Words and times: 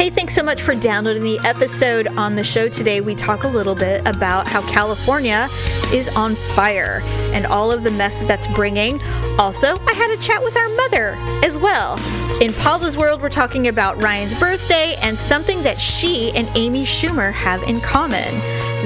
Hey, 0.00 0.08
thanks 0.08 0.34
so 0.34 0.42
much 0.42 0.62
for 0.62 0.74
downloading 0.74 1.22
the 1.22 1.38
episode. 1.40 2.06
On 2.16 2.34
the 2.34 2.42
show 2.42 2.70
today, 2.70 3.02
we 3.02 3.14
talk 3.14 3.44
a 3.44 3.48
little 3.48 3.74
bit 3.74 4.00
about 4.08 4.48
how 4.48 4.66
California 4.66 5.46
is 5.92 6.08
on 6.16 6.36
fire 6.36 7.02
and 7.34 7.44
all 7.44 7.70
of 7.70 7.84
the 7.84 7.90
mess 7.90 8.18
that 8.18 8.26
that's 8.26 8.46
bringing. 8.46 8.98
Also, 9.38 9.76
I 9.86 9.92
had 9.92 10.10
a 10.10 10.16
chat 10.16 10.42
with 10.42 10.56
our 10.56 10.70
mother 10.70 11.16
as 11.44 11.58
well. 11.58 11.98
In 12.40 12.54
Paula's 12.54 12.96
world, 12.96 13.20
we're 13.20 13.28
talking 13.28 13.68
about 13.68 14.02
Ryan's 14.02 14.40
birthday 14.40 14.96
and 15.02 15.18
something 15.18 15.62
that 15.64 15.78
she 15.78 16.32
and 16.32 16.48
Amy 16.56 16.84
Schumer 16.84 17.30
have 17.34 17.62
in 17.64 17.78
common. 17.82 18.24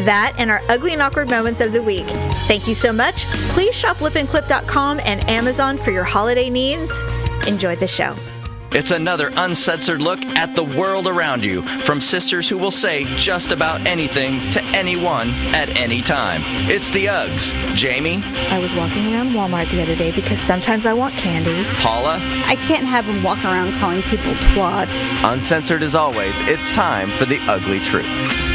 That 0.06 0.32
and 0.36 0.50
our 0.50 0.62
ugly 0.68 0.94
and 0.94 1.00
awkward 1.00 1.30
moments 1.30 1.60
of 1.60 1.72
the 1.72 1.80
week. 1.80 2.08
Thank 2.48 2.66
you 2.66 2.74
so 2.74 2.92
much. 2.92 3.26
Please 3.54 3.72
shop 3.72 3.98
lipandclip.com 3.98 4.98
and 5.06 5.30
Amazon 5.30 5.78
for 5.78 5.92
your 5.92 6.02
holiday 6.02 6.50
needs. 6.50 7.04
Enjoy 7.46 7.76
the 7.76 7.86
show. 7.86 8.16
It's 8.74 8.90
another 8.90 9.30
uncensored 9.36 10.02
look 10.02 10.24
at 10.26 10.56
the 10.56 10.64
world 10.64 11.06
around 11.06 11.44
you 11.44 11.62
from 11.84 12.00
sisters 12.00 12.48
who 12.48 12.58
will 12.58 12.72
say 12.72 13.04
just 13.16 13.52
about 13.52 13.86
anything 13.86 14.50
to 14.50 14.60
anyone 14.64 15.30
at 15.54 15.68
any 15.76 16.02
time. 16.02 16.42
It's 16.68 16.90
the 16.90 17.06
Uggs. 17.06 17.54
Jamie, 17.76 18.20
I 18.50 18.58
was 18.58 18.74
walking 18.74 19.12
around 19.12 19.30
Walmart 19.30 19.70
the 19.70 19.80
other 19.80 19.94
day 19.94 20.10
because 20.10 20.40
sometimes 20.40 20.86
I 20.86 20.92
want 20.92 21.14
candy. 21.16 21.64
Paula, 21.78 22.18
I 22.46 22.56
can't 22.56 22.84
have 22.84 23.06
them 23.06 23.22
walk 23.22 23.44
around 23.44 23.78
calling 23.78 24.02
people 24.02 24.34
twats. 24.34 25.06
uncensored 25.22 25.84
as 25.84 25.94
always, 25.94 26.34
it's 26.40 26.72
time 26.72 27.10
for 27.16 27.26
the 27.26 27.38
ugly 27.46 27.78
truth. 27.78 28.53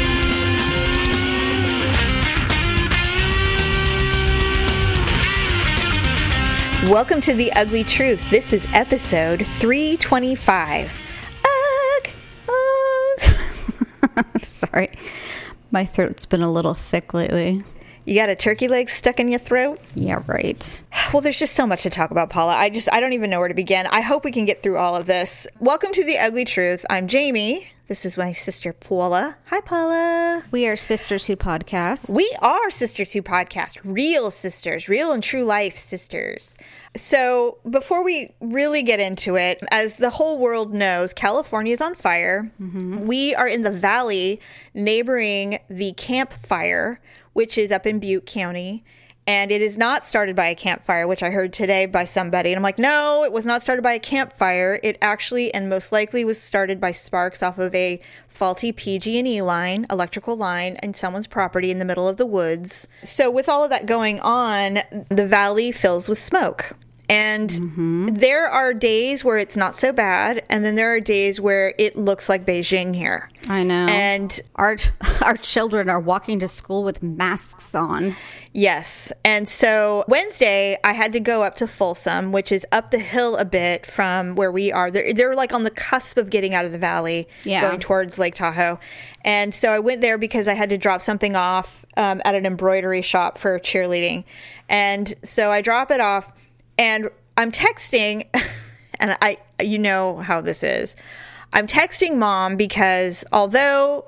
Welcome 6.86 7.20
to 7.22 7.34
The 7.34 7.52
Ugly 7.52 7.84
Truth. 7.84 8.30
This 8.30 8.54
is 8.54 8.66
episode 8.72 9.46
325. 9.46 10.98
Ugh, 11.44 12.10
ugh. 12.48 14.40
Sorry. 14.40 14.88
My 15.70 15.84
throat's 15.84 16.24
been 16.24 16.40
a 16.40 16.50
little 16.50 16.72
thick 16.72 17.12
lately. 17.12 17.62
You 18.06 18.14
got 18.14 18.30
a 18.30 18.34
turkey 18.34 18.66
leg 18.66 18.88
stuck 18.88 19.20
in 19.20 19.28
your 19.28 19.38
throat? 19.38 19.78
Yeah, 19.94 20.22
right. 20.26 20.82
Well, 21.12 21.20
there's 21.20 21.38
just 21.38 21.54
so 21.54 21.66
much 21.66 21.82
to 21.82 21.90
talk 21.90 22.10
about, 22.12 22.30
Paula. 22.30 22.54
I 22.54 22.70
just, 22.70 22.90
I 22.92 22.98
don't 23.00 23.12
even 23.12 23.28
know 23.28 23.40
where 23.40 23.48
to 23.48 23.54
begin. 23.54 23.86
I 23.86 24.00
hope 24.00 24.24
we 24.24 24.32
can 24.32 24.46
get 24.46 24.62
through 24.62 24.78
all 24.78 24.96
of 24.96 25.04
this. 25.06 25.46
Welcome 25.60 25.92
to 25.92 26.04
The 26.04 26.16
Ugly 26.18 26.46
Truth. 26.46 26.86
I'm 26.88 27.08
Jamie. 27.08 27.68
This 27.90 28.06
is 28.06 28.16
my 28.16 28.30
sister, 28.30 28.72
Paula. 28.72 29.36
Hi, 29.46 29.60
Paula. 29.62 30.44
We 30.52 30.68
are 30.68 30.76
Sisters 30.76 31.26
Who 31.26 31.34
Podcast. 31.34 32.14
We 32.14 32.32
are 32.40 32.70
Sisters 32.70 33.12
Who 33.12 33.20
Podcast, 33.20 33.80
real 33.82 34.30
sisters, 34.30 34.88
real 34.88 35.10
and 35.10 35.20
true 35.20 35.42
life 35.42 35.76
sisters. 35.76 36.56
So, 36.94 37.58
before 37.68 38.04
we 38.04 38.32
really 38.40 38.84
get 38.84 39.00
into 39.00 39.34
it, 39.34 39.58
as 39.72 39.96
the 39.96 40.10
whole 40.10 40.38
world 40.38 40.72
knows, 40.72 41.12
California 41.12 41.72
is 41.72 41.80
on 41.80 41.96
fire. 41.96 42.52
Mm-hmm. 42.62 43.08
We 43.08 43.34
are 43.34 43.48
in 43.48 43.62
the 43.62 43.72
valley 43.72 44.40
neighboring 44.72 45.58
the 45.68 45.92
campfire, 45.94 47.00
which 47.32 47.58
is 47.58 47.72
up 47.72 47.86
in 47.86 47.98
Butte 47.98 48.24
County. 48.24 48.84
And 49.30 49.52
it 49.52 49.62
is 49.62 49.78
not 49.78 50.04
started 50.04 50.34
by 50.34 50.48
a 50.48 50.56
campfire, 50.56 51.06
which 51.06 51.22
I 51.22 51.30
heard 51.30 51.52
today 51.52 51.86
by 51.86 52.04
somebody. 52.04 52.50
And 52.50 52.56
I'm 52.56 52.64
like, 52.64 52.80
no, 52.80 53.22
it 53.22 53.32
was 53.32 53.46
not 53.46 53.62
started 53.62 53.80
by 53.80 53.92
a 53.92 54.00
campfire. 54.00 54.80
It 54.82 54.98
actually 55.00 55.54
and 55.54 55.68
most 55.68 55.92
likely 55.92 56.24
was 56.24 56.40
started 56.40 56.80
by 56.80 56.90
sparks 56.90 57.40
off 57.40 57.56
of 57.56 57.72
a 57.72 58.00
faulty 58.26 58.72
PG&E 58.72 59.40
line, 59.40 59.86
electrical 59.88 60.36
line, 60.36 60.78
in 60.82 60.94
someone's 60.94 61.28
property 61.28 61.70
in 61.70 61.78
the 61.78 61.84
middle 61.84 62.08
of 62.08 62.16
the 62.16 62.26
woods. 62.26 62.88
So 63.04 63.30
with 63.30 63.48
all 63.48 63.62
of 63.62 63.70
that 63.70 63.86
going 63.86 64.18
on, 64.18 64.80
the 65.10 65.28
valley 65.28 65.70
fills 65.70 66.08
with 66.08 66.18
smoke. 66.18 66.76
And 67.10 68.16
there 68.16 68.46
are 68.46 68.72
days 68.72 69.24
where 69.24 69.36
it's 69.38 69.56
not 69.56 69.74
so 69.74 69.92
bad, 69.92 70.44
and 70.48 70.64
then 70.64 70.76
there 70.76 70.94
are 70.94 71.00
days 71.00 71.40
where 71.40 71.74
it 71.76 71.96
looks 71.96 72.28
like 72.28 72.46
Beijing 72.46 72.94
here. 72.94 73.28
I 73.48 73.64
know. 73.64 73.86
And 73.90 74.40
our 74.54 74.76
our 75.22 75.36
children 75.36 75.90
are 75.90 75.98
walking 76.00 76.38
to 76.40 76.48
school 76.48 76.84
with 76.84 77.02
masks 77.02 77.74
on. 77.74 78.14
Yes. 78.52 79.12
And 79.24 79.48
so 79.48 80.04
Wednesday, 80.08 80.76
I 80.82 80.92
had 80.92 81.12
to 81.12 81.20
go 81.20 81.42
up 81.42 81.54
to 81.56 81.66
Folsom, 81.68 82.32
which 82.32 82.50
is 82.50 82.66
up 82.72 82.90
the 82.90 82.98
hill 82.98 83.36
a 83.36 83.44
bit 83.44 83.86
from 83.86 84.34
where 84.34 84.50
we 84.50 84.72
are. 84.72 84.90
They're, 84.90 85.12
they're 85.12 85.34
like 85.36 85.52
on 85.52 85.62
the 85.62 85.70
cusp 85.70 86.16
of 86.18 86.30
getting 86.30 86.52
out 86.52 86.64
of 86.64 86.72
the 86.72 86.78
valley, 86.78 87.28
Yeah. 87.44 87.60
going 87.60 87.78
towards 87.78 88.18
Lake 88.18 88.34
Tahoe. 88.34 88.80
And 89.24 89.54
so 89.54 89.70
I 89.70 89.78
went 89.78 90.00
there 90.00 90.18
because 90.18 90.48
I 90.48 90.54
had 90.54 90.68
to 90.70 90.78
drop 90.78 91.00
something 91.00 91.36
off 91.36 91.84
um, 91.96 92.20
at 92.24 92.34
an 92.34 92.44
embroidery 92.44 93.02
shop 93.02 93.38
for 93.38 93.56
cheerleading. 93.60 94.24
And 94.68 95.12
so 95.22 95.52
I 95.52 95.60
drop 95.60 95.92
it 95.92 96.00
off, 96.00 96.32
and 96.80 97.10
I'm 97.36 97.52
texting, 97.52 98.26
and 99.00 99.16
I, 99.22 99.38
you 99.62 99.78
know 99.78 100.16
how 100.16 100.40
this 100.40 100.64
is. 100.64 100.96
I'm 101.52 101.66
texting 101.66 102.16
mom 102.16 102.56
because 102.56 103.24
although 103.32 104.06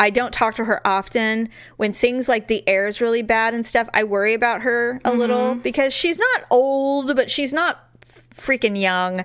I 0.00 0.08
don't 0.08 0.32
talk 0.32 0.54
to 0.56 0.64
her 0.64 0.80
often. 0.86 1.50
When 1.76 1.92
things 1.92 2.26
like 2.26 2.48
the 2.48 2.66
air 2.66 2.88
is 2.88 3.02
really 3.02 3.20
bad 3.20 3.52
and 3.52 3.64
stuff, 3.66 3.86
I 3.92 4.04
worry 4.04 4.32
about 4.32 4.62
her 4.62 4.92
a 4.92 5.10
mm-hmm. 5.10 5.18
little 5.18 5.54
because 5.56 5.92
she's 5.92 6.18
not 6.18 6.46
old, 6.50 7.14
but 7.14 7.30
she's 7.30 7.52
not 7.52 7.84
freaking 8.34 8.80
young. 8.80 9.24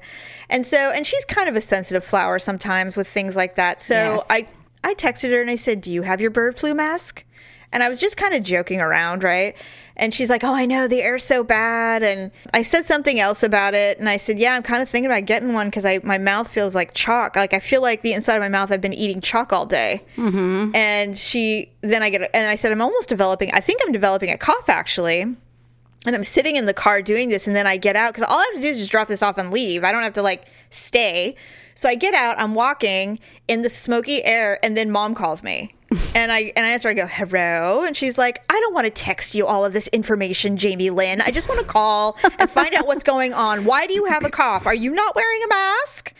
And 0.50 0.66
so, 0.66 0.92
and 0.94 1.08
she's 1.08 1.24
kind 1.24 1.48
of 1.48 1.56
a 1.56 1.62
sensitive 1.62 2.04
flower 2.04 2.40
sometimes 2.40 2.98
with 2.98 3.08
things 3.08 3.38
like 3.38 3.56
that. 3.56 3.80
So 3.80 3.96
Yes. 3.96 4.28
I, 4.30 4.48
I 4.84 4.94
texted 4.96 5.32
her 5.32 5.40
and 5.42 5.50
I 5.50 5.56
said, 5.56 5.80
Do 5.80 5.92
you 5.92 6.02
have 6.02 6.20
your 6.20 6.32
bird 6.32 6.60
flu 6.60 6.74
mask? 6.74 7.24
And 7.72 7.82
I 7.82 7.90
was 7.90 8.00
just 8.00 8.18
kind 8.18 8.34
of 8.34 8.44
joking 8.44 8.82
around, 8.82 9.24
right? 9.24 9.56
And 9.98 10.14
she's 10.14 10.30
like, 10.30 10.44
Oh, 10.44 10.54
I 10.54 10.66
know 10.66 10.88
the 10.88 11.02
air's 11.02 11.24
so 11.24 11.44
bad. 11.44 12.04
And 12.04 12.32
I 12.54 12.64
said 12.64 12.86
something 12.86 13.20
else 13.20 13.44
about 13.44 13.74
it. 13.74 13.98
And 14.00 14.10
I 14.10 14.18
said, 14.18 14.40
Yeah, 14.40 14.56
I'm 14.56 14.64
kind 14.64 14.82
of 14.82 14.90
thinking 14.90 15.10
about 15.10 15.26
getting 15.26 15.54
one 15.54 15.68
because 15.68 15.86
I 15.86 16.00
my 16.04 16.18
mouth 16.18 16.48
feels 16.48 16.76
like 16.76 16.94
chalk. 16.94 17.36
Like 17.36 17.54
I 17.54 17.60
feel 17.60 17.82
like 17.82 18.02
the 18.02 18.14
inside 18.14 18.36
of 18.36 18.42
my 18.42 18.50
mouth, 18.50 18.72
I've 18.72 18.82
been 18.82 18.94
eating 18.94 19.22
chalk 19.22 19.54
all 19.54 19.66
day. 19.66 20.04
Mm-hmm. 20.18 20.76
And 20.76 21.18
she, 21.18 21.72
then 21.82 22.04
I 22.04 22.10
get, 22.10 22.30
and 22.34 22.48
I 22.48 22.56
said, 22.56 22.72
I'm 22.72 22.82
almost 22.82 23.10
developing, 23.10 23.52
I 23.54 23.62
think 23.62 23.82
I'm 23.86 23.92
developing 23.92 24.32
a 24.32 24.38
cough 24.38 24.70
actually. 24.70 25.22
And 25.22 26.16
I'm 26.16 26.24
sitting 26.24 26.56
in 26.56 26.68
the 26.68 26.74
car 26.74 27.02
doing 27.02 27.30
this, 27.30 27.48
and 27.48 27.56
then 27.56 27.66
I 27.66 27.78
get 27.78 27.96
out 27.96 28.14
because 28.14 28.28
all 28.30 28.38
I 28.38 28.44
have 28.54 28.56
to 28.56 28.62
do 28.62 28.68
is 28.68 28.78
just 28.78 28.92
drop 28.92 29.08
this 29.08 29.24
off 29.24 29.40
and 29.40 29.50
leave. 29.50 29.84
I 29.84 29.92
don't 29.92 30.04
have 30.04 30.14
to 30.14 30.22
like 30.22 30.46
stay. 30.70 31.36
So 31.74 31.90
I 31.90 31.96
get 31.96 32.14
out, 32.14 32.40
I'm 32.40 32.54
walking 32.54 33.20
in 33.48 33.62
the 33.62 33.70
smoky 33.70 34.24
air, 34.24 34.64
and 34.64 34.78
then 34.78 34.92
mom 34.92 35.16
calls 35.16 35.44
me. 35.44 35.76
And 36.14 36.32
I 36.32 36.52
and 36.56 36.66
I 36.66 36.70
answer, 36.70 36.90
I 36.90 36.94
go, 36.94 37.06
hello. 37.06 37.84
And 37.84 37.96
she's 37.96 38.18
like, 38.18 38.44
I 38.50 38.60
don't 38.60 38.74
want 38.74 38.86
to 38.86 38.92
text 38.92 39.36
you 39.36 39.46
all 39.48 39.66
of 39.66 39.74
this 39.74 39.88
information, 39.90 40.58
Jamie 40.58 40.90
Lynn. 40.90 41.22
I 41.22 41.32
just 41.32 41.50
want 41.50 41.62
to 41.62 41.66
call 41.66 42.18
and 42.40 42.50
find 42.50 42.74
out 42.74 42.88
what's 42.88 43.04
going 43.04 43.34
on. 43.34 43.66
Why 43.66 43.88
do 43.88 43.94
you 43.94 44.06
have 44.06 44.26
a 44.26 44.30
cough? 44.30 44.66
Are 44.66 44.76
you 44.76 44.92
not 44.92 45.16
wearing 45.16 45.44
a 45.44 45.48
mask? 45.48 46.14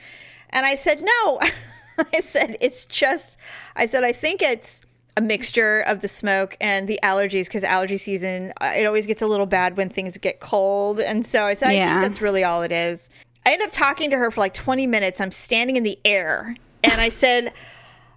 And 0.52 0.66
I 0.66 0.76
said, 0.76 1.02
no. 1.02 1.40
I 2.14 2.20
said, 2.20 2.58
it's 2.62 2.86
just, 2.86 3.38
I 3.76 3.86
said, 3.86 4.04
I 4.04 4.12
think 4.12 4.42
it's 4.42 4.82
a 5.18 5.22
mixture 5.22 5.80
of 5.82 6.02
the 6.02 6.08
smoke 6.08 6.58
and 6.60 6.88
the 6.88 7.00
allergies 7.04 7.46
because 7.46 7.64
allergy 7.64 7.98
season, 7.98 8.52
uh, 8.60 8.74
it 8.76 8.86
always 8.86 9.06
gets 9.06 9.22
a 9.22 9.28
little 9.28 9.46
bad 9.46 9.78
when 9.78 9.90
things 9.90 10.18
get 10.18 10.40
cold. 10.42 11.00
And 11.00 11.26
so 11.26 11.44
I 11.44 11.54
said, 11.54 11.70
I 11.70 11.86
think 11.88 12.02
that's 12.02 12.22
really 12.22 12.44
all 12.44 12.64
it 12.64 12.72
is. 12.72 13.10
I 13.46 13.54
end 13.54 13.62
up 13.62 13.72
talking 13.72 14.10
to 14.10 14.18
her 14.18 14.32
for 14.32 14.42
like 14.42 14.54
20 14.54 14.88
minutes. 14.88 15.22
I'm 15.22 15.32
standing 15.32 15.78
in 15.78 15.84
the 15.84 15.98
air 16.04 16.56
and 16.84 17.00
I 17.00 17.10
said, 17.10 17.54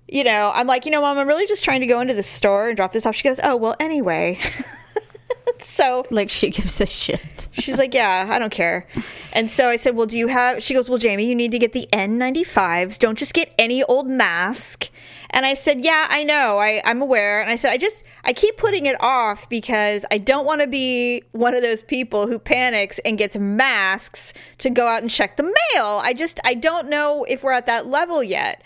you 0.08 0.24
know, 0.24 0.50
I'm 0.54 0.66
like, 0.66 0.84
you 0.86 0.90
know, 0.90 1.00
mom, 1.00 1.18
I'm 1.18 1.28
really 1.28 1.46
just 1.46 1.64
trying 1.64 1.80
to 1.80 1.86
go 1.86 2.00
into 2.00 2.14
the 2.14 2.22
store 2.22 2.68
and 2.68 2.76
drop 2.76 2.92
this 2.92 3.06
off. 3.06 3.14
She 3.14 3.24
goes, 3.24 3.40
oh, 3.42 3.56
well, 3.56 3.76
anyway. 3.78 4.38
so 5.60 6.04
Like 6.10 6.30
she 6.30 6.50
gives 6.50 6.80
a 6.80 6.86
shit. 6.86 7.48
She's 7.52 7.78
like, 7.78 7.94
yeah, 7.94 8.26
I 8.30 8.38
don't 8.38 8.52
care. 8.52 8.86
And 9.32 9.50
so 9.50 9.68
I 9.68 9.76
said, 9.76 9.96
well, 9.96 10.06
do 10.06 10.18
you 10.18 10.28
have? 10.28 10.62
She 10.62 10.74
goes, 10.74 10.88
well, 10.88 10.98
Jamie, 10.98 11.26
you 11.26 11.34
need 11.34 11.52
to 11.52 11.58
get 11.58 11.72
the 11.72 11.86
N95s. 11.92 12.98
Don't 12.98 13.18
just 13.18 13.34
get 13.34 13.54
any 13.58 13.82
old 13.84 14.08
mask. 14.08 14.90
And 15.30 15.44
I 15.44 15.54
said, 15.54 15.84
yeah, 15.84 16.06
I 16.08 16.24
know. 16.24 16.58
I, 16.58 16.80
I'm 16.84 17.02
aware. 17.02 17.40
And 17.40 17.50
I 17.50 17.56
said, 17.56 17.72
I 17.72 17.76
just, 17.76 18.04
I 18.24 18.32
keep 18.32 18.56
putting 18.56 18.86
it 18.86 18.96
off 19.00 19.48
because 19.48 20.06
I 20.10 20.18
don't 20.18 20.46
want 20.46 20.62
to 20.62 20.66
be 20.66 21.22
one 21.32 21.54
of 21.54 21.62
those 21.62 21.82
people 21.82 22.26
who 22.26 22.38
panics 22.38 22.98
and 23.00 23.18
gets 23.18 23.36
masks 23.36 24.32
to 24.58 24.70
go 24.70 24.86
out 24.86 25.02
and 25.02 25.10
check 25.10 25.36
the 25.36 25.42
mail. 25.42 26.00
I 26.02 26.14
just, 26.16 26.40
I 26.44 26.54
don't 26.54 26.88
know 26.88 27.26
if 27.28 27.42
we're 27.42 27.52
at 27.52 27.66
that 27.66 27.86
level 27.86 28.22
yet. 28.22 28.62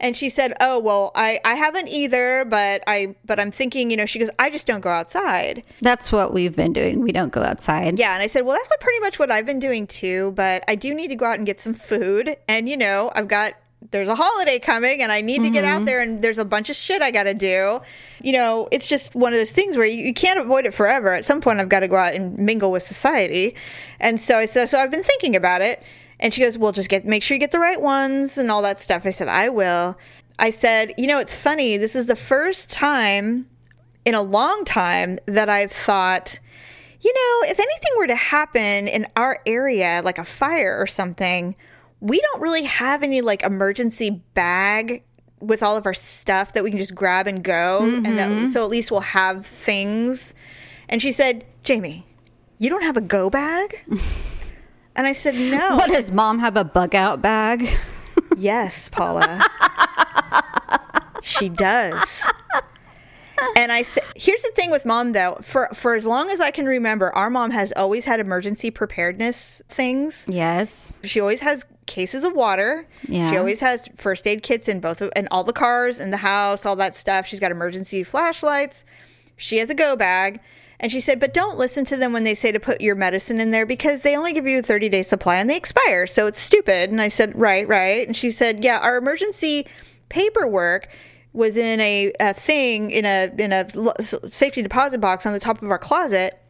And 0.00 0.16
she 0.16 0.28
said, 0.28 0.52
"Oh 0.60 0.78
well, 0.78 1.10
I, 1.14 1.40
I 1.44 1.54
haven't 1.54 1.88
either, 1.88 2.44
but 2.44 2.82
I 2.86 3.14
but 3.24 3.40
I'm 3.40 3.50
thinking, 3.50 3.90
you 3.90 3.96
know." 3.96 4.06
She 4.06 4.18
goes, 4.18 4.30
"I 4.38 4.50
just 4.50 4.66
don't 4.66 4.80
go 4.80 4.90
outside." 4.90 5.62
That's 5.80 6.12
what 6.12 6.34
we've 6.34 6.54
been 6.54 6.72
doing. 6.72 7.00
We 7.00 7.12
don't 7.12 7.32
go 7.32 7.42
outside. 7.42 7.98
Yeah, 7.98 8.14
and 8.14 8.22
I 8.22 8.26
said, 8.26 8.42
well, 8.42 8.56
that's 8.56 8.68
what 8.68 8.80
pretty 8.80 9.00
much 9.00 9.18
what 9.18 9.30
I've 9.30 9.46
been 9.46 9.58
doing 9.58 9.86
too. 9.86 10.32
But 10.32 10.64
I 10.68 10.74
do 10.74 10.94
need 10.94 11.08
to 11.08 11.16
go 11.16 11.26
out 11.26 11.38
and 11.38 11.46
get 11.46 11.60
some 11.60 11.74
food, 11.74 12.36
and 12.48 12.68
you 12.68 12.76
know, 12.76 13.10
I've 13.14 13.28
got 13.28 13.54
there's 13.90 14.08
a 14.08 14.14
holiday 14.14 14.58
coming, 14.58 15.02
and 15.02 15.12
I 15.12 15.20
need 15.20 15.42
to 15.42 15.50
get 15.50 15.64
out 15.64 15.78
mm-hmm. 15.78 15.84
there, 15.84 16.00
and 16.00 16.22
there's 16.22 16.38
a 16.38 16.44
bunch 16.44 16.70
of 16.70 16.76
shit 16.76 17.02
I 17.02 17.10
got 17.10 17.24
to 17.24 17.34
do. 17.34 17.80
You 18.22 18.32
know, 18.32 18.68
it's 18.72 18.86
just 18.86 19.14
one 19.14 19.32
of 19.32 19.38
those 19.38 19.52
things 19.52 19.76
where 19.76 19.86
you, 19.86 20.04
you 20.06 20.14
can't 20.14 20.38
avoid 20.38 20.64
it 20.64 20.74
forever. 20.74 21.12
At 21.12 21.24
some 21.24 21.40
point, 21.40 21.60
I've 21.60 21.68
got 21.68 21.80
to 21.80 21.88
go 21.88 21.96
out 21.96 22.14
and 22.14 22.36
mingle 22.38 22.72
with 22.72 22.82
society, 22.82 23.54
and 24.00 24.18
so 24.18 24.38
I 24.38 24.46
said, 24.46 24.66
so 24.68 24.78
I've 24.78 24.90
been 24.90 25.04
thinking 25.04 25.36
about 25.36 25.62
it. 25.62 25.82
And 26.20 26.32
she 26.32 26.40
goes, 26.40 26.56
well, 26.56 26.72
just 26.72 26.88
get 26.88 27.04
make 27.04 27.22
sure 27.22 27.34
you 27.34 27.40
get 27.40 27.50
the 27.50 27.58
right 27.58 27.80
ones 27.80 28.38
and 28.38 28.50
all 28.50 28.62
that 28.62 28.80
stuff. 28.80 29.04
I 29.06 29.10
said, 29.10 29.28
I 29.28 29.48
will. 29.48 29.98
I 30.38 30.50
said, 30.50 30.92
you 30.98 31.06
know, 31.06 31.18
it's 31.18 31.34
funny. 31.34 31.76
This 31.76 31.96
is 31.96 32.06
the 32.06 32.16
first 32.16 32.70
time 32.70 33.46
in 34.04 34.14
a 34.14 34.22
long 34.22 34.64
time 34.64 35.18
that 35.26 35.48
I've 35.48 35.72
thought, 35.72 36.38
you 37.00 37.12
know, 37.12 37.50
if 37.50 37.58
anything 37.58 37.90
were 37.96 38.06
to 38.06 38.16
happen 38.16 38.88
in 38.88 39.06
our 39.16 39.38
area, 39.46 40.00
like 40.04 40.18
a 40.18 40.24
fire 40.24 40.76
or 40.78 40.86
something, 40.86 41.56
we 42.00 42.20
don't 42.20 42.40
really 42.40 42.64
have 42.64 43.02
any 43.02 43.20
like 43.20 43.42
emergency 43.42 44.22
bag 44.34 45.02
with 45.40 45.62
all 45.62 45.76
of 45.76 45.86
our 45.86 45.94
stuff 45.94 46.52
that 46.54 46.64
we 46.64 46.70
can 46.70 46.78
just 46.78 46.94
grab 46.94 47.26
and 47.26 47.42
go, 47.42 47.80
and 47.82 48.18
that, 48.18 48.30
mm-hmm. 48.30 48.46
so 48.46 48.64
at 48.64 48.70
least 48.70 48.90
we'll 48.90 49.00
have 49.00 49.44
things. 49.44 50.34
And 50.88 51.02
she 51.02 51.12
said, 51.12 51.44
Jamie, 51.62 52.06
you 52.58 52.70
don't 52.70 52.82
have 52.82 52.96
a 52.96 53.02
go 53.02 53.28
bag? 53.28 53.84
And 54.96 55.06
I 55.06 55.12
said, 55.12 55.34
no. 55.34 55.76
What 55.76 55.90
does 55.90 56.10
mom 56.10 56.38
have 56.40 56.56
a 56.56 56.64
bug 56.64 56.94
out 56.94 57.22
bag? 57.22 57.68
Yes, 58.38 58.90
Paula. 58.90 59.40
she 61.22 61.48
does. 61.48 62.30
And 63.56 63.72
I 63.72 63.80
said, 63.80 64.04
here's 64.14 64.42
the 64.42 64.50
thing 64.54 64.70
with 64.70 64.84
mom 64.84 65.12
though. 65.12 65.36
For 65.42 65.68
for 65.74 65.94
as 65.94 66.04
long 66.04 66.30
as 66.30 66.40
I 66.40 66.50
can 66.50 66.66
remember, 66.66 67.14
our 67.14 67.30
mom 67.30 67.50
has 67.52 67.72
always 67.76 68.04
had 68.04 68.20
emergency 68.20 68.70
preparedness 68.70 69.62
things. 69.68 70.26
Yes. 70.28 71.00
She 71.04 71.20
always 71.20 71.40
has 71.40 71.64
cases 71.86 72.24
of 72.24 72.34
water. 72.34 72.86
Yeah. 73.08 73.30
She 73.30 73.36
always 73.38 73.60
has 73.60 73.88
first 73.96 74.26
aid 74.26 74.42
kits 74.42 74.68
in 74.68 74.80
both 74.80 75.00
of, 75.00 75.10
in 75.16 75.28
all 75.30 75.44
the 75.44 75.52
cars 75.54 75.98
in 76.00 76.10
the 76.10 76.18
house, 76.18 76.66
all 76.66 76.76
that 76.76 76.94
stuff. 76.94 77.26
She's 77.26 77.40
got 77.40 77.50
emergency 77.52 78.02
flashlights. 78.04 78.84
She 79.38 79.58
has 79.58 79.70
a 79.70 79.74
go 79.74 79.96
bag. 79.96 80.40
And 80.78 80.92
she 80.92 81.00
said, 81.00 81.20
but 81.20 81.32
don't 81.32 81.58
listen 81.58 81.84
to 81.86 81.96
them 81.96 82.12
when 82.12 82.24
they 82.24 82.34
say 82.34 82.52
to 82.52 82.60
put 82.60 82.80
your 82.80 82.94
medicine 82.94 83.40
in 83.40 83.50
there 83.50 83.66
because 83.66 84.02
they 84.02 84.16
only 84.16 84.32
give 84.32 84.46
you 84.46 84.58
a 84.58 84.62
30 84.62 84.88
day 84.88 85.02
supply 85.02 85.36
and 85.36 85.48
they 85.48 85.56
expire. 85.56 86.06
So 86.06 86.26
it's 86.26 86.38
stupid. 86.38 86.90
And 86.90 87.00
I 87.00 87.08
said, 87.08 87.38
right, 87.38 87.66
right. 87.66 88.06
And 88.06 88.14
she 88.14 88.30
said, 88.30 88.62
yeah, 88.62 88.78
our 88.82 88.98
emergency 88.98 89.66
paperwork 90.08 90.88
was 91.32 91.56
in 91.56 91.80
a, 91.80 92.12
a 92.20 92.32
thing 92.32 92.90
in 92.90 93.04
a 93.04 93.30
in 93.38 93.52
a 93.52 93.68
safety 94.30 94.62
deposit 94.62 95.00
box 95.00 95.26
on 95.26 95.34
the 95.34 95.40
top 95.40 95.60
of 95.60 95.70
our 95.70 95.78
closet 95.78 96.40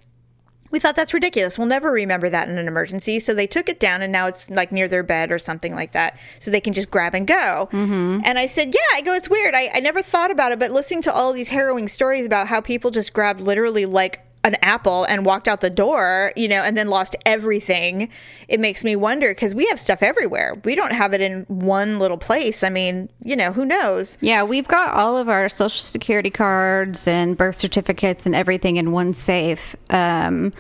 we 0.71 0.79
thought 0.79 0.97
that's 0.97 1.15
ridiculous. 1.15 1.59
We'll 1.59 1.69
never 1.69 1.93
remember 1.93 2.29
that 2.31 2.49
in 2.49 2.59
an 2.59 2.69
emergency. 2.69 3.19
So 3.19 3.35
they 3.35 3.47
took 3.47 3.69
it 3.69 3.81
down 3.81 4.03
and 4.03 4.13
now 4.13 4.27
it's 4.27 4.51
like 4.51 4.73
near 4.73 4.89
their 4.89 5.03
bed 5.03 5.31
or 5.31 5.39
something 5.39 5.75
like 5.75 5.93
that. 5.93 6.19
So 6.39 6.51
they 6.51 6.61
can 6.61 6.73
just 6.73 6.91
grab 6.91 7.15
and 7.15 7.27
go. 7.27 7.69
Mm-hmm. 7.73 8.21
And 8.25 8.39
I 8.39 8.47
said, 8.47 8.69
Yeah, 8.69 8.97
I 8.97 9.03
go, 9.03 9.15
it's 9.15 9.31
weird. 9.31 9.55
I, 9.55 9.71
I 9.75 9.81
never 9.81 10.03
thought 10.03 10.31
about 10.31 10.53
it, 10.53 10.59
but 10.59 10.71
listening 10.71 11.03
to 11.03 11.13
all 11.13 11.33
these 11.33 11.49
harrowing 11.49 11.89
stories 11.89 12.27
about 12.27 12.49
how 12.49 12.61
people 12.61 12.91
just 12.91 13.13
grabbed 13.13 13.41
literally 13.41 13.87
like 13.87 14.26
an 14.47 14.57
apple 14.63 15.05
and 15.05 15.27
walked 15.27 15.49
out 15.49 15.61
the 15.61 15.71
door, 15.71 16.33
you 16.37 16.47
know, 16.47 16.63
and 16.63 16.77
then 16.77 16.89
lost 16.89 17.17
everything, 17.27 18.09
it 18.49 18.61
makes 18.61 18.85
me 18.85 18.95
wonder 18.95 19.33
because 19.33 19.55
we 19.55 19.67
have 19.67 19.79
stuff 19.79 20.03
everywhere. 20.03 20.61
We 20.65 20.77
don't 20.77 20.93
have 20.93 21.13
it 21.13 21.21
in 21.21 21.45
one 21.49 21.99
little 21.99 22.17
place. 22.17 22.63
I 22.63 22.69
mean, 22.69 23.09
you 23.23 23.35
know, 23.35 23.53
who 23.53 23.65
knows? 23.65 24.19
Yeah, 24.21 24.45
we've 24.45 24.69
got 24.69 24.95
all 24.95 25.17
of 25.17 25.29
our 25.29 25.49
social 25.49 25.83
security 25.83 26.31
cards 26.31 27.09
and 27.09 27.37
birth 27.37 27.57
certificates 27.57 28.25
and 28.25 28.35
everything 28.35 28.77
in 28.77 28.93
one 28.93 29.15
safe. 29.15 29.75
Um, 29.91 30.53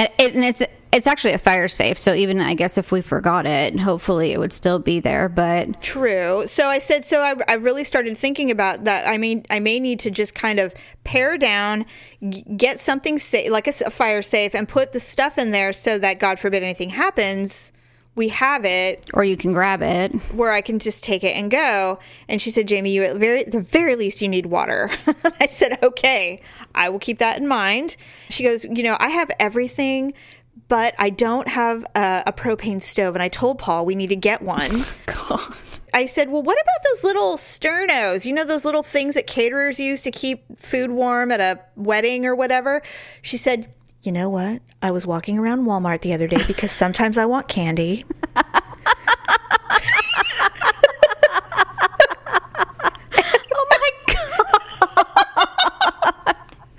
and, 0.00 0.10
it, 0.18 0.34
and 0.34 0.44
it's 0.44 0.62
it's 0.92 1.06
actually 1.06 1.34
a 1.34 1.38
fire 1.38 1.68
safe, 1.68 1.98
so 1.98 2.14
even 2.14 2.40
I 2.40 2.54
guess 2.54 2.76
if 2.76 2.90
we 2.90 3.00
forgot 3.00 3.46
it, 3.46 3.78
hopefully 3.78 4.32
it 4.32 4.40
would 4.40 4.52
still 4.52 4.80
be 4.80 4.98
there. 4.98 5.28
But 5.28 5.80
True. 5.80 6.44
So 6.46 6.66
I 6.66 6.78
said, 6.78 7.04
so 7.04 7.20
I, 7.20 7.34
I 7.46 7.54
really 7.54 7.84
started 7.84 8.16
thinking 8.16 8.50
about 8.50 8.84
that. 8.84 9.06
I 9.06 9.16
mean, 9.16 9.44
I 9.50 9.60
may 9.60 9.78
need 9.78 10.00
to 10.00 10.10
just 10.10 10.34
kind 10.34 10.58
of 10.58 10.74
pare 11.04 11.38
down, 11.38 11.86
g- 12.28 12.42
get 12.56 12.80
something 12.80 13.18
safe, 13.18 13.50
like 13.52 13.68
a 13.68 13.72
fire 13.72 14.22
safe, 14.22 14.52
and 14.54 14.68
put 14.68 14.90
the 14.90 14.98
stuff 14.98 15.38
in 15.38 15.52
there 15.52 15.72
so 15.72 15.96
that, 15.98 16.18
God 16.18 16.40
forbid, 16.40 16.64
anything 16.64 16.90
happens, 16.90 17.72
we 18.14 18.28
have 18.28 18.64
it 18.64 19.08
or 19.14 19.24
you 19.24 19.36
can 19.36 19.52
grab 19.52 19.82
it. 19.82 20.14
where 20.32 20.52
I 20.52 20.60
can 20.60 20.78
just 20.78 21.04
take 21.04 21.24
it 21.24 21.36
and 21.36 21.50
go. 21.50 21.98
And 22.28 22.42
she 22.42 22.50
said, 22.50 22.68
Jamie, 22.68 22.90
you 22.90 23.02
at 23.04 23.16
very 23.16 23.44
the 23.44 23.60
very 23.60 23.96
least 23.96 24.20
you 24.20 24.28
need 24.28 24.46
water. 24.46 24.90
I 25.40 25.46
said, 25.46 25.78
okay, 25.82 26.40
I 26.74 26.88
will 26.88 26.98
keep 26.98 27.18
that 27.18 27.38
in 27.38 27.46
mind. 27.46 27.96
She 28.28 28.44
goes, 28.44 28.64
you 28.64 28.82
know, 28.82 28.96
I 28.98 29.10
have 29.10 29.30
everything, 29.38 30.12
but 30.68 30.94
I 30.98 31.10
don't 31.10 31.48
have 31.48 31.84
a, 31.94 32.24
a 32.26 32.32
propane 32.32 32.82
stove. 32.82 33.14
And 33.14 33.22
I 33.22 33.28
told 33.28 33.58
Paul 33.58 33.86
we 33.86 33.94
need 33.94 34.08
to 34.08 34.16
get 34.16 34.42
one. 34.42 34.84
God. 35.06 35.54
I 35.92 36.06
said, 36.06 36.28
well, 36.28 36.42
what 36.42 36.56
about 36.60 36.84
those 36.88 37.04
little 37.04 37.36
sternos? 37.36 38.24
You 38.24 38.32
know, 38.32 38.44
those 38.44 38.64
little 38.64 38.84
things 38.84 39.14
that 39.14 39.26
caterers 39.26 39.80
use 39.80 40.02
to 40.02 40.10
keep 40.12 40.44
food 40.56 40.90
warm 40.92 41.32
at 41.32 41.40
a 41.40 41.60
wedding 41.74 42.26
or 42.26 42.36
whatever? 42.36 42.82
She 43.22 43.36
said, 43.36 43.72
you 44.02 44.12
know 44.12 44.28
what? 44.30 44.62
I 44.82 44.90
was 44.90 45.06
walking 45.06 45.38
around 45.38 45.66
Walmart 45.66 46.00
the 46.00 46.12
other 46.14 46.26
day 46.26 46.42
because 46.46 46.72
sometimes 46.72 47.18
I 47.18 47.26
want 47.26 47.48
candy. 47.48 48.04
Oh 53.52 53.66
my 53.70 53.90
god! 54.06 54.46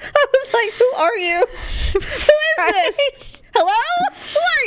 I 0.01 0.25
was 0.33 0.49
like, 0.53 0.71
who 0.73 0.93
are 0.97 1.17
you? 1.17 1.45
Who 1.93 1.99
is 1.99 2.95
this? 2.95 3.43
Hello? 3.53 3.81
Who 4.33 4.39
are 4.39 4.65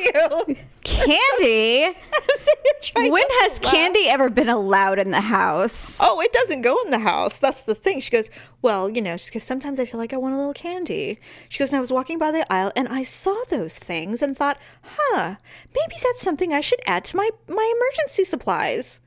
you? 0.49 0.56
Candy. 0.94 1.85
I 1.85 2.20
was 2.29 2.41
sitting 2.41 2.62
there 2.64 2.75
trying 2.82 3.12
When 3.12 3.26
has 3.29 3.58
candy 3.58 4.08
ever 4.08 4.31
been 4.31 4.49
allowed 4.49 4.99
in 4.99 5.11
the 5.11 5.20
house? 5.20 5.96
Oh, 6.00 6.20
it 6.20 6.32
doesn't 6.32 6.62
go 6.62 6.76
in 6.85 6.91
the 6.91 6.99
house. 6.99 7.38
That's 7.38 7.62
the 7.64 7.75
thing. 7.75 8.00
She 8.00 8.11
goes, 8.11 8.31
Well, 8.62 8.88
you 8.88 9.02
know, 9.02 9.17
because 9.17 9.43
sometimes 9.43 9.81
I 9.81 9.85
feel 9.85 9.99
like 9.99 10.12
I 10.12 10.17
want 10.17 10.35
a 10.35 10.38
little 10.38 10.55
candy. 10.55 11.19
She 11.49 11.58
goes, 11.58 11.70
And 11.70 11.79
I 11.79 11.81
was 11.81 11.93
walking 11.93 12.19
by 12.19 12.31
the 12.31 12.50
aisle 12.52 12.73
and 12.76 12.88
I 12.88 13.02
saw 13.02 13.37
those 13.50 13.76
things 13.79 14.23
and 14.23 14.37
thought, 14.37 14.58
Huh, 14.82 15.37
maybe 15.75 15.94
that's 16.02 16.20
something 16.20 16.52
I 16.52 16.61
should 16.61 16.81
add 16.87 17.05
to 17.06 17.17
my, 17.17 17.29
my 17.49 17.73
emergency 17.76 18.25
supplies. 18.25 19.00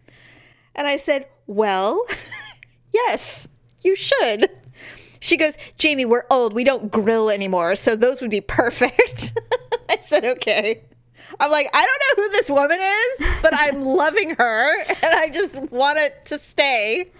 And 0.75 0.87
I 0.87 0.97
said, 0.97 1.27
Well, 1.47 2.05
yes, 2.93 3.47
you 3.83 3.95
should. 3.95 4.49
She 5.19 5.37
goes, 5.37 5.57
Jamie, 5.77 6.05
we're 6.05 6.25
old. 6.29 6.53
We 6.53 6.63
don't 6.63 6.91
grill 6.91 7.29
anymore. 7.29 7.75
So 7.75 7.95
those 7.95 8.21
would 8.21 8.29
be 8.29 8.41
perfect. 8.41 9.33
I 9.89 9.97
said, 9.97 10.25
Okay. 10.25 10.83
I'm 11.39 11.51
like, 11.51 11.67
I 11.73 11.85
don't 11.85 12.17
know 12.17 12.23
who 12.23 12.31
this 12.31 12.49
woman 12.49 12.77
is, 12.81 13.41
but 13.41 13.53
I'm 13.53 13.81
loving 13.97 14.35
her 14.37 14.83
and 14.87 14.97
I 15.03 15.29
just 15.29 15.59
want 15.71 15.99
it 15.99 16.21
to 16.27 16.39
stay. 16.39 17.11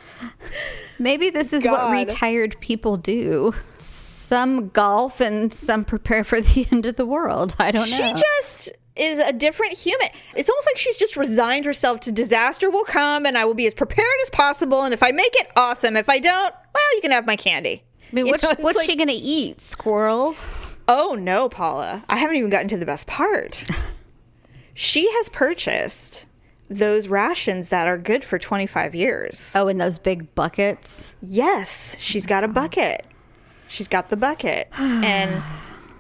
Maybe 1.00 1.30
this 1.30 1.54
is 1.54 1.64
God. 1.64 1.92
what 1.92 1.92
retired 2.08 2.58
people 2.60 2.98
do. 2.98 3.54
Some 3.76 4.70
golf 4.70 5.22
and 5.22 5.54
some 5.54 5.86
prepare 5.86 6.24
for 6.24 6.42
the 6.42 6.68
end 6.72 6.86
of 6.86 6.96
the 6.96 7.06
world. 7.06 7.56
I 7.60 7.72
don't 7.72 7.90
know. 7.90 7.98
She 7.98 8.14
just 8.14 8.78
is 8.96 9.20
a 9.20 9.32
different 9.32 9.78
human. 9.78 10.08
It's 10.36 10.50
almost 10.50 10.68
like 10.68 10.78
she's 10.78 10.98
just 10.98 11.16
resigned 11.16 11.66
herself 11.66 12.00
to 12.02 12.12
disaster 12.12 12.70
will 12.72 12.84
come 12.84 13.26
and 13.26 13.38
I 13.38 13.46
will 13.46 13.54
be 13.54 13.68
as 13.68 13.74
prepared 13.76 14.08
as 14.24 14.30
possible. 14.32 14.84
And 14.84 14.94
if 14.94 15.04
I 15.04 15.12
make 15.12 15.34
it, 15.36 15.50
awesome. 15.56 15.96
If 15.96 16.10
I 16.10 16.18
don't, 16.20 16.54
well, 16.74 16.96
you 16.96 17.02
can 17.02 17.12
have 17.12 17.28
my 17.28 17.36
candy. 17.36 17.84
I 18.12 18.16
mean, 18.16 18.26
You 18.26 18.32
what's, 18.32 18.44
know, 18.44 18.56
what's 18.60 18.78
like- 18.80 18.90
she 18.90 18.96
going 18.96 19.10
to 19.10 19.14
eat? 19.14 19.62
Squirrel? 19.62 20.36
Oh 20.88 21.16
no, 21.20 21.50
Paula. 21.50 22.04
I 22.10 22.18
haven't 22.18 22.38
even 22.38 22.50
gotten 22.50 22.68
to 22.70 22.78
the 22.78 22.86
best 22.86 23.08
part. 23.08 23.66
she 24.74 25.10
has 25.12 25.30
purchased 25.30 26.26
those 26.70 27.08
rations 27.08 27.70
that 27.70 27.88
are 27.88 27.98
good 27.98 28.24
for 28.24 28.38
25 28.38 28.94
years. 28.94 29.54
Oh, 29.56 29.68
in 29.68 29.78
those 29.78 30.00
big 30.00 30.34
buckets. 30.36 31.14
Yes, 31.22 31.96
she's 32.00 32.26
got 32.26 32.44
a 32.44 32.48
bucket. 32.48 33.06
She's 33.70 33.88
got 33.88 34.10
the 34.10 34.18
bucket. 34.18 34.68
and 34.78 35.42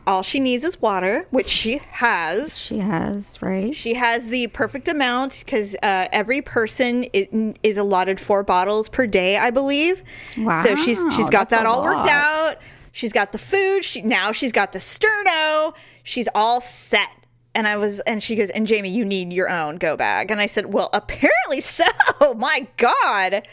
all 0.06 0.24
she 0.24 0.40
needs 0.40 0.64
is 0.64 0.82
water, 0.82 1.26
which 1.32 1.50
she 1.50 1.80
has. 1.90 2.58
She 2.58 2.80
has, 2.80 3.42
right? 3.42 3.76
She 3.76 3.94
has 3.96 4.28
the 4.30 4.48
perfect 4.48 4.88
amount 4.88 5.44
because 5.46 5.76
uh, 5.84 6.08
every 6.14 6.42
person 6.42 7.06
i- 7.14 7.54
is 7.64 7.78
allotted 7.78 8.20
four 8.22 8.44
bottles 8.44 8.88
per 8.88 9.06
day, 9.06 9.36
I 9.38 9.52
believe. 9.52 10.04
Wow. 10.38 10.64
So 10.64 10.76
she's 10.76 11.04
she's 11.16 11.30
got 11.30 11.50
that 11.50 11.66
all 11.66 11.84
worked 11.84 12.10
out. 12.10 12.56
She's 12.98 13.14
got 13.14 13.32
the 13.32 13.38
food. 13.38 13.84
She 13.84 14.02
now 14.02 14.32
she's 14.32 14.52
got 14.52 14.72
the 14.72 14.80
sterno. 14.80 15.76
She's 16.02 16.28
all 16.34 16.62
set. 16.62 17.16
And 17.54 17.68
I 17.68 17.78
was, 17.78 18.00
and 18.02 18.24
she 18.24 18.36
goes, 18.36 18.50
and 18.50 18.66
Jamie, 18.66 18.90
you 18.90 19.06
need 19.06 19.32
your 19.32 19.50
own 19.50 19.76
go 19.78 19.96
bag. 19.96 20.32
And 20.32 20.42
I 20.42 20.48
said, 20.48 20.74
well, 20.74 20.90
apparently 20.94 21.62
so. 21.62 21.84
Oh 22.22 22.34
my 22.34 22.68
God. 22.78 23.48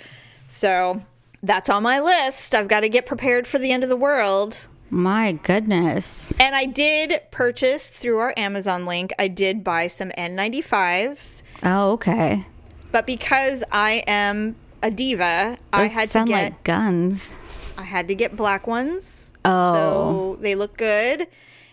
So 0.46 1.02
that's 1.42 1.68
on 1.68 1.82
my 1.82 2.00
list. 2.00 2.54
I've 2.54 2.68
got 2.68 2.80
to 2.80 2.88
get 2.88 3.04
prepared 3.04 3.46
for 3.46 3.58
the 3.58 3.70
end 3.70 3.82
of 3.82 3.90
the 3.90 3.96
world. 3.96 4.66
My 4.88 5.32
goodness. 5.32 6.38
And 6.40 6.54
I 6.54 6.64
did 6.64 7.20
purchase 7.30 7.90
through 7.90 8.16
our 8.18 8.32
Amazon 8.38 8.86
link, 8.86 9.12
I 9.18 9.28
did 9.28 9.62
buy 9.62 9.88
some 9.88 10.08
N95s, 10.10 11.42
Oh, 11.62 11.92
okay. 11.92 12.46
but 12.92 13.06
because 13.06 13.62
I 13.70 14.02
am 14.06 14.56
a 14.82 14.90
diva, 14.90 15.58
I 15.72 15.82
Those 15.82 15.92
had 15.92 16.08
to 16.10 16.24
get 16.24 16.42
like 16.44 16.64
guns. 16.64 17.34
I 17.76 17.82
had 17.82 18.08
to 18.08 18.14
get 18.14 18.36
black 18.36 18.66
ones. 18.66 19.32
Oh. 19.44 20.34
So 20.36 20.42
they 20.42 20.54
look 20.54 20.76
good. 20.76 21.28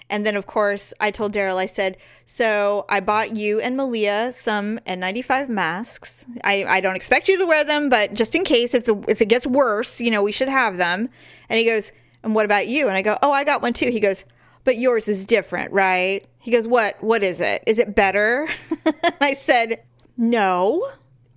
And 0.09 0.25
then 0.25 0.35
of 0.35 0.45
course 0.45 0.93
I 0.99 1.09
told 1.09 1.33
Daryl, 1.33 1.55
I 1.55 1.65
said, 1.65 1.97
so 2.25 2.85
I 2.89 2.99
bought 2.99 3.37
you 3.37 3.61
and 3.61 3.77
Malia 3.77 4.33
some 4.33 4.77
N95 4.79 5.47
masks. 5.47 6.25
I, 6.43 6.65
I 6.65 6.81
don't 6.81 6.97
expect 6.97 7.29
you 7.29 7.37
to 7.37 7.45
wear 7.45 7.63
them, 7.63 7.89
but 7.89 8.13
just 8.13 8.35
in 8.35 8.43
case 8.43 8.73
if 8.73 8.83
the 8.83 9.01
if 9.07 9.21
it 9.21 9.29
gets 9.29 9.47
worse, 9.47 10.01
you 10.01 10.11
know, 10.11 10.21
we 10.21 10.33
should 10.33 10.49
have 10.49 10.75
them. 10.75 11.09
And 11.49 11.57
he 11.57 11.65
goes, 11.65 11.93
And 12.23 12.35
what 12.35 12.45
about 12.45 12.67
you? 12.67 12.89
And 12.89 12.97
I 12.97 13.01
go, 13.01 13.17
Oh, 13.23 13.31
I 13.31 13.45
got 13.45 13.61
one 13.61 13.71
too. 13.71 13.89
He 13.89 14.01
goes, 14.01 14.25
But 14.65 14.77
yours 14.77 15.07
is 15.07 15.25
different, 15.25 15.71
right? 15.71 16.25
He 16.39 16.51
goes, 16.51 16.67
What 16.67 17.01
what 17.01 17.23
is 17.23 17.39
it? 17.39 17.63
Is 17.65 17.79
it 17.79 17.95
better? 17.95 18.49
I 19.21 19.33
said, 19.33 19.81
No. 20.17 20.85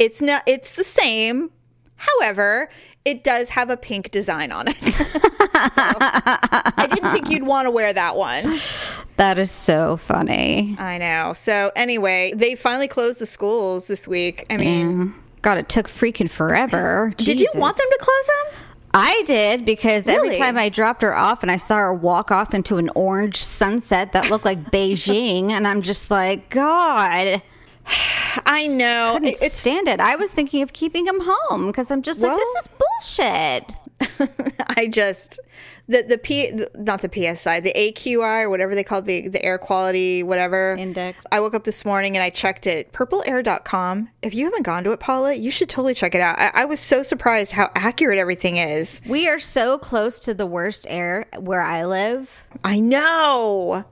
It's 0.00 0.20
not 0.20 0.42
it's 0.46 0.72
the 0.72 0.82
same. 0.82 1.50
However, 1.96 2.68
it 3.04 3.24
does 3.24 3.50
have 3.50 3.70
a 3.70 3.76
pink 3.76 4.10
design 4.10 4.52
on 4.52 4.66
it. 4.68 4.76
So, 5.54 5.60
I 5.76 6.88
didn't 6.92 7.12
think 7.12 7.30
you'd 7.30 7.44
want 7.46 7.66
to 7.66 7.70
wear 7.70 7.92
that 7.92 8.16
one. 8.16 8.58
That 9.16 9.38
is 9.38 9.52
so 9.52 9.96
funny. 9.96 10.74
I 10.76 10.98
know. 10.98 11.34
So 11.34 11.70
anyway, 11.76 12.32
they 12.34 12.56
finally 12.56 12.88
closed 12.88 13.20
the 13.20 13.26
schools 13.26 13.86
this 13.86 14.08
week. 14.08 14.44
I 14.50 14.56
mean, 14.56 15.14
God, 15.40 15.56
it 15.56 15.68
took 15.68 15.86
freaking 15.86 16.28
forever. 16.28 17.12
Did 17.16 17.38
you 17.38 17.48
want 17.54 17.76
them 17.76 17.86
to 17.88 17.98
close 18.00 18.26
them? 18.26 18.64
I 18.92 19.22
did 19.24 19.64
because 19.64 20.08
every 20.08 20.36
time 20.36 20.56
I 20.56 20.68
dropped 20.68 21.02
her 21.02 21.14
off 21.14 21.42
and 21.42 21.50
I 21.52 21.56
saw 21.56 21.76
her 21.78 21.94
walk 21.94 22.32
off 22.32 22.54
into 22.54 22.76
an 22.76 22.90
orange 22.96 23.36
sunset 23.36 24.10
that 24.12 24.30
looked 24.30 24.44
like 24.44 24.58
Beijing, 24.72 25.50
and 25.50 25.66
I'm 25.68 25.82
just 25.82 26.10
like, 26.10 26.48
God, 26.50 27.40
I 28.46 28.66
know. 28.66 29.14
couldn't 29.14 29.28
It- 29.28 29.42
It's 29.42 29.56
stand 29.56 29.88
it. 29.88 30.00
I 30.00 30.16
was 30.16 30.32
thinking 30.32 30.62
of 30.62 30.72
keeping 30.72 31.06
him 31.06 31.20
home 31.22 31.66
because 31.68 31.90
I'm 31.90 32.02
just 32.02 32.20
like, 32.20 32.36
this 32.36 32.64
is 32.64 32.68
bullshit. 32.68 33.72
I 34.76 34.88
just 34.88 35.38
the 35.86 36.02
the 36.02 36.18
P 36.18 36.50
not 36.74 37.00
the 37.00 37.08
PSI 37.08 37.60
the 37.60 37.72
AQI 37.72 38.42
or 38.42 38.50
whatever 38.50 38.74
they 38.74 38.82
call 38.82 39.00
the 39.02 39.28
the 39.28 39.42
air 39.44 39.56
quality 39.56 40.22
whatever 40.24 40.74
Index. 40.76 41.24
I 41.30 41.38
woke 41.40 41.54
up 41.54 41.62
this 41.62 41.84
morning 41.84 42.16
and 42.16 42.22
I 42.22 42.30
checked 42.30 42.66
it 42.66 42.92
purpleair.com. 42.92 44.08
If 44.20 44.34
you 44.34 44.46
haven't 44.46 44.64
gone 44.64 44.82
to 44.84 44.90
it, 44.92 44.98
Paula, 45.00 45.34
you 45.34 45.50
should 45.52 45.68
totally 45.68 45.94
check 45.94 46.14
it 46.16 46.20
out. 46.20 46.38
I, 46.38 46.50
I 46.54 46.64
was 46.64 46.80
so 46.80 47.04
surprised 47.04 47.52
how 47.52 47.70
accurate 47.76 48.18
everything 48.18 48.56
is. 48.56 49.00
We 49.06 49.28
are 49.28 49.38
so 49.38 49.78
close 49.78 50.18
to 50.20 50.34
the 50.34 50.44
worst 50.46 50.86
air 50.90 51.26
where 51.38 51.62
I 51.62 51.84
live. 51.84 52.48
I 52.64 52.80
know. 52.80 53.84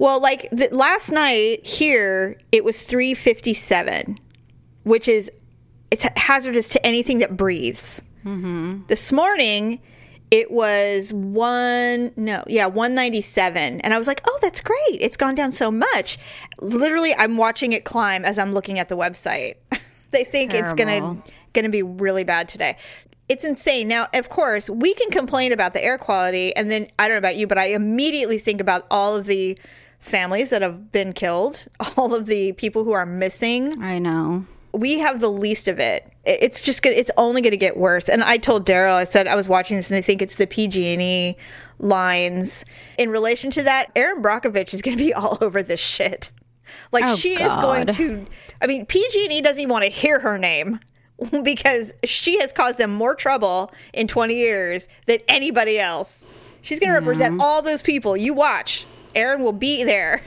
Well, 0.00 0.18
like 0.18 0.48
the, 0.50 0.66
last 0.72 1.12
night 1.12 1.66
here, 1.66 2.38
it 2.52 2.64
was 2.64 2.82
357, 2.82 4.18
which 4.84 5.06
is 5.06 5.30
it's 5.90 6.06
hazardous 6.16 6.70
to 6.70 6.86
anything 6.86 7.18
that 7.18 7.36
breathes. 7.36 8.02
Mm-hmm. 8.24 8.86
This 8.86 9.12
morning, 9.12 9.78
it 10.30 10.50
was 10.50 11.12
one 11.12 12.12
no 12.16 12.42
yeah 12.46 12.66
197 12.66 13.80
and 13.80 13.92
i 13.92 13.98
was 13.98 14.06
like 14.06 14.20
oh 14.26 14.38
that's 14.40 14.60
great. 14.60 14.78
It's 15.00 15.16
gone 15.16 15.34
down 15.34 15.52
so 15.52 15.70
much. 15.70 16.18
Literally 16.60 17.12
i'm 17.18 17.36
watching 17.36 17.72
it 17.72 17.84
climb 17.84 18.24
as 18.24 18.38
i'm 18.38 18.52
looking 18.52 18.78
at 18.78 18.88
the 18.88 18.96
website. 18.96 19.54
They 20.12 20.24
think 20.24 20.54
it's 20.54 20.72
gonna 20.72 20.98
Terrible. 20.98 21.24
gonna 21.52 21.68
be 21.68 21.84
really 21.84 22.24
bad 22.24 22.48
today. 22.48 22.76
It's 23.28 23.44
insane. 23.44 23.86
Now 23.86 24.06
of 24.12 24.28
course 24.28 24.68
we 24.68 24.94
can 24.94 25.10
complain 25.10 25.52
about 25.52 25.72
the 25.72 25.84
air 25.84 25.98
quality 25.98 26.54
and 26.56 26.70
then 26.70 26.88
i 26.98 27.06
don't 27.06 27.14
know 27.14 27.18
about 27.18 27.36
you 27.36 27.46
but 27.46 27.58
i 27.58 27.66
immediately 27.66 28.38
think 28.38 28.60
about 28.60 28.86
all 28.90 29.14
of 29.16 29.26
the 29.26 29.56
families 30.00 30.50
that 30.50 30.62
have 30.62 30.90
been 30.90 31.12
killed 31.12 31.66
all 31.96 32.14
of 32.14 32.26
the 32.26 32.52
people 32.52 32.84
who 32.84 32.92
are 32.92 33.06
missing 33.06 33.80
I 33.82 33.98
know. 33.98 34.44
we 34.72 34.98
have 34.98 35.20
the 35.20 35.28
least 35.30 35.68
of 35.68 35.78
it. 35.78 36.04
It- 36.24 36.38
It's 36.42 36.62
just 36.62 36.82
gonna, 36.82 36.96
it's 36.96 37.10
only 37.16 37.40
going 37.42 37.52
to 37.52 37.56
get 37.56 37.76
worse. 37.76 38.08
And 38.08 38.22
I 38.24 38.36
told 38.38 38.66
Daryl, 38.66 38.94
I 38.94 39.04
said 39.04 39.28
I 39.28 39.34
was 39.34 39.48
watching 39.48 39.76
this, 39.76 39.90
and 39.90 39.96
I 39.98 40.00
think 40.00 40.20
it's 40.22 40.36
the 40.36 40.46
PG&E 40.46 41.36
lines. 41.78 42.64
In 42.98 43.10
relation 43.10 43.50
to 43.52 43.62
that, 43.64 43.90
Erin 43.96 44.22
Brockovich 44.22 44.72
is 44.74 44.82
going 44.82 44.96
to 44.96 45.02
be 45.02 45.12
all 45.20 45.38
over 45.40 45.62
this 45.62 45.80
shit. 45.80 46.32
Like 46.92 47.04
Oh, 47.06 47.16
she 47.16 47.34
is 47.34 47.56
going 47.58 47.86
to. 47.88 48.26
I 48.62 48.66
mean, 48.66 48.86
PG&E 48.86 49.40
doesn't 49.40 49.58
even 49.60 49.70
want 49.70 49.84
to 49.84 49.90
hear 49.90 50.20
her 50.20 50.38
name 50.38 50.78
because 51.42 51.92
she 52.04 52.38
has 52.40 52.52
caused 52.52 52.78
them 52.78 52.92
more 52.92 53.14
trouble 53.14 53.72
in 53.92 54.06
20 54.06 54.34
years 54.34 54.88
than 55.06 55.18
anybody 55.28 55.78
else. 55.80 56.24
She's 56.62 56.78
going 56.78 56.90
to 56.92 56.98
represent 56.98 57.40
all 57.40 57.62
those 57.62 57.82
people. 57.82 58.16
You 58.16 58.34
watch. 58.34 58.86
Erin 59.14 59.42
will 59.42 59.52
be 59.52 59.84
there. 59.84 60.22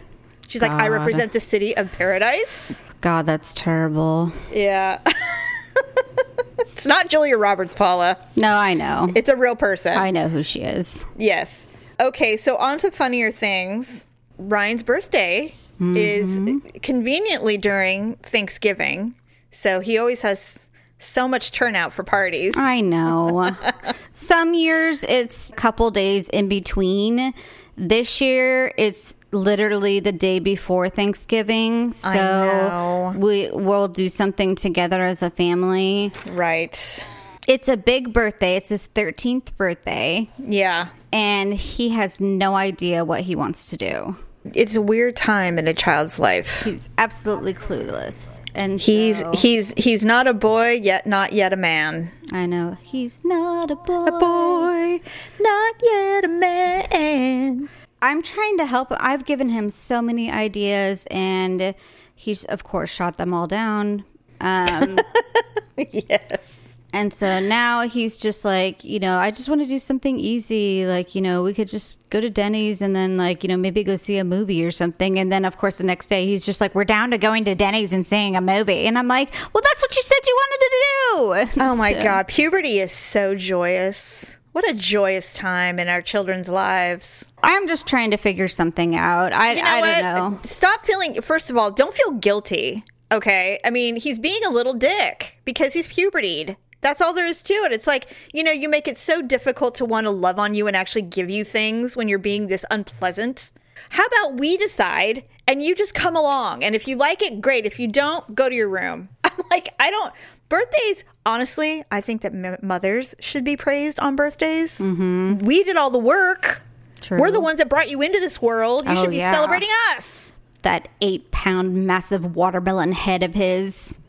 She's 0.48 0.62
like, 0.62 0.72
I 0.72 0.88
represent 0.88 1.34
the 1.34 1.40
city 1.40 1.76
of 1.76 1.92
paradise. 1.94 2.78
God, 3.02 3.26
that's 3.26 3.54
terrible. 3.54 4.32
Yeah. 4.52 5.00
it's 6.60 6.86
not 6.86 7.10
Julia 7.10 7.38
Roberts, 7.38 7.76
Paula. 7.76 8.18
No, 8.36 8.56
I 8.56 8.74
know. 8.74 9.10
It's 9.16 9.30
a 9.30 9.36
real 9.36 9.56
person. 9.56 9.98
I 9.98 10.12
know 10.12 10.30
who 10.30 10.44
she 10.44 10.62
is. 10.62 11.06
yes. 11.18 11.68
Okay, 12.00 12.38
so 12.38 12.56
on 12.58 12.78
to 12.80 12.92
funnier 12.92 13.32
things. 13.32 14.06
Ryan's 14.38 14.84
birthday 14.84 15.54
is 15.80 16.40
mm-hmm. 16.40 16.68
conveniently 16.82 17.58
during 17.58 18.16
Thanksgiving. 18.18 19.16
So 19.50 19.80
he 19.80 19.98
always 19.98 20.22
has 20.22 20.72
so 21.04 21.28
much 21.28 21.52
turnout 21.52 21.94
for 21.94 22.04
parties. 22.04 22.54
I 22.58 22.82
know. 22.82 23.52
Some 24.14 24.54
years 24.54 25.04
it's 25.04 25.50
a 25.50 25.54
couple 25.54 25.92
days 25.92 26.30
in 26.30 26.48
between. 26.48 27.34
This 27.76 28.22
year 28.22 28.72
it's 28.78 29.16
literally 29.32 30.00
the 30.00 30.12
day 30.12 30.40
before 30.40 30.90
Thanksgiving. 30.90 31.92
So 31.94 33.14
we 33.18 33.50
will 33.52 33.88
do 33.88 34.10
something 34.10 34.56
together 34.56 35.04
as 35.04 35.24
a 35.24 35.30
family. 35.30 36.12
Right. 36.28 37.08
It's 37.48 37.68
a 37.68 37.76
big 37.76 38.14
birthday. 38.14 38.56
It's 38.56 38.70
his 38.70 38.88
13th 38.88 39.58
birthday 39.58 40.30
Yeah. 40.40 40.88
and 41.12 41.54
he 41.54 41.90
has 41.90 42.22
no 42.22 42.56
idea 42.56 43.04
what 43.04 43.22
he 43.22 43.36
wants 43.36 43.70
to 43.72 43.78
do. 43.78 44.16
It's 44.54 44.76
a 44.76 44.82
weird 44.82 45.16
time 45.16 45.58
in 45.58 45.68
a 45.68 45.74
child's 45.74 46.20
life. 46.20 46.64
He's 46.64 46.90
absolutely 46.98 47.54
clueless. 47.54 48.42
And 48.56 48.80
He's 48.80 49.20
so- 49.20 49.32
he's 49.34 49.74
he's 49.78 50.04
not 50.06 50.28
a 50.28 50.34
boy 50.34 50.72
yet 50.74 51.08
not 51.08 51.34
yet 51.34 51.54
a 51.54 51.56
man. 51.56 52.12
I 52.32 52.46
know 52.46 52.78
he's 52.82 53.24
not 53.24 53.72
a 53.72 53.76
boy. 53.76 54.06
A 54.06 54.12
boy, 54.12 55.02
not 55.40 55.76
yet 55.82 56.26
a 56.26 56.28
man. 56.28 57.70
I'm 58.02 58.22
trying 58.22 58.58
to 58.58 58.66
help. 58.66 58.90
I've 58.92 59.24
given 59.26 59.50
him 59.50 59.70
so 59.70 60.02
many 60.02 60.30
ideas, 60.30 61.08
and 61.10 61.74
he's 62.14 62.44
of 62.46 62.64
course 62.64 62.90
shot 62.92 63.18
them 63.18 63.34
all 63.34 63.48
down. 63.48 64.04
Um, 64.42 64.98
Yes. 65.78 66.73
And 66.94 67.12
so 67.14 67.40
now 67.40 67.82
he's 67.82 68.16
just 68.16 68.46
like, 68.46 68.84
you 68.84 69.00
know, 69.00 69.18
I 69.18 69.32
just 69.32 69.50
want 69.50 69.62
to 69.62 69.68
do 69.68 69.80
something 69.80 70.20
easy. 70.20 70.86
Like, 70.86 71.16
you 71.16 71.22
know, 71.22 71.42
we 71.44 71.54
could 71.54 71.68
just 71.68 72.08
go 72.12 72.22
to 72.22 72.30
Denny's 72.30 72.82
and 72.82 72.96
then, 72.96 73.18
like, 73.18 73.44
you 73.44 73.48
know, 73.50 73.58
maybe 73.58 73.84
go 73.84 73.96
see 73.96 74.18
a 74.18 74.24
movie 74.24 74.64
or 74.64 74.72
something. 74.72 75.18
And 75.20 75.32
then, 75.32 75.44
of 75.44 75.58
course, 75.58 75.78
the 75.78 75.84
next 75.84 76.08
day 76.08 76.26
he's 76.28 76.46
just 76.46 76.62
like, 76.62 76.76
we're 76.76 76.86
down 76.86 77.12
to 77.12 77.18
going 77.18 77.44
to 77.46 77.56
Denny's 77.56 77.92
and 77.92 78.06
seeing 78.08 78.36
a 78.36 78.42
movie. 78.42 78.86
And 78.88 78.98
I'm 78.98 79.08
like, 79.08 79.32
well, 79.54 79.62
that's 79.64 79.82
what 79.82 79.96
you 79.96 80.02
said 80.04 80.18
you 80.26 80.36
wanted 80.36 80.60
to 80.60 80.70
do. 80.70 80.84
Oh 81.64 81.76
my 81.76 81.94
So- 81.94 82.04
God, 82.04 82.28
puberty 82.28 82.80
is 82.80 82.92
so 82.92 83.36
joyous. 83.36 84.38
What 84.54 84.70
a 84.70 84.74
joyous 84.76 85.34
time 85.34 85.80
in 85.80 85.88
our 85.90 86.02
children's 86.04 86.48
lives. 86.48 87.28
I'm 87.42 87.68
just 87.68 87.88
trying 87.88 88.12
to 88.12 88.18
figure 88.18 88.48
something 88.48 88.96
out. 88.96 89.34
I, 89.34 89.54
You 89.54 89.64
know 89.64 89.68
I 89.68 90.02
don't 90.02 90.34
know. 90.34 90.40
Stop 90.44 90.86
feeling, 90.86 91.20
first 91.22 91.50
of 91.50 91.58
all, 91.58 91.72
don't 91.72 91.96
feel 91.96 92.12
guilty. 92.12 92.84
Okay. 93.12 93.60
I 93.66 93.72
mean, 93.72 93.96
he's 93.96 94.20
being 94.20 94.42
a 94.48 94.52
little 94.52 94.74
dick 94.76 95.40
because 95.46 95.74
he's 95.74 95.88
pubertied. 95.88 96.56
That's 96.84 97.02
all 97.02 97.14
there 97.14 97.26
is 97.26 97.42
to 97.44 97.54
it. 97.54 97.72
It's 97.72 97.88
like, 97.88 98.16
you 98.34 98.44
know, 98.44 98.52
you 98.52 98.70
make 98.70 98.88
it 98.88 98.98
so 98.98 99.22
difficult 99.22 99.76
to 99.76 99.86
want 99.86 100.06
to 100.06 100.12
love 100.12 100.38
on 100.38 100.54
you 100.54 100.68
and 100.68 100.76
actually 100.76 101.04
give 101.04 101.30
you 101.30 101.44
things 101.44 101.98
when 101.98 102.08
you're 102.08 102.20
being 102.20 102.48
this 102.48 102.66
unpleasant. 102.70 103.52
How 103.90 104.06
about 104.06 104.40
we 104.40 104.58
decide 104.58 105.24
and 105.48 105.62
you 105.64 105.76
just 105.76 105.96
come 105.96 106.16
along? 106.16 106.64
And 106.64 106.76
if 106.76 106.88
you 106.88 106.96
like 106.96 107.22
it, 107.22 107.42
great. 107.42 107.66
If 107.66 107.80
you 107.80 107.88
don't, 107.88 108.36
go 108.36 108.50
to 108.50 108.56
your 108.56 108.70
room. 108.70 109.10
I'm 109.24 109.32
like, 109.52 109.70
I 109.80 109.90
don't. 109.90 110.14
Birthdays, 110.50 111.04
honestly, 111.26 111.84
I 111.92 112.02
think 112.02 112.22
that 112.22 112.34
m- 112.34 112.58
mothers 112.62 113.16
should 113.20 113.44
be 113.44 113.58
praised 113.58 114.00
on 114.00 114.16
birthdays. 114.16 114.80
Mm-hmm. 114.80 115.40
We 115.40 115.64
did 115.64 115.78
all 115.78 115.90
the 115.90 115.98
work. 116.00 116.62
True. 117.02 117.20
We're 117.20 117.32
the 117.32 117.42
ones 117.42 117.58
that 117.58 117.70
brought 117.70 117.90
you 117.90 118.02
into 118.02 118.20
this 118.20 118.42
world. 118.42 118.86
You 118.86 118.92
Oh, 118.92 119.02
should 119.02 119.10
be 119.10 119.18
yeah. 119.18 119.34
celebrating 119.34 119.70
us. 119.96 120.34
That 120.62 120.88
eight 121.02 121.32
pound 121.32 121.86
massive 121.88 122.36
watermelon 122.36 122.94
head 122.94 123.24
of 123.24 123.34
his. 123.34 124.00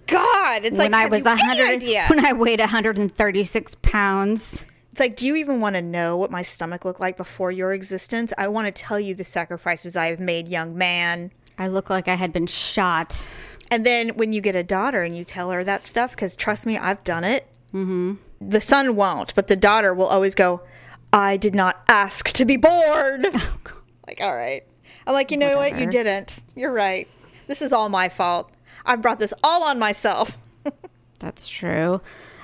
God, 0.55 0.65
it's 0.65 0.79
like 0.79 0.93
when 0.93 0.95
I 0.95 1.07
was 1.07 1.25
you 1.25 1.31
a 1.31 1.35
any 1.35 1.97
hundred, 1.97 2.11
when 2.11 2.25
I 2.25 2.33
weighed 2.33 2.61
136 2.61 3.75
pounds. 3.83 4.67
It's 4.93 5.01
like, 5.01 5.17
do 5.17 5.27
you 5.27 5.35
even 5.37 5.61
want 5.61 5.75
to 5.75 5.83
know 5.83 6.17
what 6.17 6.31
my 6.31 6.43
stomach 6.43 6.85
looked 6.85 7.01
like 7.01 7.17
before 7.17 7.51
your 7.51 7.73
existence? 7.73 8.33
I 8.39 8.47
want 8.47 8.67
to 8.67 8.73
tell 8.73 9.01
you 9.01 9.17
the 9.17 9.25
sacrifices 9.25 9.97
I 9.97 10.07
have 10.07 10.21
made, 10.21 10.47
young 10.47 10.79
man. 10.79 11.33
I 11.59 11.67
look 11.67 11.91
like 11.91 12.07
I 12.07 12.15
had 12.15 12.33
been 12.33 12.47
shot. 12.47 13.27
And 13.73 13.85
then 13.85 14.11
when 14.11 14.33
you 14.33 14.41
get 14.41 14.55
a 14.55 14.63
daughter 14.63 15.03
and 15.03 15.17
you 15.17 15.25
tell 15.25 15.51
her 15.51 15.65
that 15.65 15.83
stuff, 15.83 16.13
because 16.13 16.37
trust 16.37 16.67
me, 16.67 16.79
I've 16.79 17.03
done 17.03 17.25
it. 17.25 17.49
Mm-hmm. 17.73 18.15
The 18.41 18.61
son 18.61 18.95
won't, 18.95 19.35
but 19.35 19.49
the 19.49 19.57
daughter 19.57 19.93
will 19.93 20.07
always 20.07 20.37
go, 20.37 20.63
I 21.13 21.37
did 21.37 21.57
not 21.57 21.83
ask 21.89 22.29
to 22.29 22.45
be 22.45 22.57
born. 22.57 23.23
like, 24.07 24.21
all 24.21 24.35
right. 24.35 24.63
I'm 25.09 25.15
like, 25.15 25.33
you 25.33 25.37
know 25.37 25.57
what? 25.57 25.77
You 25.77 25.87
didn't. 25.87 26.45
You're 26.55 26.73
right. 26.73 27.09
This 27.49 27.63
is 27.63 27.73
all 27.73 27.89
my 27.89 28.09
fault. 28.09 28.53
I 28.87 28.95
brought 28.95 29.19
this 29.19 29.35
all 29.43 29.65
on 29.65 29.81
myself. 29.81 30.37
That's 31.19 31.49
true. 31.49 32.01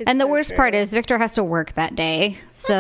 and 0.07 0.21
the 0.21 0.25
so 0.25 0.31
worst 0.31 0.55
part 0.55 0.75
is 0.75 0.93
Victor 0.93 1.19
has 1.19 1.35
to 1.35 1.45
work 1.45 1.73
that 1.73 1.95
day. 1.95 2.39
So, 2.49 2.75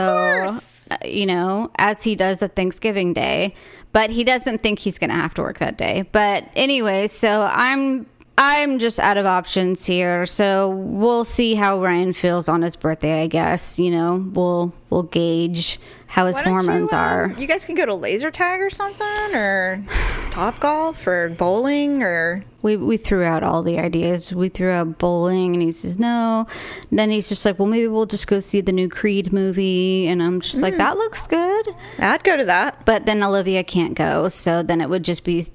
uh, 0.90 0.97
you 1.04 1.26
know, 1.26 1.70
as 1.76 2.02
he 2.02 2.14
does 2.14 2.42
at 2.42 2.56
Thanksgiving 2.56 3.12
Day, 3.12 3.54
but 3.92 4.11
he 4.11 4.25
doesn't 4.25 4.62
think 4.62 4.78
he's 4.78 4.99
going 4.99 5.11
to 5.11 5.16
have 5.16 5.35
to 5.35 5.42
work 5.42 5.59
that 5.59 5.76
day. 5.76 6.09
But 6.12 6.49
anyway, 6.54 7.09
so 7.09 7.42
I'm 7.42 8.06
I'm 8.38 8.78
just 8.78 8.99
out 8.99 9.18
of 9.18 9.26
options 9.26 9.85
here. 9.85 10.25
So 10.25 10.70
we'll 10.70 11.26
see 11.26 11.54
how 11.54 11.82
Ryan 11.82 12.14
feels 12.14 12.49
on 12.49 12.62
his 12.62 12.75
birthday, 12.76 13.23
I 13.23 13.26
guess. 13.26 13.78
You 13.78 13.90
know, 13.90 14.30
we'll 14.32 14.73
we'll 14.88 15.02
gauge 15.02 15.78
how 16.11 16.26
his 16.26 16.38
hormones 16.40 16.90
you, 16.93 16.99
um, 16.99 17.05
are. 17.05 17.35
You 17.38 17.47
guys 17.47 17.64
can 17.64 17.75
go 17.76 17.87
to 17.87 17.95
laser 17.95 18.31
tag 18.31 18.61
or 18.61 18.69
something, 18.69 19.35
or 19.35 19.83
top 20.33 20.59
golf, 20.61 21.07
or 21.07 21.29
bowling, 21.31 22.02
or 22.02 22.45
We 22.62 22.76
we 22.76 22.97
threw 22.97 23.23
out 23.25 23.43
all 23.43 23.62
the 23.62 23.79
ideas. 23.79 24.33
We 24.35 24.49
threw 24.49 24.71
out 24.71 24.99
bowling, 24.99 25.55
and 25.55 25.62
he 25.62 25.71
says 25.73 25.99
no. 25.99 26.47
And 26.90 26.99
then 26.99 27.11
he's 27.11 27.29
just 27.29 27.45
like, 27.45 27.59
well, 27.59 27.69
maybe 27.69 27.87
we'll 27.87 28.07
just 28.07 28.26
go 28.26 28.40
see 28.40 28.61
the 28.61 28.73
new 28.73 28.88
Creed 28.88 29.33
movie. 29.33 30.09
And 30.09 30.21
I'm 30.23 30.40
just 30.40 30.57
Mm. 30.59 30.62
like, 30.62 30.76
that 30.79 30.97
looks 30.97 31.26
good. 31.26 31.75
I'd 31.99 32.25
go 32.25 32.37
to 32.37 32.45
that. 32.45 32.85
But 32.85 33.07
then 33.07 33.23
Olivia 33.23 33.62
can't 33.64 33.95
go, 33.95 34.29
so 34.29 34.62
then 34.62 34.81
it 34.81 34.90
would 34.90 35.05
just 35.05 35.23
be 35.25 35.47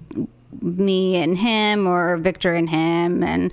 me 0.61 1.17
and 1.17 1.37
him, 1.37 1.85
or 1.85 2.15
Victor 2.17 2.55
and 2.55 2.69
him, 2.69 3.23
and 3.23 3.51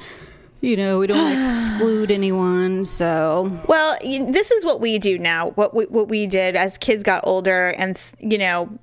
you 0.62 0.76
know, 0.76 1.00
we 1.00 1.08
don't 1.08 1.32
exclude 1.32 2.10
anyone. 2.10 2.84
So, 2.84 3.60
Well, 3.66 3.98
this 4.00 4.50
is 4.50 4.64
what 4.64 4.80
we 4.80 4.98
do 4.98 5.18
now. 5.18 5.50
What 5.50 5.74
we, 5.74 5.84
what 5.86 6.08
we 6.08 6.26
did 6.26 6.56
as 6.56 6.78
kids 6.78 7.02
got 7.02 7.26
older, 7.26 7.70
and 7.70 8.00
you 8.20 8.38
know, 8.38 8.78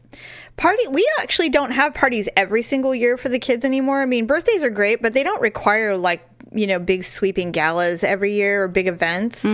party. 0.58 0.84
We 0.90 1.10
actually 1.22 1.50
don't 1.50 1.72
have 1.72 1.94
parties 1.94 2.30
every 2.36 2.62
single 2.62 2.94
year 2.94 3.18
for 3.18 3.30
the 3.30 3.40
kids 3.40 3.66
anymore. 3.66 4.02
I 4.02 4.06
mean, 4.06 4.28
birthdays 4.28 4.62
are 4.62 4.70
great, 4.70 5.02
but 5.02 5.14
they 5.14 5.24
don't 5.24 5.42
require 5.42 5.98
like 5.98 6.22
you 6.52 6.68
know 6.68 6.80
big 6.80 7.04
sweeping 7.06 7.52
galas 7.52 8.04
every 8.04 8.34
year 8.34 8.64
or 8.64 8.68
big 8.68 8.88
events. 8.88 9.46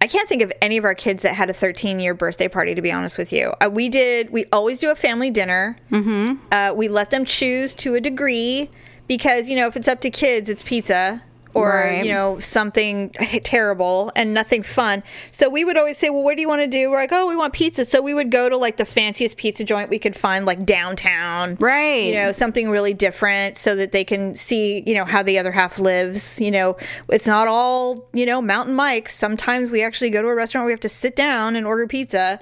I 0.00 0.06
can't 0.06 0.28
think 0.28 0.42
of 0.42 0.52
any 0.60 0.76
of 0.76 0.84
our 0.84 0.94
kids 0.94 1.22
that 1.22 1.34
had 1.34 1.48
a 1.48 1.54
13 1.54 2.00
year 2.00 2.14
birthday 2.14 2.48
party. 2.48 2.74
To 2.74 2.82
be 2.82 2.90
honest 2.90 3.16
with 3.16 3.32
you, 3.32 3.54
uh, 3.60 3.70
we 3.72 3.88
did. 3.88 4.30
We 4.30 4.44
always 4.52 4.80
do 4.80 4.90
a 4.90 4.96
family 4.96 5.30
dinner. 5.30 5.76
Mm-hmm. 5.92 6.44
Uh, 6.50 6.74
we 6.74 6.88
let 6.88 7.10
them 7.10 7.24
choose 7.24 7.74
to 7.76 7.94
a 7.94 8.00
degree 8.00 8.70
because 9.06 9.48
you 9.48 9.54
know 9.54 9.68
if 9.68 9.76
it's 9.76 9.86
up 9.86 10.00
to 10.00 10.10
kids, 10.10 10.50
it's 10.50 10.64
pizza 10.64 11.22
or 11.54 11.68
Right. 11.70 12.04
you 12.04 12.12
know 12.12 12.38
something 12.40 13.10
terrible 13.44 14.10
and 14.16 14.34
nothing 14.34 14.62
fun. 14.62 15.02
So 15.30 15.48
we 15.48 15.64
would 15.64 15.76
always 15.76 15.96
say, 15.98 16.10
"Well, 16.10 16.22
what 16.22 16.36
do 16.36 16.42
you 16.42 16.48
want 16.48 16.62
to 16.62 16.66
do?" 16.66 16.90
We're 16.90 16.96
like, 16.98 17.12
"Oh, 17.12 17.26
we 17.26 17.36
want 17.36 17.52
pizza." 17.52 17.84
So 17.84 18.02
we 18.02 18.12
would 18.14 18.30
go 18.30 18.48
to 18.48 18.56
like 18.56 18.76
the 18.76 18.84
fanciest 18.84 19.36
pizza 19.36 19.64
joint 19.64 19.90
we 19.90 19.98
could 19.98 20.16
find, 20.16 20.44
like 20.46 20.64
downtown, 20.64 21.56
Right. 21.60 22.04
You 22.06 22.14
know, 22.14 22.32
something 22.32 22.68
really 22.68 22.94
different, 22.94 23.56
so 23.56 23.74
that 23.76 23.92
they 23.92 24.04
can 24.04 24.34
see, 24.34 24.82
you 24.86 24.94
know, 24.94 25.04
how 25.04 25.22
the 25.22 25.38
other 25.38 25.52
half 25.52 25.78
lives. 25.78 26.40
You 26.40 26.50
know, 26.50 26.76
it's 27.08 27.26
not 27.26 27.48
all 27.48 28.08
you 28.12 28.26
know 28.26 28.42
mountain 28.42 28.74
Mike's. 28.74 29.14
Sometimes 29.14 29.70
we 29.70 29.82
actually 29.82 30.10
go 30.10 30.22
to 30.22 30.28
a 30.28 30.34
restaurant. 30.34 30.62
where 30.64 30.68
We 30.68 30.72
have 30.72 30.80
to 30.80 30.88
sit 30.88 31.16
down 31.16 31.56
and 31.56 31.66
order 31.66 31.86
pizza. 31.86 32.40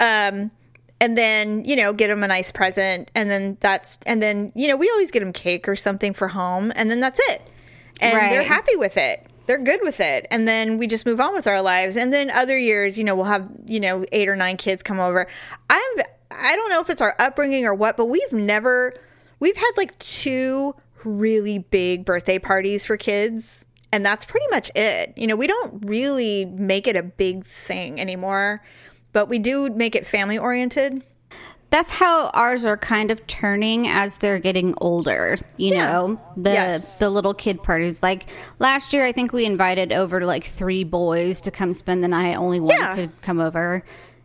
Um, 0.00 0.50
and 1.00 1.16
then 1.16 1.64
you 1.64 1.76
know 1.76 1.92
get 1.92 2.08
them 2.08 2.22
a 2.22 2.26
nice 2.28 2.50
present 2.50 3.10
and 3.14 3.30
then 3.30 3.58
that's 3.60 3.98
and 4.06 4.22
then 4.22 4.50
you 4.54 4.66
know 4.66 4.76
we 4.76 4.88
always 4.90 5.10
get 5.10 5.20
them 5.20 5.32
cake 5.32 5.68
or 5.68 5.76
something 5.76 6.14
for 6.14 6.28
home 6.28 6.72
and 6.74 6.90
then 6.90 7.00
that's 7.00 7.20
it 7.30 7.42
and 8.00 8.32
they're 8.32 8.42
happy 8.42 8.76
with 8.76 8.96
it. 8.96 9.26
They're 9.46 9.62
good 9.62 9.80
with 9.82 10.00
it. 10.00 10.26
And 10.30 10.46
then 10.48 10.76
we 10.76 10.86
just 10.86 11.06
move 11.06 11.20
on 11.20 11.34
with 11.34 11.46
our 11.46 11.62
lives. 11.62 11.96
And 11.96 12.12
then 12.12 12.30
other 12.30 12.58
years 12.58 12.98
you 12.98 13.04
know 13.04 13.14
we'll 13.14 13.24
have 13.24 13.50
you 13.66 13.80
know 13.80 14.04
eight 14.12 14.28
or 14.28 14.36
nine 14.36 14.56
kids 14.56 14.82
come 14.82 15.00
over. 15.00 15.26
I've 15.70 16.04
i 16.32 16.56
don't 16.56 16.70
know 16.70 16.80
if 16.80 16.90
it's 16.90 17.00
our 17.00 17.14
upbringing 17.20 17.64
or 17.64 17.72
what 17.72 17.96
but 17.96 18.06
we've 18.06 18.32
never 18.32 18.92
we've 19.38 19.56
had 19.56 19.70
like 19.76 19.96
two 20.00 20.74
really 21.04 21.60
big 21.60 22.04
birthday 22.04 22.36
parties 22.36 22.84
for 22.84 22.96
kids 22.96 23.64
and 23.92 24.04
that's 24.04 24.24
pretty 24.24 24.46
much 24.50 24.70
it. 24.74 25.12
You 25.16 25.28
know 25.28 25.36
we 25.36 25.46
don't 25.46 25.86
really 25.86 26.44
make 26.46 26.86
it 26.88 26.96
a 26.96 27.02
big 27.02 27.46
thing 27.46 28.00
anymore 28.00 28.62
but 29.12 29.28
we 29.28 29.38
do 29.38 29.70
make 29.70 29.94
it 29.94 30.06
family 30.06 30.36
oriented 30.36 31.02
that's 31.70 31.90
how 31.90 32.28
ours 32.28 32.64
are 32.64 32.76
kind 32.76 33.10
of 33.10 33.26
turning 33.26 33.88
as 33.88 34.18
they're 34.18 34.38
getting 34.38 34.74
older. 34.80 35.38
You 35.56 35.74
Yeah. 35.74 35.92
know, 35.92 36.20
the 36.36 36.52
Yes. 36.52 36.98
the 36.98 37.10
little 37.10 37.34
kid 37.34 37.62
parties. 37.62 38.02
Like 38.02 38.26
last 38.58 38.92
year, 38.92 39.04
I 39.04 39.12
think 39.12 39.32
we 39.32 39.44
invited 39.44 39.92
over 39.92 40.24
like 40.24 40.44
three 40.44 40.84
boys 40.84 41.40
to 41.42 41.50
come 41.50 41.74
spend 41.74 42.02
the 42.04 42.08
night. 42.08 42.36
Only 42.36 42.60
one 42.60 42.76
Yeah. 42.78 42.94
could 42.94 43.22
come 43.22 43.40
over. 43.40 43.82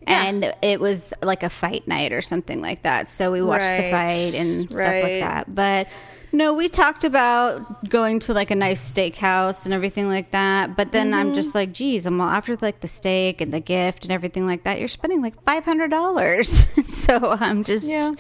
Yeah. 0.08 0.24
And 0.24 0.54
it 0.62 0.80
was 0.80 1.14
like 1.22 1.44
a 1.44 1.50
fight 1.50 1.88
night 1.88 2.12
or 2.12 2.22
something 2.22 2.62
like 2.62 2.84
that. 2.84 3.08
So 3.08 3.32
we 3.32 3.42
watched 3.42 3.78
the 3.78 3.92
fight 3.92 4.34
and 4.36 4.72
stuff 4.74 4.86
Right. 4.86 5.04
like 5.04 5.22
that. 5.22 5.54
But 5.54 5.88
no, 6.34 6.54
we 6.54 6.70
talked 6.70 7.04
about 7.04 7.90
going 7.90 8.20
to 8.22 8.34
like 8.34 8.52
a 8.52 8.56
nice 8.56 8.92
steakhouse 8.92 9.66
and 9.66 9.74
everything 9.74 10.08
like 10.08 10.32
that. 10.32 10.76
But 10.78 10.92
then 10.92 11.14
I'm 11.14 11.28
Mm-hmm. 11.28 11.36
just 11.36 11.56
like, 11.56 11.74
geez, 11.74 12.06
I'm 12.06 12.20
all 12.22 12.30
after 12.30 12.58
like 12.62 12.80
the 12.82 12.88
steak 12.88 13.42
and 13.42 13.54
the 13.54 13.60
gift 13.60 14.04
and 14.04 14.12
everything 14.12 14.46
like 14.48 14.64
that. 14.64 14.80
You're 14.80 14.88
spending 14.88 15.22
like 15.22 15.42
five 15.44 15.66
hundred 15.66 15.92
dollars. 15.92 16.66
so 16.88 17.36
I'm 17.40 17.64
just 17.64 17.88
Yeah. 17.88 18.12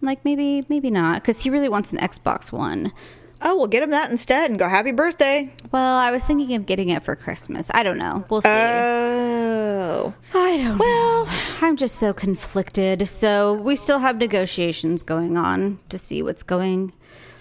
like, 0.00 0.24
maybe, 0.24 0.64
maybe 0.68 0.90
not, 0.90 1.22
because 1.22 1.42
he 1.42 1.50
really 1.50 1.68
wants 1.68 1.92
an 1.92 1.98
Xbox 1.98 2.50
One. 2.52 2.92
oh 3.42 3.56
we'll 3.56 3.66
get 3.68 3.82
him 3.82 3.90
that 3.90 4.10
instead 4.10 4.50
and 4.50 4.58
go 4.58 4.68
happy 4.68 4.92
birthday 4.92 5.50
Well, 5.72 5.96
I 5.96 6.10
was 6.10 6.22
thinking 6.24 6.54
of 6.56 6.66
getting 6.66 6.88
it 6.90 7.02
for 7.02 7.16
Christmas. 7.16 7.70
I 7.74 7.82
don't 7.82 7.96
know. 7.98 8.24
We'll 8.30 8.42
see. 8.42 8.48
oh 8.48 10.14
I 10.34 10.56
don't 10.58 10.78
well 10.78 11.24
know. 11.26 11.32
I'm 11.60 11.76
just 11.76 11.96
so 11.96 12.12
conflicted. 12.12 13.06
So 13.08 13.54
we 13.54 13.76
still 13.76 13.98
have 14.00 14.16
negotiations 14.18 15.02
going 15.02 15.36
on 15.36 15.78
to 15.88 15.98
see 15.98 16.22
what's 16.22 16.42
going. 16.42 16.92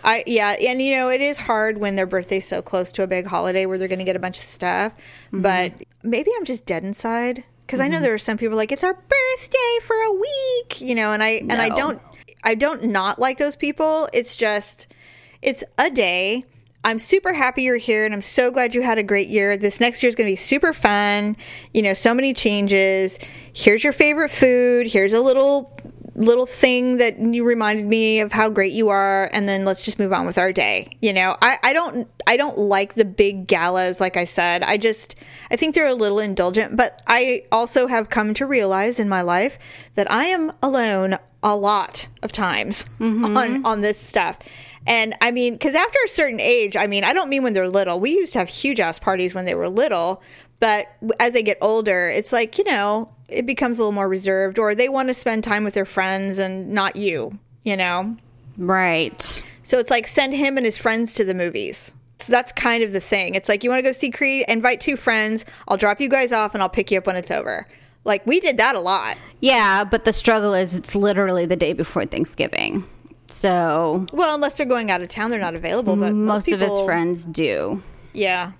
I 0.03 0.23
yeah, 0.25 0.51
and 0.51 0.81
you 0.81 0.95
know 0.95 1.09
it 1.09 1.21
is 1.21 1.39
hard 1.39 1.77
when 1.77 1.95
their 1.95 2.05
birthday's 2.05 2.47
so 2.47 2.61
close 2.61 2.91
to 2.93 3.03
a 3.03 3.07
big 3.07 3.25
holiday 3.25 3.65
where 3.65 3.77
they're 3.77 3.87
going 3.87 3.99
to 3.99 4.05
get 4.05 4.15
a 4.15 4.19
bunch 4.19 4.37
of 4.37 4.43
stuff. 4.43 4.93
Mm-hmm. 5.27 5.41
But 5.41 5.73
maybe 6.03 6.31
I'm 6.37 6.45
just 6.45 6.65
dead 6.65 6.83
inside 6.83 7.43
because 7.65 7.79
I 7.79 7.87
know 7.87 7.95
mm-hmm. 7.95 8.03
there 8.03 8.13
are 8.13 8.19
some 8.19 8.37
people 8.37 8.57
like 8.57 8.71
it's 8.71 8.83
our 8.83 8.93
birthday 8.93 9.77
for 9.83 9.95
a 9.95 10.11
week, 10.13 10.81
you 10.81 10.95
know, 10.95 11.11
and 11.11 11.21
I 11.21 11.41
and 11.41 11.53
I 11.53 11.69
don't 11.69 12.01
I 12.43 12.55
don't 12.55 12.85
not 12.85 13.19
like 13.19 13.37
those 13.37 13.55
people. 13.55 14.07
It's 14.13 14.35
just 14.35 14.93
it's 15.41 15.63
a 15.77 15.89
day. 15.89 16.45
I'm 16.83 16.97
super 16.97 17.33
happy 17.33 17.63
you're 17.63 17.75
here 17.77 18.05
and 18.05 18.13
I'm 18.13 18.21
so 18.21 18.51
glad 18.51 18.73
you 18.73 18.81
had 18.81 18.97
a 18.97 19.03
great 19.03 19.27
year. 19.27 19.57
This 19.57 19.81
next 19.81 20.01
year 20.01 20.07
is 20.07 20.15
going 20.15 20.27
to 20.27 20.31
be 20.31 20.37
super 20.37 20.71
fun. 20.71 21.35
You 21.73 21.81
know, 21.81 21.93
so 21.93 22.13
many 22.13 22.33
changes. 22.33 23.19
Here's 23.53 23.83
your 23.83 23.91
favorite 23.91 24.29
food. 24.29 24.87
Here's 24.87 25.11
a 25.11 25.19
little 25.19 25.77
little 26.19 26.45
thing 26.45 26.97
that 26.97 27.17
you 27.17 27.45
reminded 27.45 27.85
me 27.85 28.19
of 28.19 28.33
how 28.33 28.49
great 28.49 28.73
you 28.73 28.89
are 28.89 29.29
and 29.31 29.47
then 29.47 29.63
let's 29.63 29.81
just 29.81 29.97
move 29.97 30.11
on 30.11 30.25
with 30.25 30.37
our 30.37 30.51
day. 30.51 30.97
You 31.01 31.13
know, 31.13 31.37
I 31.41 31.57
I 31.63 31.73
don't 31.73 32.07
I 32.27 32.35
don't 32.35 32.57
like 32.57 32.95
the 32.95 33.05
big 33.05 33.47
galas 33.47 34.01
like 34.01 34.17
I 34.17 34.25
said. 34.25 34.61
I 34.63 34.77
just 34.77 35.15
I 35.49 35.55
think 35.55 35.73
they're 35.73 35.87
a 35.87 35.93
little 35.93 36.19
indulgent, 36.19 36.75
but 36.75 37.01
I 37.07 37.43
also 37.51 37.87
have 37.87 38.09
come 38.09 38.33
to 38.35 38.45
realize 38.45 38.99
in 38.99 39.07
my 39.07 39.21
life 39.21 39.57
that 39.95 40.11
I 40.11 40.25
am 40.25 40.51
alone 40.61 41.15
a 41.41 41.55
lot 41.55 42.09
of 42.21 42.33
times 42.33 42.83
mm-hmm. 42.99 43.37
on 43.37 43.65
on 43.65 43.81
this 43.81 43.97
stuff. 43.97 44.39
And 44.85 45.13
I 45.21 45.31
mean, 45.31 45.53
because 45.53 45.75
after 45.75 45.99
a 46.03 46.09
certain 46.09 46.41
age, 46.41 46.75
I 46.75 46.87
mean, 46.87 47.05
I 47.05 47.13
don't 47.13 47.29
mean 47.29 47.43
when 47.43 47.53
they're 47.53 47.69
little. 47.69 47.99
We 47.99 48.11
used 48.11 48.33
to 48.33 48.39
have 48.39 48.49
huge 48.49 48.81
ass 48.81 48.99
parties 48.99 49.33
when 49.33 49.45
they 49.45 49.55
were 49.55 49.69
little, 49.69 50.21
but 50.59 50.87
as 51.19 51.31
they 51.31 51.43
get 51.43 51.57
older, 51.61 52.09
it's 52.09 52.33
like, 52.33 52.57
you 52.57 52.65
know, 52.65 53.13
it 53.31 53.45
becomes 53.45 53.79
a 53.79 53.83
little 53.83 53.91
more 53.91 54.09
reserved, 54.09 54.59
or 54.59 54.75
they 54.75 54.89
want 54.89 55.07
to 55.09 55.13
spend 55.13 55.43
time 55.43 55.63
with 55.63 55.73
their 55.73 55.85
friends 55.85 56.39
and 56.39 56.69
not 56.69 56.95
you, 56.95 57.37
you 57.63 57.77
know? 57.77 58.15
Right. 58.57 59.43
So 59.63 59.79
it's 59.79 59.91
like 59.91 60.07
send 60.07 60.33
him 60.33 60.57
and 60.57 60.65
his 60.65 60.77
friends 60.77 61.13
to 61.15 61.25
the 61.25 61.33
movies. 61.33 61.95
So 62.17 62.31
that's 62.31 62.51
kind 62.51 62.83
of 62.83 62.91
the 62.91 62.99
thing. 62.99 63.35
It's 63.35 63.47
like, 63.47 63.63
you 63.63 63.69
want 63.69 63.79
to 63.79 63.83
go 63.87 63.93
see 63.93 64.11
Creed? 64.11 64.45
Invite 64.49 64.81
two 64.81 64.97
friends. 64.97 65.45
I'll 65.67 65.77
drop 65.77 66.01
you 66.01 66.09
guys 66.09 66.33
off 66.33 66.53
and 66.53 66.61
I'll 66.61 66.69
pick 66.69 66.91
you 66.91 66.97
up 66.97 67.07
when 67.07 67.15
it's 67.15 67.31
over. 67.31 67.65
Like, 68.03 68.25
we 68.25 68.39
did 68.39 68.57
that 68.57 68.75
a 68.75 68.79
lot. 68.81 69.17
Yeah, 69.39 69.83
but 69.85 70.03
the 70.03 70.11
struggle 70.13 70.53
is 70.53 70.75
it's 70.75 70.95
literally 70.95 71.45
the 71.45 71.55
day 71.55 71.73
before 71.73 72.05
Thanksgiving. 72.05 72.83
So 73.27 74.05
Well, 74.11 74.35
unless 74.35 74.57
they're 74.57 74.65
going 74.65 74.91
out 74.91 75.01
of 75.01 75.09
town, 75.09 75.29
they're 75.29 75.39
not 75.39 75.55
available. 75.55 75.95
But 75.95 76.13
most, 76.13 76.51
of 76.51 76.59
his 76.59 76.81
friends 76.81 77.25
do. 77.25 77.81
Yeah. 78.13 78.53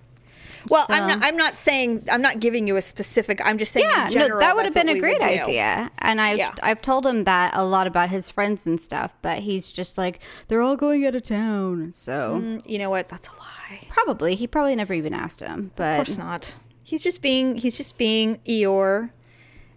Well, 0.67 0.85
I'm 0.89 1.07
not. 1.07 1.19
I'm 1.23 1.37
not 1.37 1.57
saying. 1.57 2.03
I'm 2.11 2.21
not 2.21 2.39
giving 2.39 2.67
you 2.67 2.75
a 2.75 2.81
specific. 2.81 3.39
I'm 3.45 3.57
just 3.57 3.71
saying. 3.71 3.87
Yeah, 3.89 4.07
in 4.07 4.11
general, 4.11 4.39
no, 4.39 4.45
that 4.45 4.55
would 4.55 4.65
have 4.65 4.73
been 4.73 4.89
a 4.89 4.99
great 4.99 5.21
idea. 5.21 5.89
And 5.99 6.19
I've 6.19 6.37
Yeah. 6.37 6.53
I've 6.61 6.81
told 6.81 7.05
him 7.05 7.23
that 7.25 7.55
a 7.55 7.63
lot 7.63 7.87
about 7.87 8.09
his 8.09 8.29
friends 8.29 8.65
and 8.65 8.79
stuff, 8.81 9.15
but 9.21 9.39
he's 9.39 9.71
just 9.71 9.97
like 9.97 10.19
they're 10.47 10.61
all 10.61 10.75
going 10.75 11.05
out 11.05 11.15
of 11.15 11.23
town. 11.23 11.93
So 11.93 12.39
Mm, 12.41 12.61
You 12.65 12.79
know 12.79 12.89
what? 12.89 13.07
That's 13.07 13.27
a 13.27 13.31
lie. 13.31 13.81
probably 13.89 14.35
he 14.35 14.47
probably 14.47 14.75
never 14.75 14.93
even 14.93 15.13
asked 15.13 15.39
him. 15.39 15.71
But 15.75 15.91
of 15.99 16.05
course 16.07 16.17
not. 16.17 16.55
He's 16.83 17.03
just 17.03 17.21
being. 17.21 17.55
He's 17.55 17.77
just 17.77 17.97
being 17.97 18.37
Eeyore 18.47 19.11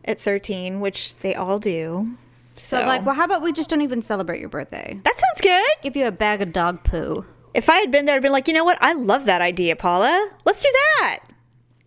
at 0.05 0.18
13, 0.21 0.81
which 0.81 1.14
they 1.18 1.35
all 1.35 1.59
do. 1.59 2.16
So, 2.57 2.79
so 2.81 2.87
like, 2.87 3.05
well, 3.07 3.14
how 3.14 3.25
about 3.25 3.42
we 3.42 3.53
just 3.53 3.71
don't 3.71 3.83
even 3.83 4.03
celebrate 4.03 4.40
your 4.40 4.49
birthday? 4.49 4.99
that 5.05 5.14
sounds 5.14 5.40
good. 5.40 5.64
Give 5.83 5.95
you 5.97 6.07
a 6.07 6.12
bag 6.12 6.42
of 6.42 6.53
dog 6.53 6.83
poo. 6.85 7.25
If 7.55 7.69
I 7.69 7.79
had 7.79 7.91
been 7.91 8.07
there, 8.07 8.17
I'd 8.17 8.23
been 8.23 8.33
like, 8.33 8.49
you 8.49 8.55
know 8.55 8.65
what? 8.65 8.79
I 8.81 8.95
love 8.95 9.27
that 9.27 9.43
idea, 9.43 9.77
Paula. 9.77 10.31
Let's 10.45 10.62
do 10.62 10.69
that. 10.73 11.21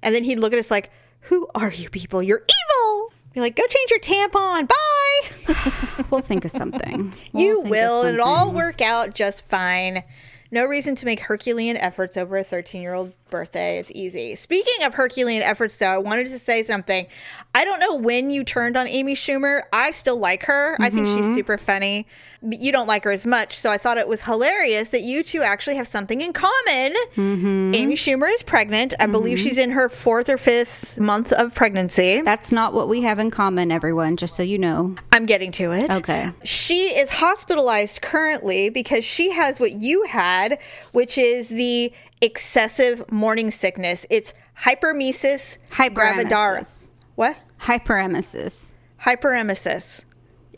And 0.03 0.13
then 0.13 0.23
he'd 0.23 0.39
look 0.39 0.53
at 0.53 0.59
us 0.59 0.69
like, 0.69 0.91
"Who 1.21 1.47
are 1.55 1.71
you 1.71 1.89
people? 1.89 2.21
You're 2.21 2.43
evil." 2.43 3.11
Be 3.33 3.41
like, 3.41 3.55
"Go 3.55 3.63
change 3.67 3.89
your 3.89 3.99
tampon. 3.99 4.67
Bye." 4.67 6.03
We'll 6.11 6.21
think 6.21 6.45
of 6.45 6.51
something. 6.51 7.13
We'll 7.33 7.43
You 7.43 7.53
think 7.55 7.65
of 7.65 7.71
will. 7.71 8.03
It'll 8.03 8.25
all 8.25 8.53
work 8.53 8.81
out 8.81 9.15
just 9.15 9.45
fine. 9.47 10.03
No 10.51 10.65
reason 10.65 10.95
to 10.95 11.05
make 11.05 11.21
Herculean 11.21 11.77
efforts 11.77 12.15
over 12.17 12.37
a 12.37 12.43
13 12.43 12.81
year 12.81 12.93
old 12.93 13.15
birthday. 13.29 13.77
It's 13.79 13.91
easy. 13.93 14.35
Speaking 14.35 14.85
of 14.85 14.93
Herculean 14.93 15.41
efforts, 15.41 15.77
though, 15.77 15.87
I 15.87 15.97
wanted 15.97 16.27
to 16.27 16.39
say 16.39 16.63
something. 16.63 17.05
I 17.53 17.65
don't 17.65 17.79
know 17.79 17.95
when 17.95 18.29
you 18.29 18.43
turned 18.43 18.77
on 18.77 18.87
Amy 18.87 19.13
Schumer. 19.15 19.61
I 19.73 19.91
still 19.91 20.17
like 20.17 20.43
her. 20.43 20.75
I 20.79 20.89
think 20.89 21.07
Mm-hmm. 21.07 21.17
she's 21.17 21.35
super 21.35 21.57
funny. 21.57 22.07
But 22.41 22.59
you 22.59 22.71
don't 22.71 22.87
like 22.87 23.03
her 23.05 23.11
as 23.11 23.25
much. 23.25 23.57
So 23.57 23.69
I 23.71 23.77
thought 23.77 23.97
it 23.97 24.07
was 24.07 24.21
hilarious 24.23 24.89
that 24.89 25.01
you 25.01 25.23
two 25.23 25.41
actually 25.41 25.75
have 25.77 25.87
something 25.87 26.21
in 26.21 26.31
common. 26.33 26.93
Mm-hmm. 27.15 27.71
Amy 27.75 27.95
Schumer 27.95 28.31
is 28.33 28.43
pregnant. 28.43 28.93
I 28.99 29.07
believe 29.07 29.39
she's 29.39 29.57
in 29.57 29.71
her 29.71 29.89
fourth 29.89 30.29
or 30.29 30.37
fifth 30.37 30.99
month 30.99 31.31
of 31.33 31.53
pregnancy. 31.55 32.21
That's 32.21 32.51
not 32.51 32.73
what 32.73 32.87
we 32.87 33.01
have 33.01 33.17
in 33.19 33.31
common, 33.31 33.71
everyone. 33.71 34.15
Just 34.17 34.35
so 34.35 34.43
you 34.43 34.57
know. 34.59 34.95
I'm 35.11 35.25
getting 35.25 35.51
to 35.53 35.71
it. 35.71 35.89
Okay. 35.89 36.31
She 36.43 36.87
is 36.97 37.09
hospitalized 37.09 38.01
currently 38.01 38.69
because 38.69 39.03
she 39.03 39.31
has 39.31 39.59
what 39.59 39.71
you 39.71 40.03
had, 40.03 40.59
which 40.91 41.17
is 41.17 41.49
the 41.49 41.91
excessive 42.21 43.11
morning 43.15 43.49
sickness. 43.49 44.05
It's 44.09 44.33
hypermesis. 44.59 45.57
Hyperemesis. 45.71 46.87
What? 47.15 47.37
Hyperemesis. 47.61 48.73
Hyperemesis. 49.01 50.05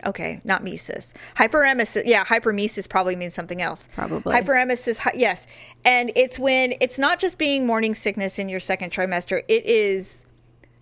okay, 0.06 0.42
not 0.44 0.64
mesis. 0.64 1.14
Hyperemesis, 1.36 2.04
yeah, 2.06 2.24
hyperemesis 2.26 2.90
probably 2.90 3.16
means 3.16 3.34
something 3.34 3.62
else. 3.62 3.90
Probably. 3.94 4.36
Hyperemesis, 4.36 5.00
hy- 5.00 5.14
yes. 5.16 5.48
And 5.86 6.12
it's 6.16 6.40
when 6.40 6.74
it's 6.82 6.98
not 7.00 7.20
just 7.20 7.38
being 7.38 7.66
morning 7.66 7.94
sickness 7.94 8.40
in 8.40 8.48
your 8.50 8.60
second 8.60 8.92
trimester, 8.92 9.42
it 9.48 9.66
is 9.66 10.26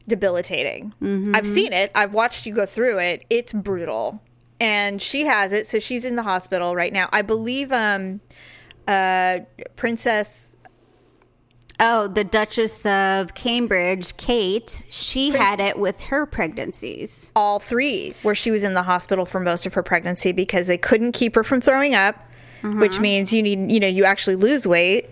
debilitating. 0.08 0.94
I've 1.36 1.48
seen 1.48 1.74
it, 1.74 1.92
I've 1.96 2.14
watched 2.14 2.46
you 2.46 2.54
go 2.54 2.66
through 2.66 3.00
it. 3.00 3.26
It's 3.30 3.54
brutal. 3.54 4.22
And 4.60 5.02
she 5.02 5.26
has 5.26 5.52
it, 5.52 5.68
so 5.68 5.80
she's 5.80 6.06
in 6.06 6.16
the 6.16 6.24
hospital 6.24 6.76
right 6.76 6.94
now. 6.94 7.10
I 7.12 7.22
believe 7.24 7.72
um 7.72 8.22
uh 8.88 9.40
Princess 9.76 10.56
Oh, 11.80 12.08
the 12.08 12.24
Duchess 12.24 12.86
of 12.86 13.34
Cambridge, 13.36 14.16
Kate, 14.18 14.84
she 14.90 15.32
had 15.32 15.60
it 15.60 15.78
with 15.78 16.00
her 16.02 16.26
pregnancies. 16.26 17.32
all 17.36 17.60
three 17.60 18.14
where 18.24 18.36
she 18.36 18.50
was 18.52 18.64
in 18.64 18.74
the 18.74 18.84
hospital 18.84 19.26
for 19.26 19.40
most 19.40 19.66
of 19.66 19.74
her 19.74 19.84
pregnancy 19.84 20.32
because 20.32 20.68
they 20.68 20.78
couldn't 20.78 21.12
keep 21.12 21.36
her 21.36 21.44
from 21.44 21.60
throwing 21.62 21.94
up 21.96 22.16
which 22.80 23.00
means 23.00 23.32
you 23.32 23.44
need 23.44 23.72
you 23.72 23.80
know 23.80 23.88
you 23.88 24.06
actually 24.06 24.36
lose 24.36 24.66
weight. 24.66 25.08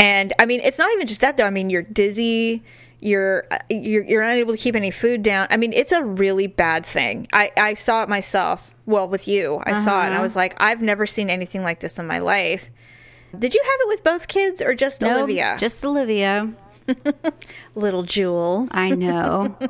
And 0.00 0.32
i 0.40 0.46
mean 0.46 0.60
it's 0.64 0.78
not 0.78 0.90
even 0.92 1.06
just 1.06 1.20
that 1.20 1.36
though. 1.36 1.44
I 1.46 1.50
mean 1.50 1.70
you're 1.70 1.82
dizzy 1.82 2.64
you're 3.00 3.44
uh, 3.52 3.58
you're, 3.70 4.02
you're 4.04 4.22
unable 4.22 4.52
to 4.52 4.58
keep 4.58 4.74
any 4.74 4.90
food 4.90 5.22
down. 5.22 5.46
I 5.50 5.56
mean 5.56 5.72
it's 5.72 5.92
a 5.92 6.02
really 6.02 6.48
bad 6.48 6.84
thing. 6.84 7.28
I 7.32 7.52
i 7.56 7.74
saw 7.74 8.02
it 8.02 8.08
myself 8.08 8.74
well 8.86 9.06
with 9.06 9.28
you. 9.28 9.60
I 9.64 9.74
saw 9.74 10.02
it 10.02 10.06
and 10.06 10.14
i 10.14 10.20
was 10.20 10.34
like 10.34 10.60
i've 10.60 10.82
never 10.82 11.06
seen 11.06 11.30
anything 11.30 11.62
like 11.62 11.78
this 11.80 11.98
in 11.98 12.06
my 12.08 12.18
life 12.18 12.70
did 13.38 13.54
you 13.54 13.62
have 13.62 13.80
it 13.80 13.88
with 13.88 14.04
both 14.04 14.28
kids 14.28 14.62
or 14.62 14.74
just 14.74 15.00
No, 15.00 15.18
olivia 15.18 15.56
Just 15.58 15.84
Olivia. 15.84 16.52
little 17.74 18.02
jewel 18.02 18.68
I 18.70 18.90
know. 18.90 19.56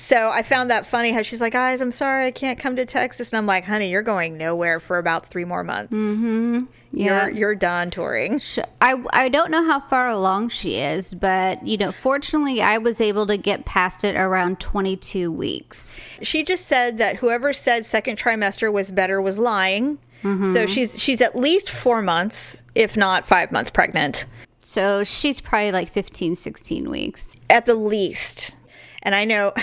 So 0.00 0.30
I 0.30 0.44
found 0.44 0.70
that 0.70 0.86
funny 0.86 1.10
how 1.10 1.22
she's 1.22 1.40
like, 1.40 1.54
guys, 1.54 1.80
I'm 1.80 1.90
sorry 1.90 2.26
I 2.26 2.30
can't 2.30 2.56
come 2.56 2.76
to 2.76 2.86
Texas. 2.86 3.32
And 3.32 3.38
I'm 3.38 3.46
like, 3.46 3.64
honey, 3.64 3.90
you're 3.90 4.02
going 4.02 4.38
nowhere 4.38 4.78
for 4.78 4.96
about 4.96 5.26
three 5.26 5.44
more 5.44 5.64
months. 5.64 5.92
Mm-hmm. 5.92 6.66
Yeah. 6.92 7.26
You're, 7.26 7.34
you're 7.34 7.54
done 7.56 7.90
touring. 7.90 8.40
I, 8.80 9.02
I 9.12 9.28
don't 9.28 9.50
know 9.50 9.64
how 9.64 9.80
far 9.80 10.08
along 10.08 10.50
she 10.50 10.76
is, 10.76 11.14
but 11.14 11.66
you 11.66 11.76
know, 11.76 11.90
fortunately, 11.90 12.62
I 12.62 12.78
was 12.78 13.00
able 13.00 13.26
to 13.26 13.36
get 13.36 13.64
past 13.64 14.04
it 14.04 14.14
around 14.14 14.60
22 14.60 15.32
weeks. 15.32 16.00
She 16.22 16.44
just 16.44 16.66
said 16.66 16.98
that 16.98 17.16
whoever 17.16 17.52
said 17.52 17.84
second 17.84 18.18
trimester 18.18 18.72
was 18.72 18.92
better 18.92 19.20
was 19.20 19.38
lying. 19.40 19.98
So 20.44 20.66
she's 20.66 21.00
she's 21.00 21.20
at 21.22 21.36
least 21.36 21.70
four 21.70 22.02
months, 22.02 22.64
if 22.74 22.96
not 22.96 23.24
five 23.24 23.52
months 23.52 23.70
pregnant, 23.70 24.26
So 24.68 25.02
she's 25.02 25.40
probably 25.40 25.72
like 25.72 25.88
15, 25.88 26.36
16 26.36 26.90
weeks. 26.90 27.34
at 27.48 27.64
the 27.64 27.74
least. 27.74 28.58
And 29.02 29.14
I 29.14 29.24
know, 29.24 29.54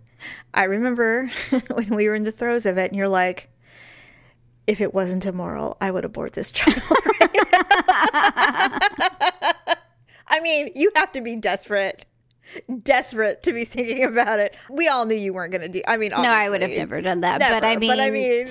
I 0.54 0.64
remember 0.64 1.30
when 1.74 1.94
we 1.94 2.08
were 2.08 2.14
in 2.14 2.22
the 2.22 2.32
throes 2.32 2.64
of 2.64 2.78
it, 2.78 2.90
and 2.90 2.96
you're 2.96 3.06
like, 3.06 3.50
if 4.66 4.80
it 4.80 4.94
wasn't 4.94 5.26
immoral, 5.26 5.76
I 5.82 5.90
would 5.90 6.06
abort 6.06 6.32
this 6.32 6.50
child. 6.50 6.80
I 10.28 10.40
mean, 10.42 10.70
you 10.74 10.90
have 10.96 11.12
to 11.12 11.20
be 11.20 11.36
desperate, 11.36 12.06
desperate 12.82 13.42
to 13.42 13.52
be 13.52 13.66
thinking 13.66 14.04
about 14.04 14.38
it. 14.38 14.56
We 14.70 14.88
all 14.88 15.04
knew 15.04 15.14
you 15.14 15.34
weren't 15.34 15.52
going 15.52 15.60
to 15.60 15.68
do. 15.68 15.82
I 15.86 15.98
mean, 15.98 16.12
No, 16.12 16.22
I 16.22 16.48
would 16.48 16.62
have 16.62 16.70
never 16.70 17.02
done 17.02 17.20
that. 17.20 17.40
Never, 17.40 17.60
but 17.60 17.66
I 17.66 17.76
mean, 17.76 17.90
but 17.90 18.00
I 18.00 18.10
mean, 18.10 18.50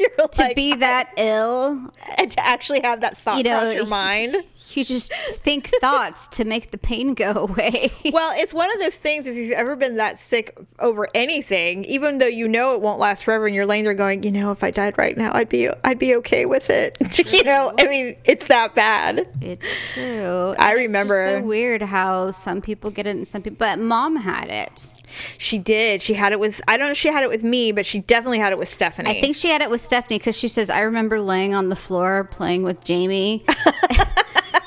you're 0.00 0.10
to 0.10 0.40
like, 0.42 0.56
be 0.56 0.74
that 0.74 1.12
ill, 1.16 1.92
and 2.18 2.28
to 2.28 2.44
actually 2.44 2.80
have 2.80 3.02
that 3.02 3.16
thought 3.16 3.38
you 3.38 3.44
know, 3.44 3.60
cross 3.60 3.74
your 3.74 3.86
mind. 3.86 4.34
You 4.72 4.84
just 4.84 5.12
think 5.12 5.68
thoughts 5.80 6.26
to 6.28 6.44
make 6.44 6.70
the 6.70 6.78
pain 6.78 7.14
go 7.14 7.32
away. 7.32 7.92
Well, 8.14 8.32
it's 8.36 8.54
one 8.54 8.72
of 8.72 8.78
those 8.80 8.98
things. 8.98 9.26
If 9.26 9.34
you've 9.34 9.52
ever 9.52 9.74
been 9.76 9.96
that 9.96 10.18
sick 10.18 10.56
over 10.78 11.08
anything, 11.14 11.84
even 11.84 12.18
though 12.18 12.26
you 12.26 12.46
know 12.48 12.74
it 12.74 12.80
won't 12.80 12.98
last 13.00 13.24
forever, 13.24 13.46
and 13.46 13.54
you're 13.54 13.66
laying 13.66 13.82
there 13.84 13.94
going, 13.94 14.22
you 14.22 14.30
know, 14.30 14.52
if 14.52 14.62
I 14.62 14.70
died 14.70 14.96
right 14.98 15.16
now, 15.16 15.32
I'd 15.34 15.48
be, 15.48 15.68
I'd 15.84 15.98
be 15.98 16.14
okay 16.16 16.46
with 16.46 16.70
it. 16.70 16.96
you 17.32 17.42
know, 17.42 17.72
I 17.78 17.84
mean, 17.86 18.16
it's 18.24 18.46
that 18.48 18.74
bad. 18.74 19.26
It's 19.40 19.66
true. 19.94 20.54
I 20.58 20.70
And 20.70 20.76
remember- 20.78 21.40
so 21.40 21.44
weird 21.46 21.82
how 21.82 22.30
some 22.30 22.60
people 22.60 22.90
get 22.90 23.06
it 23.06 23.16
and 23.16 23.26
some 23.26 23.42
people. 23.42 23.56
But 23.58 23.78
mom 23.80 24.16
had 24.16 24.48
it. 24.48 24.94
She 25.38 25.58
did. 25.58 26.02
She 26.02 26.14
had 26.14 26.32
it 26.32 26.40
with. 26.40 26.60
I 26.68 26.76
don't 26.76 26.86
know 26.88 26.92
if 26.92 26.98
she 26.98 27.08
had 27.08 27.22
it 27.22 27.28
with 27.28 27.42
me, 27.44 27.72
but 27.72 27.86
she 27.86 28.00
definitely 28.00 28.38
had 28.38 28.52
it 28.52 28.58
with 28.58 28.68
Stephanie. 28.68 29.10
I 29.10 29.20
think 29.20 29.36
she 29.36 29.48
had 29.48 29.62
it 29.62 29.70
with 29.70 29.80
Stephanie 29.80 30.18
because 30.18 30.36
she 30.36 30.48
says 30.48 30.70
I 30.70 30.80
remember 30.80 31.20
laying 31.20 31.54
on 31.54 31.68
the 31.68 31.76
floor 31.76 32.24
playing 32.24 32.62
with 32.64 32.82
Jamie. 32.84 33.44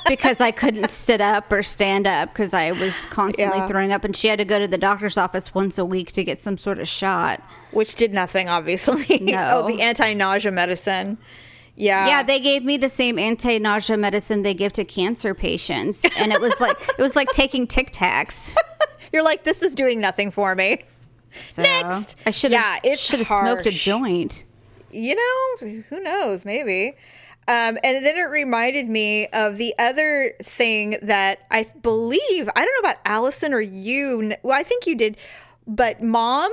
because 0.08 0.42
I 0.42 0.52
couldn't 0.52 0.90
sit 0.90 1.22
up 1.22 1.52
or 1.52 1.62
stand 1.64 2.08
up 2.08 2.34
because 2.34 2.54
I 2.54 2.72
was 2.72 3.06
constantly 3.06 3.58
Yeah. 3.60 3.68
throwing 3.68 3.92
up, 3.92 4.04
and 4.04 4.16
she 4.16 4.28
had 4.28 4.40
to 4.40 4.46
go 4.46 4.60
to 4.60 4.68
the 4.68 4.78
doctor's 4.78 5.18
office 5.18 5.54
once 5.54 5.78
a 5.78 5.86
week 5.86 6.12
to 6.14 6.24
get 6.24 6.42
some 6.42 6.58
sort 6.58 6.80
of 6.80 6.88
shot. 6.88 7.42
which 7.72 7.96
did 7.96 8.14
nothing, 8.14 8.48
obviously. 8.50 9.20
No. 9.22 9.64
oh, 9.64 9.68
the 9.68 9.82
anti-nausea 9.82 10.52
medicine. 10.52 11.18
Yeah. 11.76 12.08
Yeah, 12.08 12.24
they 12.24 12.40
gave 12.40 12.64
me 12.64 12.78
the 12.78 12.90
same 12.90 13.20
anti-nausea 13.20 13.98
medicine 13.98 14.42
they 14.42 14.54
give 14.54 14.74
to 14.74 14.86
cancer 14.86 15.34
patients, 15.36 16.04
and 16.18 16.32
it 16.32 16.42
was 16.42 16.54
like 16.60 16.76
it 16.98 17.02
was 17.02 17.16
like 17.16 17.30
taking 17.30 17.68
Tic 17.68 17.92
Tacs. 17.92 18.56
You're 19.14 19.24
like, 19.24 19.44
this 19.44 19.62
is 19.62 19.76
doing 19.76 20.00
nothing 20.00 20.32
for 20.32 20.56
me. 20.56 20.84
So 21.32 21.62
Next. 21.62 22.18
I 22.26 22.32
should 22.32 22.52
have 22.54 22.80
it's 22.84 23.02
should 23.02 23.20
have 23.20 23.28
smoked 23.28 23.66
a 23.68 23.72
joint. 23.72 24.44
you 24.92 25.14
know, 25.16 25.82
who 25.90 26.00
knows? 26.02 26.46
Maybe. 26.46 26.96
Um, 27.48 27.78
and 27.82 28.06
then 28.06 28.18
it 28.18 28.30
reminded 28.30 28.90
me 28.90 29.28
of 29.28 29.58
the 29.58 29.74
other 29.80 30.34
thing 30.44 30.98
that 31.02 31.40
I 31.50 31.66
believe, 31.82 32.50
I 32.56 32.66
don't 32.66 32.84
know 32.84 32.90
about 32.90 33.02
Allison 33.06 33.54
or 33.54 33.62
you. 33.62 34.34
Well, 34.44 34.58
I 34.58 34.64
think 34.64 34.86
you 34.86 34.96
did, 34.96 35.18
but 35.66 36.04
mom, 36.04 36.52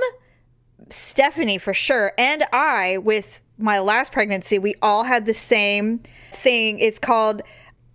Stephanie 0.89 1.57
for 1.57 1.73
sure, 1.73 2.13
and 2.17 2.45
I 2.53 2.99
with 2.99 3.41
my 3.57 3.79
last 3.79 4.11
pregnancy, 4.11 4.57
we 4.57 4.75
all 4.81 5.03
had 5.03 5.25
the 5.25 5.33
same 5.33 6.01
thing. 6.31 6.79
It's 6.79 6.99
called 6.99 7.41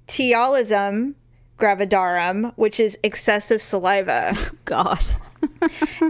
ptyalism 0.06 1.14
gravidarum, 1.58 2.52
which 2.56 2.80
is 2.80 2.98
excessive 3.02 3.62
saliva 3.62 4.34
God. 4.64 5.04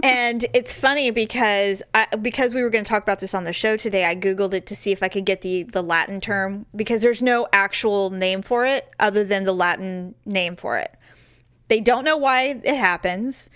And 0.03 0.45
it's 0.53 0.73
funny 0.73 1.11
because 1.11 1.83
I, 1.93 2.07
because 2.21 2.53
we 2.53 2.61
were 2.61 2.69
going 2.69 2.83
to 2.83 2.89
talk 2.89 3.03
about 3.03 3.19
this 3.19 3.33
on 3.33 3.43
the 3.43 3.53
show 3.53 3.77
today. 3.77 4.05
I 4.05 4.15
googled 4.15 4.53
it 4.53 4.65
to 4.67 4.75
see 4.75 4.91
if 4.91 5.03
I 5.03 5.09
could 5.09 5.25
get 5.25 5.41
the 5.41 5.63
the 5.63 5.81
Latin 5.81 6.21
term 6.21 6.65
because 6.75 7.01
there's 7.01 7.21
no 7.21 7.47
actual 7.53 8.09
name 8.09 8.41
for 8.41 8.65
it 8.65 8.89
other 8.99 9.23
than 9.23 9.43
the 9.43 9.53
Latin 9.53 10.15
name 10.25 10.55
for 10.55 10.77
it. 10.77 10.95
They 11.67 11.79
don't 11.79 12.03
know 12.03 12.17
why 12.17 12.59
it 12.63 12.75
happens. 12.75 13.49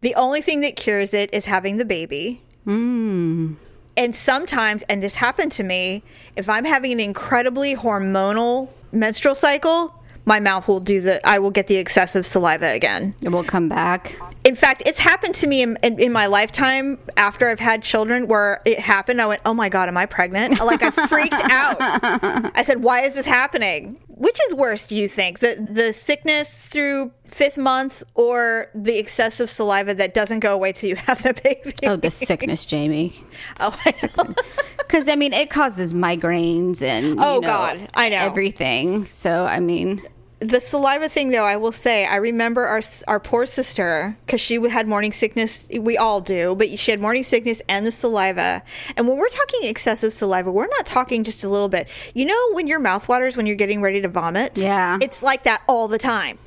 The 0.00 0.14
only 0.16 0.42
thing 0.42 0.60
that 0.60 0.76
cures 0.76 1.14
it 1.14 1.32
is 1.32 1.46
having 1.46 1.78
the 1.78 1.84
baby. 1.84 2.42
Hmm. 2.64 3.54
And 3.96 4.14
sometimes, 4.14 4.82
and 4.82 5.02
this 5.02 5.14
happened 5.14 5.52
to 5.52 5.64
me, 5.64 6.02
if 6.36 6.48
I'm 6.48 6.64
having 6.64 6.92
an 6.92 7.00
incredibly 7.00 7.74
hormonal 7.74 8.68
menstrual 8.92 9.34
cycle, 9.34 9.94
my 10.26 10.40
mouth 10.40 10.66
will 10.68 10.80
do 10.80 11.00
the, 11.00 11.26
I 11.26 11.38
will 11.38 11.50
get 11.50 11.66
the 11.66 11.76
excessive 11.76 12.24
saliva 12.26 12.68
again 12.72 13.14
It 13.20 13.28
will 13.30 13.44
come 13.44 13.68
back. 13.68 14.16
in 14.44 14.54
fact, 14.54 14.82
it's 14.86 14.98
happened 14.98 15.34
to 15.36 15.46
me 15.46 15.62
in, 15.62 15.76
in, 15.82 15.98
in 16.00 16.12
my 16.12 16.26
lifetime 16.26 16.98
after 17.16 17.48
I've 17.48 17.60
had 17.60 17.82
children 17.82 18.26
where 18.26 18.60
it 18.64 18.78
happened. 18.78 19.20
I 19.20 19.26
went, 19.26 19.42
oh 19.44 19.54
my 19.54 19.68
God, 19.68 19.88
am 19.88 19.96
I 19.96 20.06
pregnant? 20.06 20.60
Like 20.60 20.82
I 20.82 20.90
freaked 20.90 21.34
out. 21.42 21.76
I 22.56 22.62
said, 22.62 22.82
why 22.82 23.02
is 23.02 23.14
this 23.14 23.26
happening? 23.26 23.98
Which 24.08 24.38
is 24.46 24.54
worse, 24.54 24.86
do 24.86 24.94
you 24.96 25.08
think? 25.08 25.40
The, 25.40 25.66
the 25.70 25.92
sickness 25.92 26.62
through 26.62 27.12
fifth 27.26 27.58
month 27.58 28.02
or 28.14 28.68
the 28.74 28.96
excessive 28.98 29.50
saliva 29.50 29.92
that 29.94 30.14
doesn't 30.14 30.38
go 30.40 30.54
away 30.54 30.72
till 30.72 30.88
you 30.88 30.96
have 30.96 31.22
the 31.22 31.34
baby? 31.42 31.74
Oh, 31.84 31.96
the 31.96 32.10
sickness, 32.10 32.64
Jamie. 32.64 33.12
Oh, 33.60 33.76
I 33.84 33.92
know. 34.16 34.34
Because 34.78 35.08
I 35.08 35.16
mean, 35.16 35.32
it 35.32 35.50
causes 35.50 35.92
migraines 35.92 36.80
and 36.82 37.18
Oh, 37.18 37.36
you 37.36 37.40
know, 37.40 37.46
God, 37.46 37.88
I 37.94 38.08
know. 38.10 38.16
everything. 38.18 39.04
So 39.04 39.44
I 39.44 39.58
mean, 39.60 40.02
the 40.48 40.60
saliva 40.60 41.08
thing 41.08 41.30
though 41.30 41.44
i 41.44 41.56
will 41.56 41.72
say 41.72 42.04
i 42.06 42.16
remember 42.16 42.64
our 42.66 42.80
our 43.08 43.18
poor 43.18 43.46
sister 43.46 44.16
because 44.26 44.40
she 44.40 44.54
had 44.68 44.86
morning 44.86 45.12
sickness 45.12 45.66
we 45.80 45.96
all 45.96 46.20
do 46.20 46.54
but 46.54 46.78
she 46.78 46.90
had 46.90 47.00
morning 47.00 47.22
sickness 47.22 47.62
and 47.68 47.86
the 47.86 47.92
saliva. 47.92 48.62
And 48.96 49.08
when 49.08 49.16
we're 49.16 49.28
talking 49.28 49.60
excessive 49.64 50.12
saliva 50.12 50.50
we're 50.52 50.66
not 50.66 50.86
talking 50.86 51.24
just 51.24 51.44
a 51.44 51.48
little 51.48 51.68
bit. 51.68 51.88
You 52.14 52.26
know 52.26 52.52
when 52.52 52.66
your 52.66 52.78
mouth 52.80 53.08
waters 53.08 53.36
when 53.36 53.46
you're 53.46 53.56
getting 53.56 53.80
ready 53.80 54.00
to 54.02 54.08
vomit? 54.08 54.58
Yeah. 54.58 54.98
it's 55.00 55.22
like 55.22 55.44
that 55.44 55.62
all 55.68 55.88
the 55.88 55.98
time. 55.98 56.38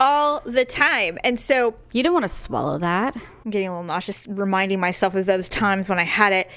All 0.00 0.40
the 0.40 0.64
time. 0.64 1.18
And 1.22 1.38
so 1.38 1.76
you 1.92 2.02
don't 2.02 2.12
want 2.12 2.24
to 2.24 2.28
swallow 2.28 2.78
that. 2.78 3.16
i'm 3.44 3.50
getting 3.50 3.68
a 3.68 3.70
little 3.70 3.84
nauseous 3.84 4.26
reminding 4.26 4.80
myself 4.80 5.14
of 5.14 5.26
those 5.26 5.48
times 5.48 5.88
when 5.88 5.98
i 5.98 6.02
had 6.04 6.32
it. 6.32 6.50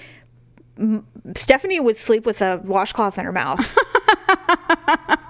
M- 0.80 1.06
stephanie 1.36 1.80
would 1.80 1.98
sleep 1.98 2.26
with 2.26 2.42
a 2.42 2.62
washcloth 2.64 3.18
in 3.18 3.26
her 3.26 3.32
mouth 3.32 3.60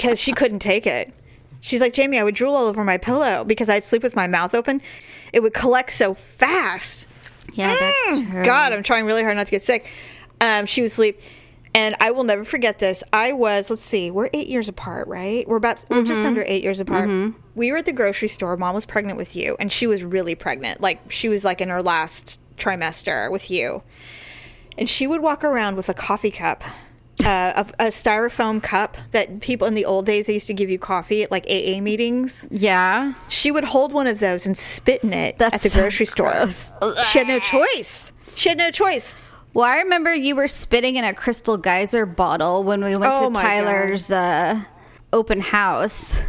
because 0.00 0.18
she 0.18 0.32
couldn't 0.32 0.60
take 0.60 0.86
it. 0.86 1.12
She's 1.60 1.82
like 1.82 1.92
jamie 1.92 2.18
i 2.18 2.24
would 2.24 2.34
drool 2.34 2.56
all 2.56 2.66
over 2.66 2.82
my 2.84 2.96
pillow 2.96 3.44
because 3.44 3.68
i'd 3.68 3.84
sleep 3.84 4.02
with 4.02 4.16
my 4.16 4.26
mouth 4.26 4.54
open. 4.54 4.80
It 5.34 5.42
would 5.42 5.52
collect 5.52 5.92
so 5.92 6.14
fast. 6.14 7.06
Yeah, 7.52 7.76
that's 7.78 8.08
mm, 8.08 8.30
true. 8.30 8.44
god 8.44 8.72
i'm 8.72 8.82
trying 8.82 9.04
really 9.04 9.22
hard 9.22 9.36
not 9.36 9.46
to 9.46 9.50
get 9.50 9.62
sick. 9.62 9.90
Um, 10.40 10.64
she 10.64 10.80
would 10.80 10.90
sleep. 10.90 11.20
And 11.74 11.96
i 12.00 12.12
will 12.12 12.24
never 12.24 12.44
forget 12.44 12.78
this. 12.78 13.04
I 13.12 13.34
was 13.34 13.68
let's 13.68 13.82
see 13.82 14.10
we're 14.10 14.30
eight 14.32 14.48
years 14.48 14.70
apart 14.70 15.06
right? 15.06 15.46
We're 15.46 15.58
about 15.58 15.84
we're 15.90 16.02
just 16.02 16.20
mm-hmm. 16.20 16.28
under 16.28 16.44
eight 16.46 16.62
years 16.62 16.80
apart. 16.80 17.10
Mm-hmm. 17.10 17.38
We 17.54 17.70
were 17.70 17.76
at 17.76 17.84
the 17.84 17.92
grocery 17.92 18.28
store. 18.28 18.56
Mom 18.56 18.74
was 18.74 18.86
pregnant 18.86 19.18
with 19.18 19.36
you 19.36 19.54
and 19.60 19.70
she 19.70 19.86
was 19.86 20.02
really 20.02 20.34
pregnant. 20.34 20.80
Like 20.80 21.12
she 21.12 21.28
was 21.28 21.44
like 21.44 21.60
in 21.60 21.68
her 21.68 21.82
last 21.82 22.40
trimester 22.56 23.30
with 23.30 23.50
you. 23.50 23.82
And 24.78 24.88
she 24.88 25.06
would 25.06 25.20
walk 25.20 25.44
around 25.44 25.76
with 25.76 25.90
a 25.90 25.94
coffee 25.94 26.30
cup. 26.30 26.64
Uh, 27.30 27.64
a, 27.78 27.86
a 27.86 27.88
styrofoam 27.90 28.60
cup 28.60 28.96
that 29.12 29.40
people 29.40 29.64
in 29.68 29.74
the 29.74 29.84
old 29.84 30.04
days 30.04 30.26
they 30.26 30.32
used 30.32 30.48
to 30.48 30.52
give 30.54 30.68
you 30.68 30.80
coffee 30.80 31.22
at 31.22 31.30
like 31.30 31.44
AA 31.48 31.80
meetings. 31.80 32.48
Yeah. 32.50 33.14
She 33.28 33.52
would 33.52 33.62
hold 33.62 33.92
one 33.92 34.08
of 34.08 34.18
those 34.18 34.46
and 34.46 34.58
spit 34.58 35.04
in 35.04 35.12
it 35.12 35.38
That's 35.38 35.54
at 35.54 35.60
the 35.60 35.70
so 35.70 35.80
grocery 35.82 36.06
store. 36.06 36.32
gross. 36.32 36.72
She 37.08 37.20
had 37.20 37.28
no 37.28 37.38
choice. 37.38 38.12
She 38.34 38.48
had 38.48 38.58
no 38.58 38.72
choice. 38.72 39.14
Well, 39.54 39.64
I 39.64 39.78
remember 39.78 40.12
you 40.12 40.34
were 40.34 40.48
spitting 40.48 40.96
in 40.96 41.04
a 41.04 41.14
crystal 41.14 41.56
geyser 41.56 42.04
bottle 42.04 42.64
when 42.64 42.82
we 42.82 42.96
went 42.96 43.12
Oh 43.14 43.28
to 43.30 43.34
Tyler's 43.38 44.10
uh, 44.10 44.60
open 45.12 45.38
house. 45.38 46.20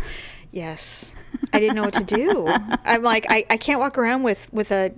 Yes. 0.51 1.15
I 1.51 1.59
didn't 1.59 1.77
know 1.77 1.83
what 1.83 1.95
to 1.95 2.03
do. 2.03 2.47
I'm 2.85 3.01
like, 3.01 3.25
I, 3.27 3.43
I 3.49 3.57
can't 3.57 3.79
walk 3.79 3.97
around 3.97 4.21
with, 4.21 4.53
with 4.53 4.71
a. 4.71 4.93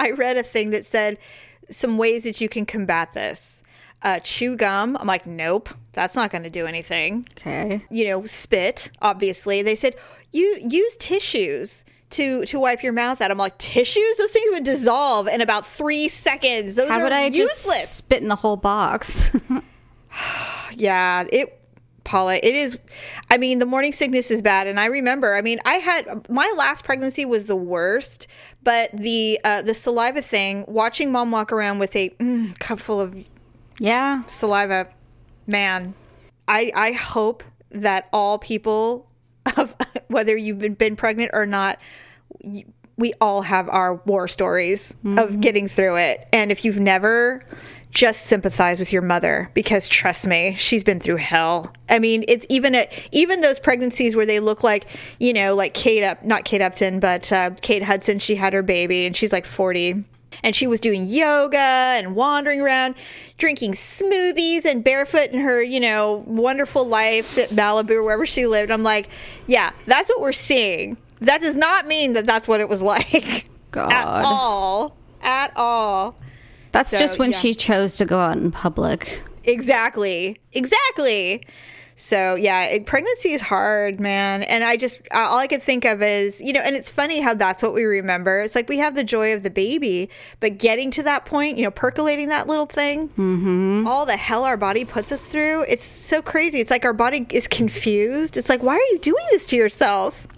I 0.00 0.10
read 0.12 0.36
a 0.36 0.42
thing 0.42 0.70
that 0.70 0.84
said 0.84 1.16
some 1.70 1.96
ways 1.96 2.24
that 2.24 2.40
you 2.40 2.48
can 2.48 2.66
combat 2.66 3.12
this. 3.14 3.62
Uh, 4.02 4.20
chew 4.20 4.56
gum. 4.56 4.96
I'm 5.00 5.08
like, 5.08 5.26
nope, 5.26 5.68
that's 5.92 6.14
not 6.14 6.30
going 6.30 6.44
to 6.44 6.50
do 6.50 6.66
anything. 6.66 7.26
Okay. 7.32 7.84
You 7.90 8.06
know, 8.06 8.26
spit. 8.26 8.92
Obviously, 9.02 9.62
they 9.62 9.74
said 9.74 9.94
you 10.32 10.58
use 10.68 10.96
tissues 10.96 11.84
to 12.10 12.44
to 12.46 12.60
wipe 12.60 12.82
your 12.82 12.92
mouth 12.92 13.20
out. 13.20 13.30
I'm 13.30 13.38
like, 13.38 13.58
tissues? 13.58 14.16
Those 14.18 14.30
things 14.30 14.50
would 14.52 14.64
dissolve 14.64 15.26
in 15.28 15.40
about 15.40 15.66
three 15.66 16.08
seconds. 16.08 16.76
Those 16.76 16.88
How 16.88 17.00
are 17.00 17.04
would 17.04 17.12
I 17.12 17.26
useless. 17.26 17.80
just 17.80 17.96
spit 17.96 18.22
in 18.22 18.28
the 18.28 18.36
whole 18.36 18.56
box? 18.56 19.32
Yeah, 20.74 21.24
it 21.30 21.54
Paula, 22.04 22.36
it 22.36 22.54
is 22.54 22.78
I 23.30 23.36
mean, 23.36 23.58
the 23.58 23.66
morning 23.66 23.92
sickness 23.92 24.30
is 24.30 24.40
bad 24.40 24.66
and 24.66 24.80
I 24.80 24.86
remember, 24.86 25.34
I 25.34 25.42
mean, 25.42 25.58
I 25.64 25.74
had 25.74 26.28
my 26.30 26.52
last 26.56 26.84
pregnancy 26.84 27.24
was 27.24 27.46
the 27.46 27.56
worst, 27.56 28.26
but 28.62 28.90
the 28.92 29.38
uh 29.44 29.62
the 29.62 29.74
saliva 29.74 30.22
thing, 30.22 30.64
watching 30.66 31.12
mom 31.12 31.30
walk 31.30 31.52
around 31.52 31.78
with 31.78 31.94
a 31.94 32.10
mm, 32.10 32.58
cup 32.58 32.80
full 32.80 33.00
of 33.00 33.14
yeah. 33.78 34.22
saliva, 34.26 34.88
man, 35.46 35.94
I 36.46 36.72
I 36.74 36.92
hope 36.92 37.42
that 37.70 38.08
all 38.12 38.38
people 38.38 39.08
of 39.56 39.74
whether 40.08 40.36
you've 40.36 40.58
been, 40.58 40.74
been 40.74 40.96
pregnant 40.96 41.30
or 41.34 41.46
not 41.46 41.78
we 42.96 43.12
all 43.20 43.42
have 43.42 43.68
our 43.68 43.94
war 43.94 44.26
stories 44.26 44.96
of 45.16 45.40
getting 45.40 45.68
through 45.68 45.96
it. 45.98 46.28
And 46.32 46.50
if 46.50 46.64
you've 46.64 46.80
never, 46.80 47.44
just 47.90 48.26
sympathize 48.26 48.78
with 48.78 48.92
your 48.92 49.02
mother 49.02 49.50
because 49.54 49.88
trust 49.88 50.26
me, 50.26 50.54
she's 50.58 50.84
been 50.84 51.00
through 51.00 51.16
hell. 51.16 51.72
I 51.88 51.98
mean, 51.98 52.24
it's 52.28 52.46
even 52.50 52.74
a, 52.74 52.86
even 53.12 53.40
those 53.40 53.58
pregnancies 53.58 54.14
where 54.14 54.26
they 54.26 54.40
look 54.40 54.62
like, 54.62 54.88
you 55.18 55.32
know, 55.32 55.54
like 55.54 55.74
Kate 55.74 56.04
up, 56.04 56.24
not 56.24 56.44
Kate 56.44 56.60
Upton, 56.60 57.00
but 57.00 57.32
uh, 57.32 57.50
Kate 57.62 57.82
Hudson. 57.82 58.18
She 58.18 58.36
had 58.36 58.52
her 58.52 58.62
baby 58.62 59.06
and 59.06 59.16
she's 59.16 59.32
like 59.32 59.46
forty. 59.46 60.04
And 60.42 60.54
she 60.54 60.66
was 60.66 60.80
doing 60.80 61.04
yoga 61.04 61.58
and 61.58 62.14
wandering 62.14 62.60
around, 62.60 62.96
drinking 63.38 63.72
smoothies 63.72 64.64
and 64.64 64.84
barefoot 64.84 65.30
in 65.30 65.40
her, 65.40 65.62
you 65.62 65.80
know, 65.80 66.24
wonderful 66.26 66.86
life 66.86 67.36
at 67.38 67.50
Malibu 67.50 67.90
or 67.90 68.02
wherever 68.02 68.26
she 68.26 68.46
lived. 68.46 68.70
I'm 68.70 68.82
like, 68.82 69.08
yeah, 69.46 69.70
that's 69.86 70.08
what 70.08 70.20
we're 70.20 70.32
seeing. 70.32 70.96
That 71.20 71.40
does 71.40 71.56
not 71.56 71.86
mean 71.86 72.12
that 72.12 72.26
that's 72.26 72.46
what 72.46 72.60
it 72.60 72.68
was 72.68 72.82
like 72.94 73.48
God. 73.70 73.92
at 73.92 74.06
all. 74.24 74.96
At 75.22 75.52
all. 75.56 76.16
That's 76.72 76.90
So, 76.90 76.98
just 76.98 77.18
when 77.18 77.32
yeah. 77.32 77.38
she 77.38 77.54
chose 77.54 77.96
to 77.96 78.04
go 78.04 78.18
out 78.18 78.36
in 78.36 78.52
public. 78.52 79.22
Exactly. 79.44 80.38
Exactly. 80.52 81.44
So 81.98 82.36
yeah, 82.36 82.62
it, 82.66 82.86
pregnancy 82.86 83.32
is 83.32 83.42
hard, 83.42 83.98
man. 83.98 84.44
And 84.44 84.62
I 84.62 84.76
just 84.76 85.02
all 85.12 85.36
I 85.36 85.48
could 85.48 85.60
think 85.60 85.84
of 85.84 86.00
is 86.00 86.40
you 86.40 86.52
know, 86.52 86.60
and 86.64 86.76
it's 86.76 86.90
funny 86.90 87.20
how 87.20 87.34
that's 87.34 87.60
what 87.60 87.74
we 87.74 87.82
remember. 87.84 88.40
It's 88.40 88.54
like 88.54 88.68
we 88.68 88.78
have 88.78 88.94
the 88.94 89.02
joy 89.02 89.34
of 89.34 89.42
the 89.42 89.50
baby, 89.50 90.08
but 90.38 90.58
getting 90.58 90.92
to 90.92 91.02
that 91.02 91.26
point, 91.26 91.58
you 91.58 91.64
know, 91.64 91.72
percolating 91.72 92.28
that 92.28 92.46
little 92.46 92.66
thing, 92.66 93.08
mm-hmm. 93.08 93.84
all 93.88 94.06
the 94.06 94.16
hell 94.16 94.44
our 94.44 94.56
body 94.56 94.84
puts 94.84 95.10
us 95.10 95.26
through. 95.26 95.64
It's 95.68 95.84
so 95.84 96.22
crazy. 96.22 96.60
It's 96.60 96.70
like 96.70 96.84
our 96.84 96.92
body 96.92 97.26
is 97.30 97.48
confused. 97.48 98.36
It's 98.36 98.48
like, 98.48 98.62
why 98.62 98.74
are 98.74 98.92
you 98.92 99.00
doing 99.00 99.24
this 99.32 99.46
to 99.48 99.56
yourself? 99.56 100.28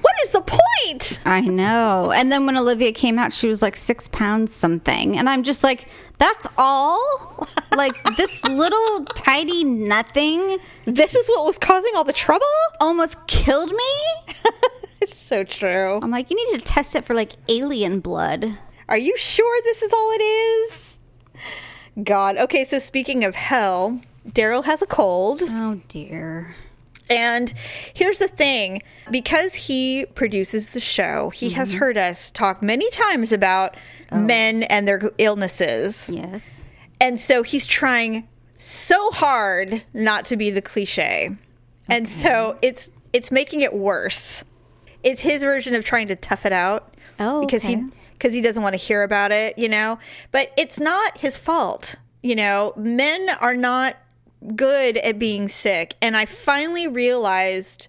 What 0.00 0.14
is 0.24 0.30
the 0.30 0.40
point? 0.40 1.20
I 1.26 1.42
know. 1.42 2.12
And 2.12 2.32
then 2.32 2.46
when 2.46 2.56
Olivia 2.56 2.92
came 2.92 3.18
out, 3.18 3.32
she 3.32 3.46
was 3.46 3.60
like 3.60 3.76
six 3.76 4.08
pounds 4.08 4.54
something. 4.54 5.18
And 5.18 5.28
I'm 5.28 5.42
just 5.42 5.62
like, 5.62 5.86
that's 6.20 6.46
all? 6.56 7.48
like 7.76 7.94
this 8.16 8.44
little 8.46 9.04
tiny 9.06 9.64
nothing 9.64 10.58
This 10.84 11.14
is 11.14 11.26
what 11.28 11.44
was 11.46 11.58
causing 11.58 11.90
all 11.96 12.04
the 12.04 12.12
trouble. 12.12 12.46
almost 12.80 13.26
killed 13.26 13.70
me? 13.72 14.34
It's 15.02 15.16
so 15.16 15.44
true. 15.44 15.98
I'm 16.02 16.10
like, 16.10 16.30
you 16.30 16.36
need 16.36 16.58
to 16.58 16.64
test 16.64 16.94
it 16.94 17.06
for 17.06 17.14
like 17.14 17.32
alien 17.48 18.00
blood. 18.00 18.58
Are 18.86 18.98
you 18.98 19.16
sure 19.16 19.60
this 19.64 19.80
is 19.80 19.90
all 19.94 20.10
it 20.12 20.22
is? 20.22 20.98
God. 22.04 22.36
Okay, 22.36 22.64
so 22.66 22.78
speaking 22.78 23.24
of 23.24 23.34
hell, 23.34 23.98
Daryl 24.28 24.64
has 24.66 24.82
a 24.82 24.86
cold. 24.86 25.40
Oh 25.44 25.80
dear. 25.88 26.54
And 27.10 27.52
here's 27.92 28.18
the 28.18 28.28
thing 28.28 28.82
because 29.10 29.54
he 29.54 30.06
produces 30.14 30.70
the 30.70 30.80
show, 30.80 31.30
he 31.30 31.50
has 31.50 31.70
mm-hmm. 31.70 31.80
heard 31.80 31.98
us 31.98 32.30
talk 32.30 32.62
many 32.62 32.88
times 32.90 33.32
about 33.32 33.76
oh. 34.12 34.20
men 34.20 34.62
and 34.62 34.86
their 34.86 35.10
illnesses. 35.18 36.14
Yes. 36.14 36.68
And 37.00 37.18
so 37.18 37.42
he's 37.42 37.66
trying 37.66 38.28
so 38.56 39.10
hard 39.10 39.82
not 39.92 40.26
to 40.26 40.36
be 40.36 40.50
the 40.50 40.62
cliche. 40.62 41.30
And 41.88 42.08
so 42.08 42.56
it's 42.62 42.92
it's 43.12 43.32
making 43.32 43.62
it 43.62 43.72
worse. 43.72 44.44
It's 45.02 45.22
his 45.22 45.42
version 45.42 45.74
of 45.74 45.84
trying 45.84 46.06
to 46.08 46.16
tough 46.16 46.46
it 46.46 46.52
out. 46.52 46.94
Oh, 47.18 47.40
because 47.40 47.64
okay. 47.64 47.76
he 47.76 47.90
because 48.12 48.32
he 48.32 48.40
doesn't 48.40 48.62
want 48.62 48.74
to 48.74 48.80
hear 48.80 49.02
about 49.02 49.32
it, 49.32 49.58
you 49.58 49.68
know. 49.68 49.98
But 50.30 50.52
it's 50.56 50.78
not 50.78 51.18
his 51.18 51.36
fault, 51.36 51.96
you 52.22 52.36
know. 52.36 52.72
Men 52.76 53.28
are 53.40 53.56
not 53.56 53.96
good 54.56 54.96
at 54.98 55.18
being 55.18 55.48
sick, 55.48 55.94
and 56.00 56.16
I 56.16 56.24
finally 56.24 56.88
realized 56.88 57.88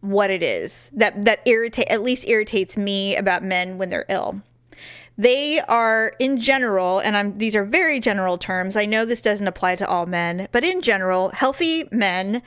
what 0.00 0.30
it 0.30 0.42
is 0.42 0.90
that 0.92 1.24
that 1.24 1.40
irritate 1.46 1.88
at 1.88 2.02
least 2.02 2.28
irritates 2.28 2.76
me 2.76 3.16
about 3.16 3.42
men 3.42 3.78
when 3.78 3.88
they're 3.88 4.06
ill. 4.08 4.42
They 5.18 5.60
are 5.60 6.12
in 6.18 6.38
general 6.38 6.98
and 6.98 7.16
i'm 7.16 7.38
these 7.38 7.56
are 7.56 7.64
very 7.64 8.00
general 8.00 8.36
terms 8.36 8.76
i 8.76 8.84
know 8.84 9.06
this 9.06 9.22
doesn't 9.22 9.46
apply 9.46 9.76
to 9.76 9.88
all 9.88 10.04
men 10.04 10.46
but 10.52 10.62
in 10.62 10.82
general 10.82 11.30
healthy 11.30 11.88
men 11.90 12.42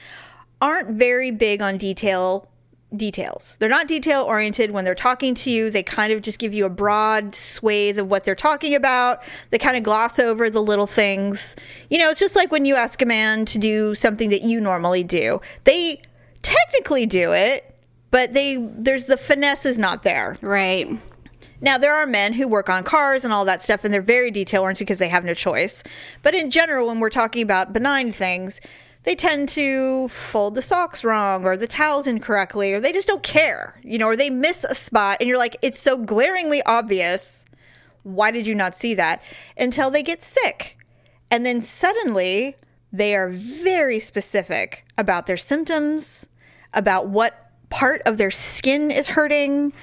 aren't 0.61 0.89
very 0.91 1.31
big 1.31 1.63
on 1.63 1.77
detail 1.77 2.47
details. 2.95 3.57
They're 3.59 3.69
not 3.69 3.87
detail 3.87 4.23
oriented 4.23 4.71
when 4.71 4.83
they're 4.83 4.95
talking 4.95 5.35
to 5.35 5.49
you 5.49 5.69
they 5.69 5.83
kind 5.83 6.11
of 6.11 6.21
just 6.21 6.39
give 6.39 6.53
you 6.53 6.65
a 6.65 6.69
broad 6.69 7.35
swathe 7.35 7.99
of 7.99 8.07
what 8.07 8.23
they're 8.23 8.35
talking 8.35 8.73
about. 8.75 9.21
They 9.51 9.57
kind 9.57 9.77
of 9.77 9.83
gloss 9.83 10.19
over 10.19 10.49
the 10.49 10.61
little 10.61 10.87
things. 10.87 11.55
You 11.89 11.99
know 11.99 12.09
it's 12.09 12.19
just 12.19 12.35
like 12.35 12.51
when 12.51 12.65
you 12.65 12.75
ask 12.75 13.01
a 13.01 13.05
man 13.05 13.45
to 13.45 13.59
do 13.59 13.95
something 13.95 14.29
that 14.31 14.41
you 14.41 14.59
normally 14.59 15.03
do. 15.03 15.39
They 15.65 16.01
technically 16.41 17.05
do 17.05 17.33
it 17.33 17.69
but 18.11 18.33
they 18.33 18.57
there's 18.57 19.05
the 19.05 19.17
finesse 19.17 19.65
is 19.65 19.79
not 19.79 20.03
there. 20.03 20.37
Right. 20.41 20.87
now, 21.61 21.77
there 21.77 21.93
are 21.93 22.05
men 22.05 22.33
who 22.33 22.47
work 22.47 22.69
on 22.69 22.83
cars 22.83 23.23
and 23.25 23.33
all 23.33 23.45
that 23.45 23.61
stuff, 23.61 23.83
and 23.83 23.93
they're 23.93 24.01
very 24.01 24.31
detail 24.31 24.63
oriented 24.63 24.87
because 24.87 24.99
they 24.99 25.09
have 25.09 25.25
no 25.25 25.33
choice. 25.33 25.83
But 26.23 26.33
in 26.33 26.49
general, 26.49 26.87
when 26.87 26.99
we're 26.99 27.09
talking 27.09 27.43
about 27.43 27.73
benign 27.73 28.11
things, 28.11 28.61
they 29.03 29.15
tend 29.15 29.49
to 29.49 30.07
fold 30.09 30.55
the 30.55 30.61
socks 30.61 31.03
wrong 31.03 31.45
or 31.45 31.55
the 31.55 31.67
towels 31.67 32.07
incorrectly, 32.07 32.73
or 32.73 32.79
they 32.79 32.91
just 32.91 33.07
don't 33.07 33.23
care, 33.23 33.79
you 33.83 33.97
know, 33.97 34.07
or 34.07 34.15
they 34.15 34.29
miss 34.29 34.63
a 34.63 34.75
spot, 34.75 35.17
and 35.19 35.29
you're 35.29 35.37
like, 35.37 35.57
it's 35.61 35.79
so 35.79 35.97
glaringly 35.97 36.61
obvious. 36.65 37.45
Why 38.03 38.31
did 38.31 38.45
you 38.45 38.55
not 38.55 38.75
see 38.75 38.93
that? 38.95 39.21
Until 39.57 39.89
they 39.89 40.03
get 40.03 40.23
sick. 40.23 40.77
And 41.31 41.45
then 41.45 41.61
suddenly, 41.61 42.55
they 42.91 43.15
are 43.15 43.29
very 43.29 43.99
specific 43.99 44.85
about 44.97 45.27
their 45.27 45.37
symptoms, 45.37 46.27
about 46.73 47.07
what 47.07 47.51
part 47.69 48.01
of 48.05 48.17
their 48.17 48.31
skin 48.31 48.91
is 48.91 49.09
hurting. 49.09 49.73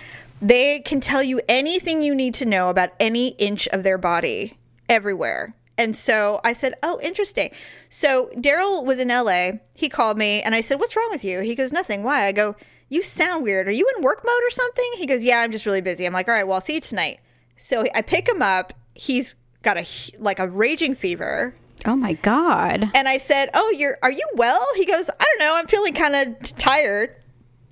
They 0.43 0.81
can 0.81 1.01
tell 1.01 1.23
you 1.23 1.41
anything 1.49 2.03
you 2.03 2.15
need 2.15 2.35
to 2.35 2.45
know 2.45 2.69
about 2.69 2.91
any 3.01 3.29
inch 3.29 3.69
of 3.69 3.83
their 3.83 3.99
body 3.99 4.59
everywhere. 4.89 5.55
And 5.79 5.97
so 5.97 6.41
I 6.45 6.53
said, 6.53 6.75
Oh, 6.83 6.99
interesting. 7.03 7.51
So 7.89 8.31
Daryl 8.37 8.85
was 8.85 8.99
in 8.99 9.09
LA. 9.09 9.53
He 9.75 9.89
called 9.89 10.17
me 10.17 10.43
and 10.43 10.55
I 10.55 10.61
said, 10.61 10.81
What's 10.81 10.97
wrong 10.97 11.09
with 11.11 11.25
you? 11.25 11.41
He 11.41 11.55
goes, 11.55 11.73
Nothing. 11.73 12.03
Why? 12.03 12.27
I 12.27 12.33
go, 12.33 12.57
You 12.89 13.03
sound 13.03 13.45
weird. 13.45 13.69
Are 13.69 13.73
you 13.73 13.87
in 13.97 14.03
work 14.03 14.23
mode 14.25 14.43
or 14.47 14.51
something? 14.51 14.91
He 14.97 15.07
goes, 15.07 15.25
Yeah, 15.25 15.41
I'm 15.41 15.53
just 15.53 15.67
really 15.67 15.81
busy. 15.81 16.07
I'm 16.07 16.13
like, 16.13 16.29
All 16.29 16.35
right, 16.35 16.47
well, 16.47 16.55
I'll 16.55 16.61
see 16.61 16.75
you 16.75 16.81
tonight. 16.81 17.21
So 17.57 17.85
I 17.95 18.03
pick 18.03 18.29
him 18.29 18.43
up. 18.43 18.73
He's 18.95 19.35
got 19.63 19.77
a 19.77 19.87
like 20.19 20.39
a 20.39 20.49
raging 20.49 20.95
fever. 20.95 21.55
Oh 21.85 21.97
my 21.97 22.15
god. 22.15 22.91
And 22.95 23.09
I 23.09 23.19
said, 23.19 23.51
"Oh, 23.55 23.75
you're 23.77 23.99
are 24.03 24.11
you 24.11 24.27
well?" 24.35 24.67
He 24.77 24.87
goes, 24.87 25.09
"I 25.09 25.25
don't 25.25 25.47
know. 25.47 25.57
I'm 25.57 25.67
feeling 25.67 25.93
kind 25.93 26.15
of 26.15 26.57
tired." 26.57 27.15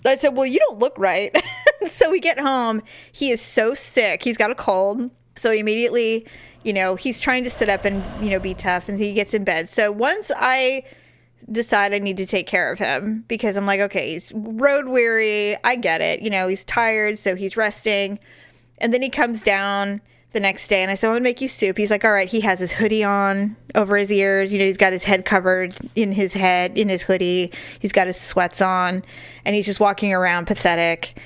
I 0.05 0.17
said, 0.17 0.37
"Well, 0.37 0.47
you 0.47 0.59
don't 0.59 0.79
look 0.79 0.95
right." 0.99 1.37
so 1.87 2.11
we 2.11 2.21
get 2.21 2.38
home. 2.38 2.83
He 3.12 3.31
is 3.31 3.40
so 3.40 3.75
sick. 3.75 4.23
He's 4.23 4.37
got 4.37 4.51
a 4.51 4.55
cold. 4.55 5.11
So 5.37 5.51
immediately, 5.51 6.27
you 6.62 6.73
know, 6.73 6.94
he's 6.97 7.20
trying 7.20 7.44
to 7.44 7.51
sit 7.51 7.68
up 7.68 7.85
and, 7.85 8.03
you 8.25 8.31
know, 8.31 8.38
be 8.38 8.55
tough 8.55 8.88
and 8.88 8.99
he 8.99 9.12
gets 9.12 9.35
in 9.35 9.44
bed. 9.44 9.68
So 9.68 9.90
once 9.92 10.31
I 10.37 10.85
decide 11.51 11.92
I 11.92 11.99
need 11.99 12.16
to 12.16 12.27
take 12.27 12.47
care 12.47 12.73
of 12.73 12.79
him 12.79 13.25
because 13.29 13.57
I'm 13.57 13.66
like, 13.66 13.81
okay, 13.81 14.11
he's 14.11 14.33
road 14.35 14.88
weary. 14.88 15.57
I 15.62 15.77
get 15.77 16.01
it. 16.01 16.23
You 16.23 16.31
know, 16.31 16.49
he's 16.49 16.64
tired, 16.64 17.18
so 17.18 17.35
he's 17.35 17.57
resting. 17.57 18.18
And 18.79 18.92
then 18.92 19.03
he 19.03 19.11
comes 19.11 19.42
down. 19.42 20.01
the 20.33 20.40
next 20.40 20.66
day 20.66 20.83
and 20.83 20.90
I 20.90 20.97
said, 20.97 21.09
I'm 21.09 21.14
gonna 21.14 21.23
make 21.23 21.40
you 21.40 21.47
soup. 21.47 21.77
He's 21.79 21.92
like, 21.92 22.05
All 22.05 22.11
right, 22.11 22.29
he 22.29 22.40
has 22.40 22.59
his 22.59 22.73
hoodie 22.73 23.05
on 23.05 23.57
over 23.77 23.97
his 23.97 24.11
ears, 24.11 24.53
you 24.53 24.59
know, 24.59 24.64
he's 24.64 24.77
got 24.77 24.92
his 24.92 25.05
head 25.05 25.25
covered 25.25 25.77
in 25.94 26.11
his 26.11 26.35
head, 26.35 26.77
in 26.77 26.88
his 26.88 27.05
hoodie, 27.05 27.53
he's 27.79 27.92
got 27.92 28.09
his 28.09 28.20
sweats 28.20 28.61
on, 28.61 29.05
and 29.44 29.55
he's 29.55 29.66
just 29.66 29.79
walking 29.79 30.12
around 30.12 30.47
pathetic. 30.47 31.16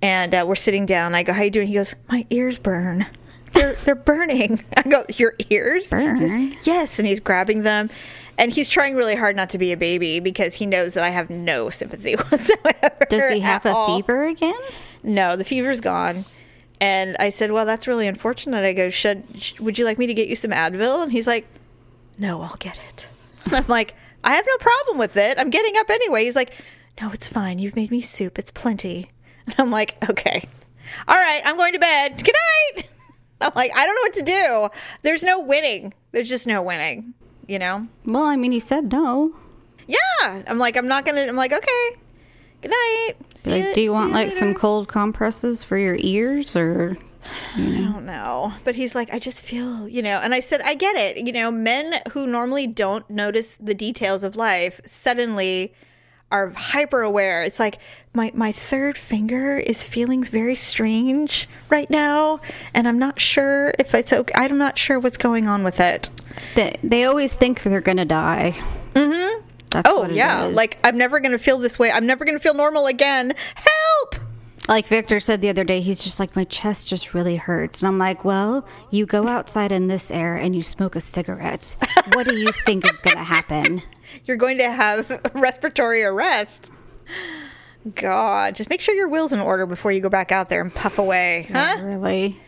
And 0.00 0.34
uh, 0.34 0.44
we're 0.46 0.54
sitting 0.54 0.86
down. 0.86 1.14
I 1.14 1.24
go, 1.24 1.34
How 1.34 1.42
are 1.42 1.44
you 1.44 1.50
doing? 1.50 1.66
He 1.68 1.74
goes, 1.74 1.94
My 2.08 2.26
ears 2.30 2.58
burn. 2.58 3.06
They're 3.54 3.74
they're 3.74 3.94
burning. 3.94 4.64
I 4.76 4.82
go, 4.82 5.04
Your 5.14 5.34
ears? 5.50 5.90
He 5.90 5.96
goes, 6.06 6.66
yes, 6.66 6.98
and 6.98 7.06
he's 7.08 7.20
grabbing 7.20 7.62
them. 7.62 7.90
And 8.36 8.52
he's 8.52 8.68
trying 8.68 8.96
really 8.96 9.14
hard 9.14 9.36
not 9.36 9.50
to 9.50 9.58
be 9.58 9.70
a 9.72 9.76
baby 9.76 10.18
because 10.18 10.54
he 10.54 10.66
knows 10.66 10.94
that 10.94 11.04
I 11.04 11.10
have 11.10 11.30
no 11.30 11.70
sympathy 11.70 12.14
whatsoever. 12.30 13.06
Does 13.08 13.30
he 13.30 13.40
have 13.40 13.64
a 13.64 13.72
all. 13.72 13.96
fever 13.96 14.24
again? 14.24 14.58
No, 15.04 15.36
the 15.36 15.44
fever's 15.44 15.80
gone. 15.80 16.24
And 16.80 17.16
I 17.20 17.30
said, 17.30 17.52
"Well, 17.52 17.64
that's 17.64 17.86
really 17.86 18.08
unfortunate." 18.08 18.64
I 18.64 18.72
go, 18.72 18.90
"Should 18.90 19.22
sh- 19.40 19.60
would 19.60 19.78
you 19.78 19.84
like 19.84 19.98
me 19.98 20.06
to 20.08 20.14
get 20.14 20.26
you 20.28 20.34
some 20.36 20.50
Advil?" 20.50 21.04
And 21.04 21.12
he's 21.12 21.26
like, 21.28 21.46
"No, 22.18 22.42
I'll 22.42 22.56
get 22.58 22.76
it." 22.88 23.08
And 23.44 23.54
I'm 23.54 23.66
like, 23.68 23.94
"I 24.24 24.34
have 24.34 24.44
no 24.46 24.56
problem 24.58 24.98
with 24.98 25.16
it. 25.16 25.38
I'm 25.38 25.50
getting 25.50 25.76
up 25.76 25.88
anyway." 25.88 26.24
He's 26.24 26.34
like, 26.36 26.52
"No, 27.00 27.12
it's 27.12 27.28
fine. 27.28 27.60
You've 27.60 27.76
made 27.76 27.92
me 27.92 28.00
soup. 28.00 28.38
It's 28.38 28.50
plenty." 28.50 29.12
And 29.46 29.54
I'm 29.58 29.70
like, 29.70 29.96
"Okay, 30.10 30.42
all 31.06 31.16
right. 31.16 31.40
I'm 31.44 31.56
going 31.56 31.74
to 31.74 31.78
bed. 31.78 32.16
Good 32.24 32.34
night." 32.76 32.88
I'm 33.40 33.52
like, 33.54 33.70
"I 33.74 33.86
don't 33.86 33.94
know 33.94 34.02
what 34.02 34.12
to 34.14 34.22
do. 34.22 34.80
There's 35.02 35.22
no 35.22 35.40
winning. 35.40 35.94
There's 36.12 36.28
just 36.28 36.46
no 36.46 36.62
winning." 36.62 37.14
You 37.46 37.58
know? 37.58 37.88
Well, 38.06 38.24
I 38.24 38.36
mean, 38.36 38.52
he 38.52 38.60
said 38.60 38.90
no. 38.90 39.34
Yeah. 39.86 40.42
I'm 40.46 40.58
like, 40.58 40.76
I'm 40.76 40.88
not 40.88 41.04
gonna. 41.04 41.22
I'm 41.22 41.36
like, 41.36 41.52
okay. 41.52 41.96
Good 42.62 42.70
night. 42.70 43.14
See 43.34 43.50
Like, 43.62 43.74
do 43.74 43.82
you 43.82 43.92
want 43.92 44.10
ya 44.10 44.16
like 44.16 44.32
some 44.32 44.54
cold 44.54 44.88
compresses 44.88 45.62
for 45.62 45.76
your 45.76 45.96
ears 46.00 46.56
or? 46.56 46.96
I 47.56 47.58
don't 47.58 48.06
know. 48.06 48.52
But 48.64 48.74
he's 48.74 48.94
like, 48.94 49.12
I 49.12 49.18
just 49.18 49.42
feel, 49.42 49.88
you 49.88 50.02
know, 50.02 50.18
and 50.22 50.34
I 50.34 50.40
said, 50.40 50.60
I 50.62 50.74
get 50.74 50.96
it. 50.96 51.26
You 51.26 51.32
know, 51.32 51.50
men 51.50 51.94
who 52.12 52.26
normally 52.26 52.66
don't 52.66 53.08
notice 53.10 53.56
the 53.60 53.74
details 53.74 54.22
of 54.22 54.36
life 54.36 54.80
suddenly 54.84 55.74
are 56.32 56.50
hyper 56.50 57.02
aware. 57.02 57.42
It's 57.42 57.60
like 57.60 57.78
my 58.12 58.32
my 58.34 58.52
third 58.52 58.96
finger 58.98 59.56
is 59.56 59.84
feeling 59.84 60.22
very 60.24 60.54
strange 60.54 61.48
right 61.70 61.88
now, 61.90 62.40
and 62.74 62.88
I'm 62.88 62.98
not 62.98 63.20
sure 63.20 63.72
if 63.78 63.94
it's 63.94 64.12
okay. 64.12 64.32
I'm 64.36 64.58
not 64.58 64.78
sure 64.78 64.98
what's 64.98 65.16
going 65.16 65.46
on 65.46 65.62
with 65.64 65.80
it. 65.80 66.10
They, 66.54 66.74
they 66.82 67.04
always 67.04 67.34
think 67.34 67.62
they're 67.62 67.80
gonna 67.80 68.04
die. 68.04 68.54
Mm-hmm. 68.94 69.46
That's 69.70 69.88
Oh 69.88 70.02
what 70.02 70.12
yeah, 70.12 70.46
is. 70.46 70.54
like 70.54 70.78
I'm 70.84 70.96
never 70.98 71.20
gonna 71.20 71.38
feel 71.38 71.58
this 71.58 71.78
way. 71.78 71.90
I'm 71.90 72.06
never 72.06 72.24
gonna 72.24 72.38
feel 72.40 72.54
normal 72.54 72.86
again. 72.86 73.32
Help! 73.54 74.24
Like 74.66 74.86
Victor 74.86 75.20
said 75.20 75.42
the 75.42 75.50
other 75.50 75.62
day, 75.64 75.82
he's 75.82 76.02
just 76.02 76.18
like, 76.18 76.34
my 76.34 76.44
chest 76.44 76.88
just 76.88 77.12
really 77.12 77.36
hurts. 77.36 77.82
And 77.82 77.86
I'm 77.88 77.98
like, 77.98 78.24
well, 78.24 78.66
you 78.90 79.04
go 79.04 79.28
outside 79.28 79.72
in 79.72 79.88
this 79.88 80.10
air 80.10 80.36
and 80.36 80.56
you 80.56 80.62
smoke 80.62 80.96
a 80.96 81.02
cigarette. 81.02 81.76
What 82.14 82.26
do 82.26 82.34
you 82.34 82.46
think 82.64 82.86
is 82.90 82.98
going 83.02 83.18
to 83.18 83.24
happen? 83.24 83.82
You're 84.24 84.36
going 84.36 84.58
to 84.58 84.70
have 84.70 85.20
respiratory 85.34 86.04
arrest. 86.04 86.70
God, 87.94 88.54
just 88.54 88.70
make 88.70 88.80
sure 88.80 88.94
your 88.94 89.08
will's 89.08 89.32
in 89.32 89.40
order 89.40 89.66
before 89.66 89.92
you 89.92 90.00
go 90.00 90.08
back 90.08 90.32
out 90.32 90.48
there 90.48 90.60
and 90.62 90.74
puff 90.74 90.98
away, 90.98 91.48
huh? 91.52 91.78
Really? 91.82 92.40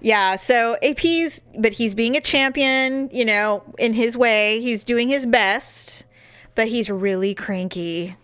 Yeah, 0.00 0.36
so 0.36 0.76
AP's, 0.82 1.42
but 1.58 1.72
he's 1.72 1.94
being 1.94 2.16
a 2.16 2.20
champion, 2.20 3.08
you 3.12 3.24
know, 3.24 3.64
in 3.78 3.94
his 3.94 4.16
way. 4.16 4.60
He's 4.60 4.84
doing 4.84 5.08
his 5.08 5.26
best, 5.26 6.04
but 6.54 6.68
he's 6.68 6.88
really 6.88 7.34
cranky. 7.34 8.14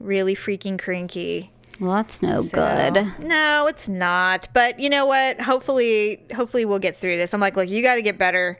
Really 0.00 0.34
freaking 0.34 0.78
cranky. 0.78 1.50
Well, 1.78 1.92
that's 1.96 2.22
no 2.22 2.42
So- 2.42 2.56
good. 2.56 3.12
No, 3.28 3.66
it's 3.66 3.88
not. 3.88 4.48
But 4.54 4.80
you 4.80 4.88
know 4.88 5.04
what? 5.04 5.40
Hopefully, 5.40 6.22
hopefully 6.34 6.64
we'll 6.64 6.78
get 6.78 6.96
through 6.96 7.16
this. 7.16 7.34
I'm 7.34 7.40
like, 7.40 7.56
look, 7.56 7.68
you 7.68 7.82
got 7.82 7.96
to 7.96 8.02
get 8.02 8.16
better 8.16 8.58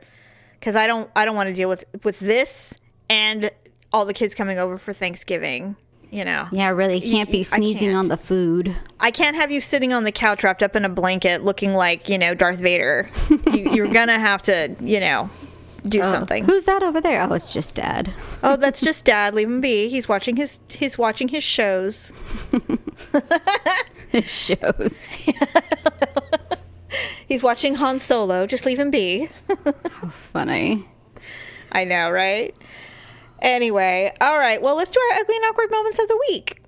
because 0.61 0.77
I 0.77 0.87
don't, 0.87 1.09
I 1.17 1.25
don't 1.25 1.37
want 1.37 1.49
to 1.49 1.55
deal 1.55 1.69
with 1.71 1.85
with 2.05 2.19
this 2.21 2.77
and 3.09 3.51
all 3.93 4.05
the 4.05 4.15
kids 4.15 4.35
coming 4.35 4.59
over 4.59 4.79
for 4.79 4.93
Thanksgiving. 4.93 5.77
You 6.11 6.27
know, 6.27 6.47
Yeah, 6.53 6.69
really. 6.69 7.01
Can't 7.01 7.29
Y- 7.31 7.33
be 7.33 7.43
sneezing 7.43 7.89
can't. 7.89 7.97
on 7.99 8.09
the 8.09 8.19
food. 8.19 8.77
I 9.01 9.11
can't 9.11 9.35
have 9.35 9.51
you 9.51 9.63
sitting 9.63 9.95
on 9.95 10.05
the 10.05 10.13
couch 10.13 10.45
wrapped 10.45 10.63
up 10.63 10.77
in 10.77 10.85
a 10.85 10.91
blanket, 10.91 11.43
looking 11.43 11.73
like 11.73 12.07
you 12.11 12.19
know 12.19 12.35
Darth 12.35 12.59
Vader. 12.59 13.11
you, 13.31 13.71
you're 13.73 13.89
gonna 13.89 14.19
have 14.19 14.43
to, 14.43 14.77
you 14.81 15.01
know, 15.01 15.31
do 15.89 16.01
oh. 16.01 16.13
something. 16.13 16.45
Who's 16.45 16.65
that 16.65 16.83
over 16.83 17.01
there? 17.01 17.23
Oh, 17.23 17.33
it's 17.33 17.51
just 17.55 17.75
dad. 17.77 18.13
Oh, 18.43 18.57
that's 18.57 18.81
just 18.89 19.07
Dad. 19.07 19.35
Leave 19.35 19.49
him 19.49 19.63
be. 19.63 19.89
He's 19.89 20.07
watching 20.07 20.37
his 20.37 20.61
he's 20.69 20.99
watching 20.99 21.29
his 21.29 21.45
shows. 21.45 22.13
It 24.13 24.25
shows. 24.27 25.09
He's 27.27 27.43
watching 27.43 27.77
Han 27.77 27.99
Solo. 27.99 28.47
Just 28.47 28.67
leave 28.67 28.79
him 28.79 28.91
be. 28.91 29.31
How 29.65 30.09
Funny. 30.09 30.87
I 31.71 31.85
know, 31.85 32.11
right? 32.11 32.55
Anyway, 33.43 34.13
all 34.21 34.39
right. 34.39 34.63
Well, 34.63 34.77
let's 34.77 34.93
do 34.93 35.01
our 35.01 35.19
ugly 35.19 35.35
and 35.35 35.45
awkward 35.47 35.71
moments 35.71 35.99
of 35.99 36.07
the 36.07 36.25
week. 36.31 36.61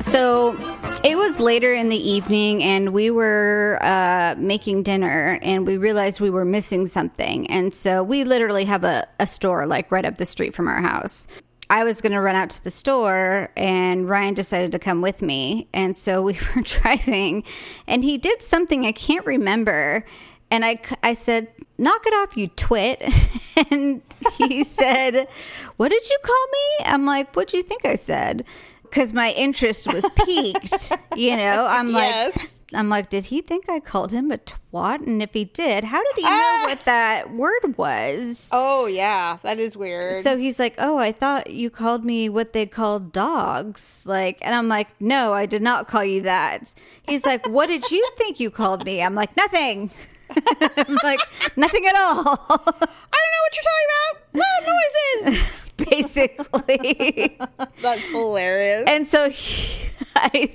So 0.00 0.56
it 1.04 1.16
was 1.16 1.40
later 1.40 1.72
in 1.72 1.88
the 1.88 1.96
evening, 1.96 2.62
and 2.62 2.92
we 2.92 3.10
were 3.10 3.78
uh, 3.80 4.34
making 4.36 4.82
dinner, 4.82 5.38
and 5.42 5.66
we 5.66 5.78
realized 5.78 6.20
we 6.20 6.28
were 6.28 6.44
missing 6.44 6.86
something. 6.86 7.46
And 7.50 7.74
so 7.74 8.02
we 8.02 8.24
literally 8.24 8.66
have 8.66 8.84
a, 8.84 9.06
a 9.18 9.26
store 9.26 9.66
like 9.66 9.90
right 9.90 10.04
up 10.04 10.18
the 10.18 10.26
street 10.26 10.54
from 10.54 10.68
our 10.68 10.82
house. 10.82 11.26
I 11.70 11.84
was 11.84 12.00
going 12.00 12.12
to 12.12 12.20
run 12.20 12.34
out 12.34 12.50
to 12.50 12.64
the 12.64 12.70
store, 12.70 13.50
and 13.56 14.08
Ryan 14.08 14.34
decided 14.34 14.72
to 14.72 14.78
come 14.78 15.02
with 15.02 15.20
me. 15.22 15.68
And 15.74 15.96
so 15.96 16.22
we 16.22 16.38
were 16.56 16.62
driving, 16.62 17.44
and 17.86 18.02
he 18.04 18.16
did 18.18 18.42
something 18.42 18.86
I 18.86 18.92
can't 18.92 19.26
remember. 19.26 20.04
And 20.50 20.64
I, 20.64 20.80
I 21.02 21.12
said, 21.12 21.48
knock 21.76 22.00
it 22.06 22.14
off, 22.14 22.36
you 22.36 22.46
twit. 22.48 23.02
and 23.70 24.00
he 24.38 24.64
said, 24.64 25.28
what 25.76 25.90
did 25.90 26.08
you 26.08 26.18
call 26.24 26.46
me? 26.52 26.86
I'm 26.92 27.04
like, 27.04 27.34
what'd 27.34 27.52
you 27.52 27.62
think 27.62 27.84
I 27.84 27.96
said? 27.96 28.44
Because 28.84 29.12
my 29.12 29.32
interest 29.32 29.92
was 29.92 30.08
piqued, 30.24 30.92
you 31.16 31.36
know. 31.36 31.66
I'm 31.68 31.90
Yes. 31.90 32.34
like, 32.34 32.50
I'm 32.74 32.88
like, 32.90 33.08
did 33.08 33.26
he 33.26 33.40
think 33.40 33.68
I 33.68 33.80
called 33.80 34.12
him 34.12 34.30
a 34.30 34.36
twat? 34.36 35.06
And 35.06 35.22
if 35.22 35.32
he 35.32 35.44
did, 35.44 35.84
how 35.84 36.02
did 36.02 36.14
he 36.16 36.22
know 36.22 36.28
Ah! 36.30 36.64
what 36.66 36.84
that 36.84 37.32
word 37.32 37.78
was? 37.78 38.50
Oh 38.52 38.84
yeah, 38.86 39.38
that 39.42 39.58
is 39.58 39.74
weird. 39.76 40.22
So 40.22 40.36
he's 40.36 40.58
like, 40.58 40.74
"Oh, 40.76 40.98
I 40.98 41.10
thought 41.12 41.48
you 41.50 41.70
called 41.70 42.04
me 42.04 42.28
what 42.28 42.52
they 42.52 42.66
call 42.66 43.00
dogs." 43.00 44.02
Like, 44.04 44.36
and 44.42 44.54
I'm 44.54 44.68
like, 44.68 44.88
"No, 45.00 45.32
I 45.32 45.46
did 45.46 45.62
not 45.62 45.88
call 45.88 46.04
you 46.04 46.20
that." 46.22 46.74
He's 47.06 47.24
like, 47.24 47.48
"What 47.48 47.68
did 47.68 47.90
you 47.90 48.06
think 48.18 48.38
you 48.38 48.50
called 48.50 48.84
me?" 48.84 49.02
I'm 49.02 49.14
like, 49.14 49.34
"Nothing." 49.36 49.90
I'm 50.36 50.96
like, 51.02 51.20
"Nothing 51.56 51.86
at 51.86 51.96
all." 51.96 52.20
I 52.20 53.18
don't 53.18 53.32
know 53.34 53.42
what 53.44 53.54
you're 53.56 53.64
talking 53.72 53.88
about. 53.94 54.44
Loud 54.44 55.32
noises. 55.32 55.60
Basically. 55.78 57.38
That's 57.80 58.08
hilarious. 58.10 58.84
and 58.86 59.06
so 59.06 59.30
he, 59.30 59.88
I 60.16 60.52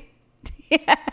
yeah. 0.88 0.95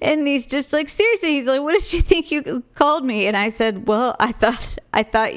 And 0.00 0.26
he's 0.26 0.46
just 0.46 0.72
like, 0.72 0.88
seriously, 0.88 1.32
he's 1.32 1.46
like, 1.46 1.60
what 1.62 1.72
did 1.72 1.92
you 1.92 2.00
think 2.00 2.30
you 2.30 2.62
called 2.74 3.04
me? 3.04 3.26
And 3.26 3.36
I 3.36 3.48
said, 3.48 3.86
well, 3.88 4.16
I 4.20 4.32
thought, 4.32 4.78
I 4.94 5.02
thought 5.02 5.32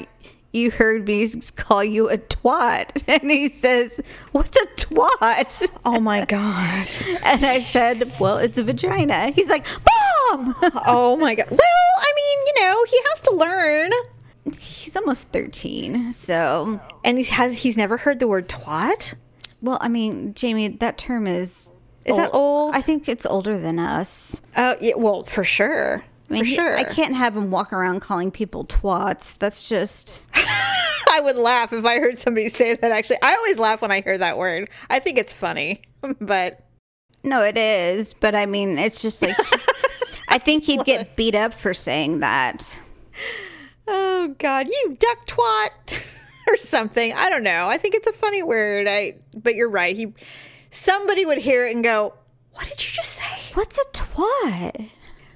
you 0.52 0.70
heard 0.70 1.06
me 1.06 1.28
call 1.56 1.84
you 1.84 2.08
a 2.08 2.16
twat. 2.16 3.02
And 3.08 3.30
he 3.30 3.48
says, 3.48 4.00
what's 4.32 4.56
a 4.56 4.66
twat? 4.76 5.68
oh 5.84 6.00
my 6.00 6.24
god. 6.24 6.86
And 7.24 7.44
I 7.44 7.58
said, 7.58 8.02
well, 8.20 8.38
it's 8.38 8.56
a 8.58 8.64
vagina. 8.64 9.32
He's 9.32 9.48
like, 9.48 9.66
mom. 9.66 10.54
Oh 10.86 11.16
my 11.20 11.34
god. 11.34 11.48
Well, 11.50 11.58
I 11.98 12.12
mean, 12.16 12.38
you 12.46 12.62
know, 12.62 12.84
he 12.88 13.00
has 13.10 13.22
to 13.22 13.34
learn. 13.34 13.90
He's 14.58 14.96
almost 14.96 15.28
13. 15.28 16.12
So, 16.12 16.80
And 17.04 17.18
he 17.18 17.24
has 17.24 17.58
he's 17.58 17.76
never 17.76 17.96
heard 17.98 18.20
the 18.20 18.28
word 18.28 18.48
twat. 18.48 19.14
well, 19.60 19.78
I 19.80 19.88
mean, 19.88 20.32
Jamie, 20.34 20.68
that 20.68 20.96
term 20.96 21.26
is. 21.26 21.72
Is 22.06 22.16
that 22.16 22.30
old? 22.32 22.74
I 22.74 22.80
think 22.80 23.08
it's 23.08 23.26
older 23.26 23.58
than 23.58 23.78
us. 23.78 24.40
Oh, 24.56 24.76
yeah, 24.80 24.94
well, 24.96 25.24
for 25.24 25.44
sure. 25.44 26.04
I 26.28 26.32
mean, 26.32 26.42
for 26.42 26.48
he- 26.48 26.54
sure. 26.54 26.76
I 26.76 26.84
can't 26.84 27.14
have 27.14 27.36
him 27.36 27.50
walk 27.50 27.72
around 27.72 28.00
calling 28.00 28.30
people 28.30 28.64
twats. 28.64 29.38
That's 29.38 29.68
just. 29.68 30.26
I 30.34 31.20
would 31.20 31.36
laugh 31.36 31.72
if 31.72 31.84
I 31.84 31.98
heard 31.98 32.18
somebody 32.18 32.48
say 32.48 32.74
that 32.74 32.92
actually. 32.92 33.18
I 33.22 33.34
always 33.36 33.58
laugh 33.58 33.80
when 33.80 33.90
I 33.90 34.00
hear 34.02 34.18
that 34.18 34.36
word. 34.38 34.68
I 34.90 34.98
think 34.98 35.18
it's 35.18 35.32
funny. 35.32 35.82
But 36.20 36.60
No, 37.24 37.42
it 37.42 37.56
is, 37.56 38.12
but 38.12 38.34
I 38.34 38.46
mean, 38.46 38.76
it's 38.78 39.00
just 39.02 39.22
like 39.22 39.36
I 40.28 40.38
think 40.38 40.64
he'd 40.64 40.84
get 40.84 41.16
beat 41.16 41.34
up 41.34 41.54
for 41.54 41.72
saying 41.74 42.20
that. 42.20 42.80
oh 43.88 44.34
god, 44.38 44.68
you 44.68 44.96
duck 44.98 45.26
twat 45.26 46.12
or 46.48 46.56
something. 46.58 47.12
I 47.14 47.30
don't 47.30 47.42
know. 47.42 47.66
I 47.66 47.78
think 47.78 47.94
it's 47.94 48.06
a 48.06 48.12
funny 48.12 48.42
word. 48.42 48.86
I 48.88 49.16
but 49.34 49.54
you're 49.54 49.70
right. 49.70 49.96
He 49.96 50.12
somebody 50.76 51.24
would 51.26 51.38
hear 51.38 51.66
it 51.66 51.74
and 51.74 51.82
go, 51.82 52.14
"What 52.52 52.66
did 52.68 52.84
you 52.84 52.90
just 52.92 53.12
say?" 53.14 53.52
What's 53.54 53.78
a 53.78 53.84
twat? 53.92 54.90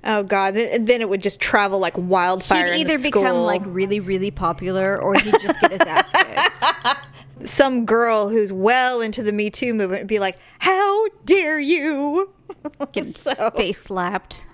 Oh 0.04 0.22
God! 0.22 0.54
Then 0.54 0.84
then 0.84 1.00
it 1.00 1.08
would 1.08 1.22
just 1.22 1.40
travel 1.40 1.78
like 1.78 1.94
wildfire. 1.96 2.72
He'd 2.72 2.82
either 2.88 2.98
become 3.02 3.36
like 3.36 3.62
really, 3.64 4.00
really 4.00 4.30
popular, 4.30 5.00
or 5.00 5.14
he'd 5.14 5.34
just 5.40 5.60
get 5.60 5.72
his 5.72 5.80
ass 5.82 6.10
kicked. 6.12 6.98
some 7.48 7.84
girl 7.86 8.28
who's 8.28 8.52
well 8.52 9.00
into 9.00 9.22
the 9.22 9.32
Me 9.32 9.50
Too 9.50 9.72
movement 9.74 10.02
would 10.02 10.06
be 10.08 10.18
like, 10.18 10.38
"How 10.58 11.06
dare 11.26 11.58
you?" 11.60 12.30
Get 12.92 13.06
So- 13.14 13.50
face 13.50 13.82
slapped. 13.82 14.46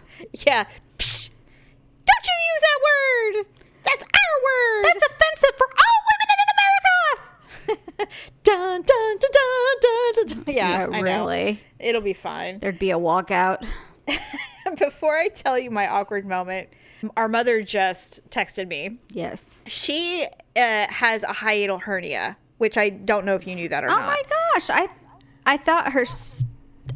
Yeah. 0.47 0.65
Psh, 0.99 1.29
don't 2.07 2.27
you 2.27 2.37
use 2.53 2.63
that 2.63 2.81
word. 2.89 3.47
That's 3.85 4.03
our 4.03 4.35
word. 4.43 4.85
That's 4.85 5.07
offensive 5.07 5.57
for 5.59 5.67
all 5.67 5.75
women 5.75 5.75
in 5.75 5.75
America. 5.77 6.06
Dun 8.43 8.83
dun 8.83 9.17
dun. 9.19 10.45
Yeah, 10.47 10.89
Yeah, 10.91 11.01
really. 11.01 11.61
It'll 11.79 12.01
be 12.01 12.13
fine. 12.13 12.59
There'd 12.59 12.79
be 12.79 12.91
a 12.91 12.99
walkout. 12.99 13.67
Before 14.79 15.17
I 15.17 15.29
tell 15.29 15.59
you 15.59 15.71
my 15.71 15.89
awkward 15.89 16.27
moment, 16.27 16.69
our 17.17 17.29
mother 17.29 17.63
just 17.63 18.29
texted 18.31 18.69
me. 18.69 18.99
Yes. 19.11 19.63
She 19.67 20.27
uh, 20.57 20.87
has 20.89 21.23
a 21.23 21.29
hiatal 21.29 21.81
hernia, 21.81 22.37
which 22.59 22.77
I 22.77 22.91
don't 22.91 23.25
know 23.25 23.35
if 23.35 23.47
you 23.47 23.55
knew 23.55 23.69
that 23.69 23.85
or 23.85 23.89
Oh 23.89 23.91
not. 23.91 24.03
Oh 24.03 24.07
my 24.07 24.23
gosh! 24.55 24.71
I, 24.71 24.89
I 25.45 25.57
thought 25.57 25.93
her, 25.93 26.05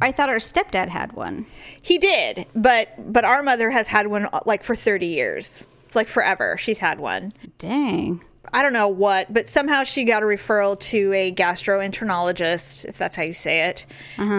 i 0.01 0.11
thought 0.11 0.29
her 0.29 0.37
stepdad 0.37 0.89
had 0.89 1.13
one. 1.13 1.45
He 1.81 1.97
did, 1.97 2.45
but 2.55 2.89
but 3.13 3.25
our 3.25 3.41
mother 3.43 3.69
has 3.71 3.87
had 3.87 4.07
one 4.07 4.27
like 4.45 4.63
for 4.63 4.75
30 4.75 5.05
years. 5.05 5.67
It's 5.85 5.95
like 5.95 6.07
forever. 6.07 6.57
She's 6.57 6.79
had 6.79 6.99
one. 6.99 7.33
Dang. 7.57 8.23
I 8.53 8.61
don't 8.63 8.73
know 8.73 8.87
what, 8.87 9.31
but 9.33 9.47
somehow 9.47 9.83
she 9.83 10.03
got 10.03 10.23
a 10.23 10.25
referral 10.25 10.79
to 10.79 11.13
a 11.13 11.31
gastroenterologist, 11.31 12.85
if 12.85 12.97
that's 12.97 13.15
how 13.15 13.23
you 13.23 13.33
say 13.33 13.69
it. 13.69 13.85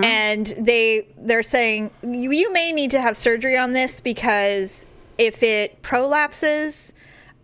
And 0.04 0.46
they 0.58 1.06
they're 1.16 1.42
saying 1.42 1.90
you, 2.02 2.32
you 2.32 2.52
may 2.52 2.72
need 2.72 2.90
to 2.90 3.00
have 3.00 3.16
surgery 3.16 3.56
on 3.56 3.72
this 3.72 4.00
because 4.00 4.86
if 5.18 5.42
it 5.42 5.82
prolapses, 5.82 6.92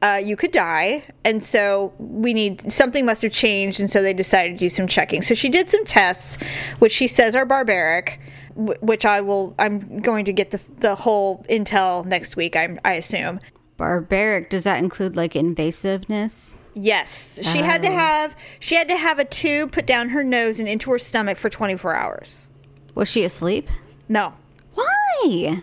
uh, 0.03 0.21
you 0.23 0.37
could 0.37 0.53
die. 0.53 1.05
And 1.25 1.43
so 1.43 1.93
we 1.99 2.35
need 2.35 2.73
something 2.73 3.07
must 3.07 3.23
have 3.23 3.33
changed, 3.33 3.81
and 3.81 3.89
so 3.89 4.03
they 4.03 4.15
decided 4.15 4.53
to 4.53 4.59
do 4.59 4.69
some 4.69 4.87
checking. 4.87 5.23
So 5.23 5.35
she 5.35 5.49
did 5.49 5.71
some 5.71 5.85
tests, 5.85 6.43
which 6.81 6.93
she 6.93 7.07
says 7.07 7.35
are 7.35 7.47
barbaric. 7.47 8.21
Which 8.57 9.07
I 9.07 9.21
will. 9.21 9.55
I'm 9.61 10.01
going 10.01 10.25
to 10.25 10.33
get 10.33 10.51
the 10.51 10.61
the 10.81 10.97
whole 10.97 11.45
intel 11.49 12.05
next 12.05 12.35
week. 12.35 12.57
I'm. 12.57 12.81
I 12.85 12.95
assume. 12.95 13.39
Barbaric. 13.79 14.51
Does 14.51 14.65
that 14.65 14.81
include 14.81 15.17
like 15.17 15.33
invasiveness? 15.33 16.59
Yes, 16.75 17.41
she 17.51 17.61
had 17.61 17.81
to 17.83 17.89
oh. 17.89 17.93
have 17.93 18.37
she 18.61 18.75
had 18.75 18.89
to 18.89 18.97
have 18.97 19.19
a 19.19 19.25
tube 19.25 19.73
put 19.73 19.87
down 19.87 20.11
her 20.11 20.23
nose 20.23 20.61
and 20.61 20.69
into 20.69 20.91
her 20.91 20.99
stomach 20.99 21.39
for 21.39 21.49
24 21.49 21.95
hours. 21.95 22.49
Was 22.95 23.09
she 23.09 23.25
asleep? 23.25 23.71
No, 24.09 24.35
Why? 24.75 25.63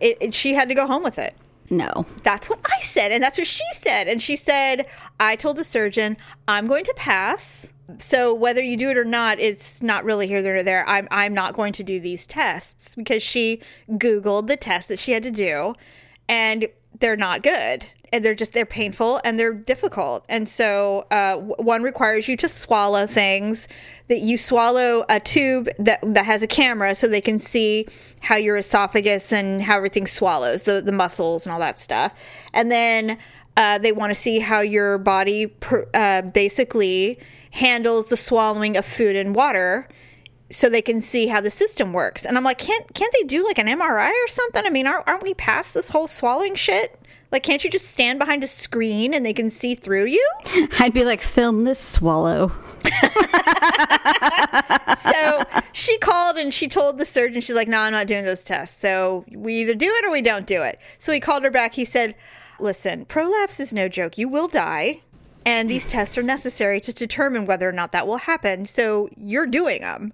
it, 0.00 0.18
it- 0.20 0.34
she 0.34 0.54
had 0.54 0.68
to 0.68 0.74
go 0.74 0.86
home 0.86 1.02
with 1.02 1.18
it. 1.18 1.34
No. 1.68 2.06
That's 2.22 2.48
what 2.48 2.60
I 2.64 2.78
said, 2.80 3.10
and 3.10 3.20
that's 3.20 3.38
what 3.38 3.46
she 3.46 3.64
said. 3.72 4.06
And 4.06 4.22
she 4.22 4.36
said, 4.36 4.86
"I 5.18 5.34
told 5.34 5.56
the 5.56 5.64
surgeon 5.64 6.16
I'm 6.46 6.66
going 6.66 6.84
to 6.84 6.94
pass. 6.96 7.70
So 7.98 8.34
whether 8.34 8.62
you 8.62 8.76
do 8.76 8.90
it 8.90 8.98
or 8.98 9.04
not, 9.04 9.38
it's 9.40 9.82
not 9.82 10.04
really 10.04 10.26
here 10.26 10.42
nor 10.42 10.62
there. 10.62 10.84
I'm 10.86 11.08
I'm 11.10 11.34
not 11.34 11.54
going 11.54 11.72
to 11.74 11.82
do 11.82 11.98
these 11.98 12.26
tests 12.26 12.94
because 12.94 13.22
she 13.22 13.62
Googled 13.90 14.46
the 14.46 14.56
tests 14.56 14.88
that 14.88 14.98
she 14.98 15.12
had 15.12 15.22
to 15.22 15.30
do, 15.30 15.74
and 16.28 16.68
they're 17.00 17.16
not 17.16 17.42
good, 17.42 17.86
and 18.12 18.24
they're 18.24 18.34
just 18.34 18.52
they're 18.52 18.66
painful 18.66 19.20
and 19.24 19.38
they're 19.38 19.54
difficult. 19.54 20.24
And 20.28 20.48
so 20.48 21.06
uh, 21.10 21.36
one 21.36 21.82
requires 21.82 22.28
you 22.28 22.36
to 22.38 22.48
swallow 22.48 23.06
things 23.06 23.68
that 24.08 24.20
you 24.20 24.38
swallow 24.38 25.04
a 25.08 25.20
tube 25.20 25.68
that 25.78 26.00
that 26.02 26.24
has 26.24 26.42
a 26.42 26.46
camera 26.46 26.94
so 26.94 27.06
they 27.06 27.20
can 27.20 27.38
see 27.38 27.86
how 28.20 28.36
your 28.36 28.56
esophagus 28.56 29.32
and 29.32 29.62
how 29.62 29.76
everything 29.76 30.06
swallows 30.06 30.64
the 30.64 30.80
the 30.80 30.92
muscles 30.92 31.46
and 31.46 31.52
all 31.52 31.60
that 31.60 31.78
stuff, 31.78 32.12
and 32.52 32.70
then 32.70 33.18
uh, 33.56 33.78
they 33.78 33.92
want 33.92 34.10
to 34.10 34.14
see 34.14 34.38
how 34.38 34.60
your 34.60 34.98
body 34.98 35.54
uh, 35.94 36.22
basically 36.22 37.18
handles 37.52 38.08
the 38.08 38.16
swallowing 38.16 38.76
of 38.76 38.84
food 38.84 39.16
and 39.16 39.34
water 39.34 39.88
so 40.50 40.68
they 40.68 40.82
can 40.82 41.00
see 41.00 41.26
how 41.26 41.40
the 41.40 41.50
system 41.50 41.92
works. 41.92 42.24
And 42.24 42.36
I'm 42.36 42.44
like, 42.44 42.58
can't 42.58 42.92
can't 42.94 43.14
they 43.18 43.26
do 43.26 43.44
like 43.44 43.58
an 43.58 43.66
MRI 43.66 44.10
or 44.10 44.28
something? 44.28 44.64
I 44.64 44.70
mean, 44.70 44.86
aren't, 44.86 45.06
aren't 45.08 45.22
we 45.22 45.34
past 45.34 45.74
this 45.74 45.90
whole 45.90 46.08
swallowing 46.08 46.54
shit? 46.54 47.00
Like, 47.32 47.42
can't 47.42 47.64
you 47.64 47.70
just 47.70 47.90
stand 47.90 48.20
behind 48.20 48.44
a 48.44 48.46
screen 48.46 49.12
and 49.12 49.26
they 49.26 49.32
can 49.32 49.50
see 49.50 49.74
through 49.74 50.06
you? 50.06 50.30
I'd 50.78 50.94
be 50.94 51.04
like, 51.04 51.20
film 51.20 51.64
this 51.64 51.80
swallow. 51.80 52.52
So 54.96 55.44
she 55.72 55.98
called 55.98 56.36
and 56.36 56.52
she 56.52 56.68
told 56.68 56.98
the 56.98 57.06
surgeon, 57.06 57.40
she's 57.40 57.54
like, 57.54 57.68
no, 57.68 57.78
I'm 57.78 57.92
not 57.92 58.06
doing 58.06 58.24
those 58.24 58.42
tests. 58.42 58.76
So 58.76 59.24
we 59.30 59.54
either 59.54 59.74
do 59.74 59.86
it 59.86 60.04
or 60.04 60.10
we 60.10 60.22
don't 60.22 60.46
do 60.46 60.62
it. 60.62 60.80
So 60.98 61.12
he 61.12 61.20
called 61.20 61.44
her 61.44 61.50
back. 61.50 61.74
He 61.74 61.84
said, 61.84 62.14
listen, 62.58 63.04
prolapse 63.04 63.60
is 63.60 63.74
no 63.74 63.88
joke. 63.88 64.18
You 64.18 64.28
will 64.28 64.48
die. 64.48 65.02
And 65.44 65.70
these 65.70 65.86
tests 65.86 66.18
are 66.18 66.22
necessary 66.22 66.80
to 66.80 66.92
determine 66.92 67.46
whether 67.46 67.68
or 67.68 67.72
not 67.72 67.92
that 67.92 68.06
will 68.06 68.16
happen. 68.18 68.66
So 68.66 69.08
you're 69.16 69.46
doing 69.46 69.82
them. 69.82 70.12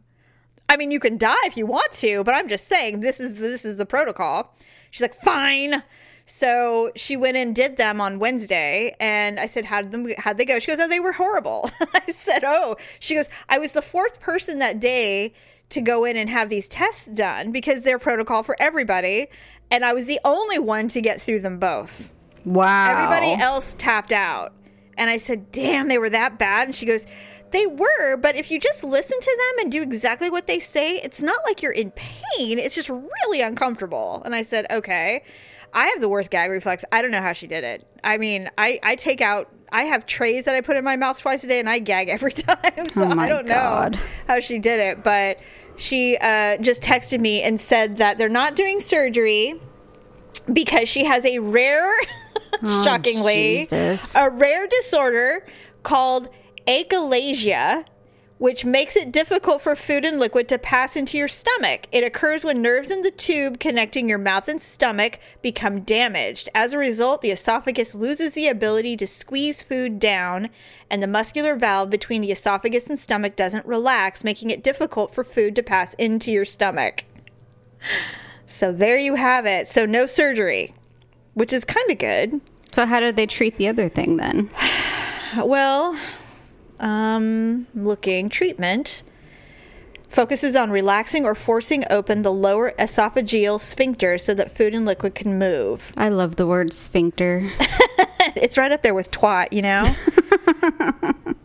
I 0.73 0.79
mean, 0.79 0.91
you 0.91 1.01
can 1.01 1.18
die 1.18 1.35
if 1.45 1.59
you 1.59 1.66
want 1.66 1.93
to, 1.93 2.25
but 2.25 2.35
I'm 2.35 2.49
just 2.49 2.66
saying 2.66 3.01
this 3.01 3.20
is 3.20 3.37
this 3.37 3.66
is 3.66 3.77
the 3.77 3.85
protocol. 3.85 4.57
She's 4.91 5.03
like, 5.03 5.14
fine. 5.14 5.83
So 6.25 6.93
she 6.97 7.14
went 7.14 7.37
and 7.37 7.55
did 7.55 7.77
them 7.77 8.01
on 8.01 8.18
Wednesday, 8.18 8.97
and 8.99 9.39
I 9.39 9.47
said, 9.47 9.66
"How 9.66 9.83
did 9.83 9.91
them? 9.91 10.07
How'd 10.16 10.39
they 10.39 10.47
go?" 10.47 10.59
She 10.61 10.68
goes, 10.68 10.81
"Oh, 10.81 10.89
they 10.89 11.01
were 11.01 11.12
horrible." 11.12 11.70
I 11.95 12.11
said, 12.11 12.43
"Oh." 12.47 12.77
She 13.01 13.14
goes, 13.14 13.29
"I 13.51 13.59
was 13.59 13.73
the 13.73 13.83
fourth 13.83 14.18
person 14.20 14.61
that 14.61 14.81
day 14.81 15.35
to 15.70 15.83
go 15.83 16.07
in 16.07 16.16
and 16.16 16.31
have 16.31 16.49
these 16.49 16.68
tests 16.68 17.07
done 17.07 17.53
because 17.53 17.83
they're 17.83 17.99
protocol 17.99 18.43
for 18.43 18.57
everybody, 18.59 19.27
and 19.70 19.85
I 19.85 19.93
was 19.93 20.07
the 20.07 20.20
only 20.25 20.59
one 20.59 20.89
to 20.89 21.03
get 21.03 21.20
through 21.20 21.41
them 21.41 21.59
both." 21.59 22.14
Wow. 22.47 22.93
Everybody 22.93 23.43
else 23.43 23.75
tapped 23.77 24.12
out. 24.12 24.55
And 24.99 25.09
I 25.09 25.16
said, 25.16 25.51
damn, 25.53 25.89
they 25.89 25.99
were 25.99 26.11
that 26.11 26.39
bad. 26.39 26.68
And 26.68 26.75
she 26.75 26.87
goes, 26.87 27.07
they 27.53 27.66
were, 27.66 28.16
but 28.16 28.36
if 28.36 28.50
you 28.50 28.59
just 28.59 28.82
listen 28.84 29.18
to 29.20 29.38
them 29.57 29.64
and 29.64 29.72
do 29.72 29.82
exactly 29.82 30.30
what 30.30 30.46
they 30.46 30.59
say, 30.59 30.96
it's 30.96 31.22
not 31.22 31.38
like 31.46 31.62
you're 31.62 31.72
in 31.72 31.90
pain. 31.92 32.59
It's 32.59 32.74
just 32.74 32.88
really 32.88 33.40
uncomfortable. 33.40 34.22
And 34.24 34.34
I 34.34 34.42
said, 34.42 34.66
okay. 34.70 35.22
I 35.74 35.86
have 35.86 36.03
the 36.03 36.09
worst 36.09 36.30
gag 36.30 36.50
reflex. 36.50 36.84
I 36.92 37.00
don't 37.00 37.11
know 37.12 37.22
how 37.22 37.32
she 37.32 37.46
did 37.46 37.64
it. 37.64 37.86
I 38.05 38.18
mean, 38.18 38.50
I, 38.59 38.78
I 38.82 38.94
take 38.94 39.22
out, 39.22 39.48
I 39.72 39.84
have 39.84 40.05
trays 40.05 40.44
that 40.44 40.55
I 40.55 40.61
put 40.61 40.76
in 40.76 40.84
my 40.84 40.96
mouth 40.96 41.18
twice 41.18 41.44
a 41.44 41.46
day 41.46 41.61
and 41.61 41.68
I 41.68 41.78
gag 41.78 42.11
every 42.11 42.32
time. 42.32 42.90
So 42.90 43.05
Oh 43.05 43.18
I 43.18 43.26
don't 43.28 43.46
God. 43.46 43.92
know 43.94 43.98
how 44.28 44.40
she 44.40 44.59
did 44.59 44.80
it. 44.80 45.03
But 45.03 45.38
she 45.76 46.18
uh, 46.20 46.59
just 46.59 46.82
texted 46.82 47.20
me 47.20 47.40
and 47.42 47.59
said 47.59 47.96
that 47.96 48.18
they're 48.18 48.28
not 48.28 48.55
doing 48.55 48.80
surgery 48.80 49.55
because 50.53 50.90
she 50.90 51.05
has 51.07 51.24
a 51.24 51.38
rare, 51.38 51.90
shockingly, 52.84 53.61
Jesus. 53.61 54.14
a 54.14 54.28
rare 54.30 54.66
disorder 54.66 55.46
called 55.82 56.28
achalasia, 56.66 57.84
which 58.42 58.64
makes 58.64 58.96
it 58.96 59.12
difficult 59.12 59.62
for 59.62 59.76
food 59.76 60.04
and 60.04 60.18
liquid 60.18 60.48
to 60.48 60.58
pass 60.58 60.96
into 60.96 61.16
your 61.16 61.28
stomach. 61.28 61.86
It 61.92 62.02
occurs 62.02 62.44
when 62.44 62.60
nerves 62.60 62.90
in 62.90 63.02
the 63.02 63.12
tube 63.12 63.60
connecting 63.60 64.08
your 64.08 64.18
mouth 64.18 64.48
and 64.48 64.60
stomach 64.60 65.20
become 65.42 65.82
damaged. 65.82 66.48
As 66.52 66.72
a 66.72 66.78
result, 66.78 67.22
the 67.22 67.30
esophagus 67.30 67.94
loses 67.94 68.32
the 68.32 68.48
ability 68.48 68.96
to 68.96 69.06
squeeze 69.06 69.62
food 69.62 70.00
down, 70.00 70.48
and 70.90 71.00
the 71.00 71.06
muscular 71.06 71.54
valve 71.54 71.88
between 71.88 72.20
the 72.20 72.32
esophagus 72.32 72.88
and 72.88 72.98
stomach 72.98 73.36
doesn't 73.36 73.64
relax, 73.64 74.24
making 74.24 74.50
it 74.50 74.64
difficult 74.64 75.14
for 75.14 75.22
food 75.22 75.54
to 75.54 75.62
pass 75.62 75.94
into 75.94 76.32
your 76.32 76.44
stomach. 76.44 77.04
So 78.46 78.72
there 78.72 78.98
you 78.98 79.14
have 79.14 79.46
it. 79.46 79.68
So 79.68 79.86
no 79.86 80.04
surgery, 80.06 80.74
which 81.34 81.52
is 81.52 81.64
kind 81.64 81.90
of 81.90 81.98
good. 81.98 82.40
So 82.72 82.86
how 82.86 82.98
did 82.98 83.14
they 83.14 83.26
treat 83.26 83.56
the 83.56 83.68
other 83.68 83.88
thing 83.88 84.16
then? 84.16 84.50
Well, 85.46 85.98
um, 86.83 87.66
looking 87.74 88.28
treatment 88.28 89.03
focuses 90.09 90.55
on 90.55 90.70
relaxing 90.70 91.24
or 91.24 91.35
forcing 91.35 91.85
open 91.89 92.20
the 92.20 92.33
lower 92.33 92.72
esophageal 92.72 93.59
sphincter 93.59 94.18
so 94.18 94.35
that 94.35 94.55
food 94.55 94.74
and 94.74 94.85
liquid 94.85 95.14
can 95.14 95.39
move. 95.39 95.95
I 95.97 96.11
love 96.11 96.37
the 96.37 96.47
word 96.47 96.74
sphincter. 96.74 97.51
It's 98.37 98.57
right 98.57 98.72
up 98.72 98.83
there 98.83 98.95
with 98.95 99.11
twat, 99.11 99.53
you 99.53 99.62
know? 99.62 99.89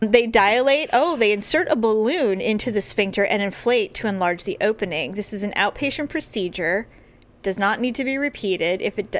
they 0.00 0.26
dilate. 0.26 0.90
Oh, 0.92 1.16
they 1.16 1.32
insert 1.32 1.68
a 1.68 1.76
balloon 1.76 2.40
into 2.40 2.70
the 2.70 2.82
sphincter 2.82 3.24
and 3.24 3.42
inflate 3.42 3.94
to 3.94 4.08
enlarge 4.08 4.44
the 4.44 4.56
opening. 4.60 5.12
This 5.12 5.32
is 5.32 5.42
an 5.42 5.52
outpatient 5.52 6.08
procedure. 6.08 6.88
Does 7.42 7.58
not 7.58 7.80
need 7.80 7.94
to 7.96 8.04
be 8.04 8.16
repeated 8.16 8.80
if 8.80 8.98
it 8.98 9.10
do- 9.10 9.18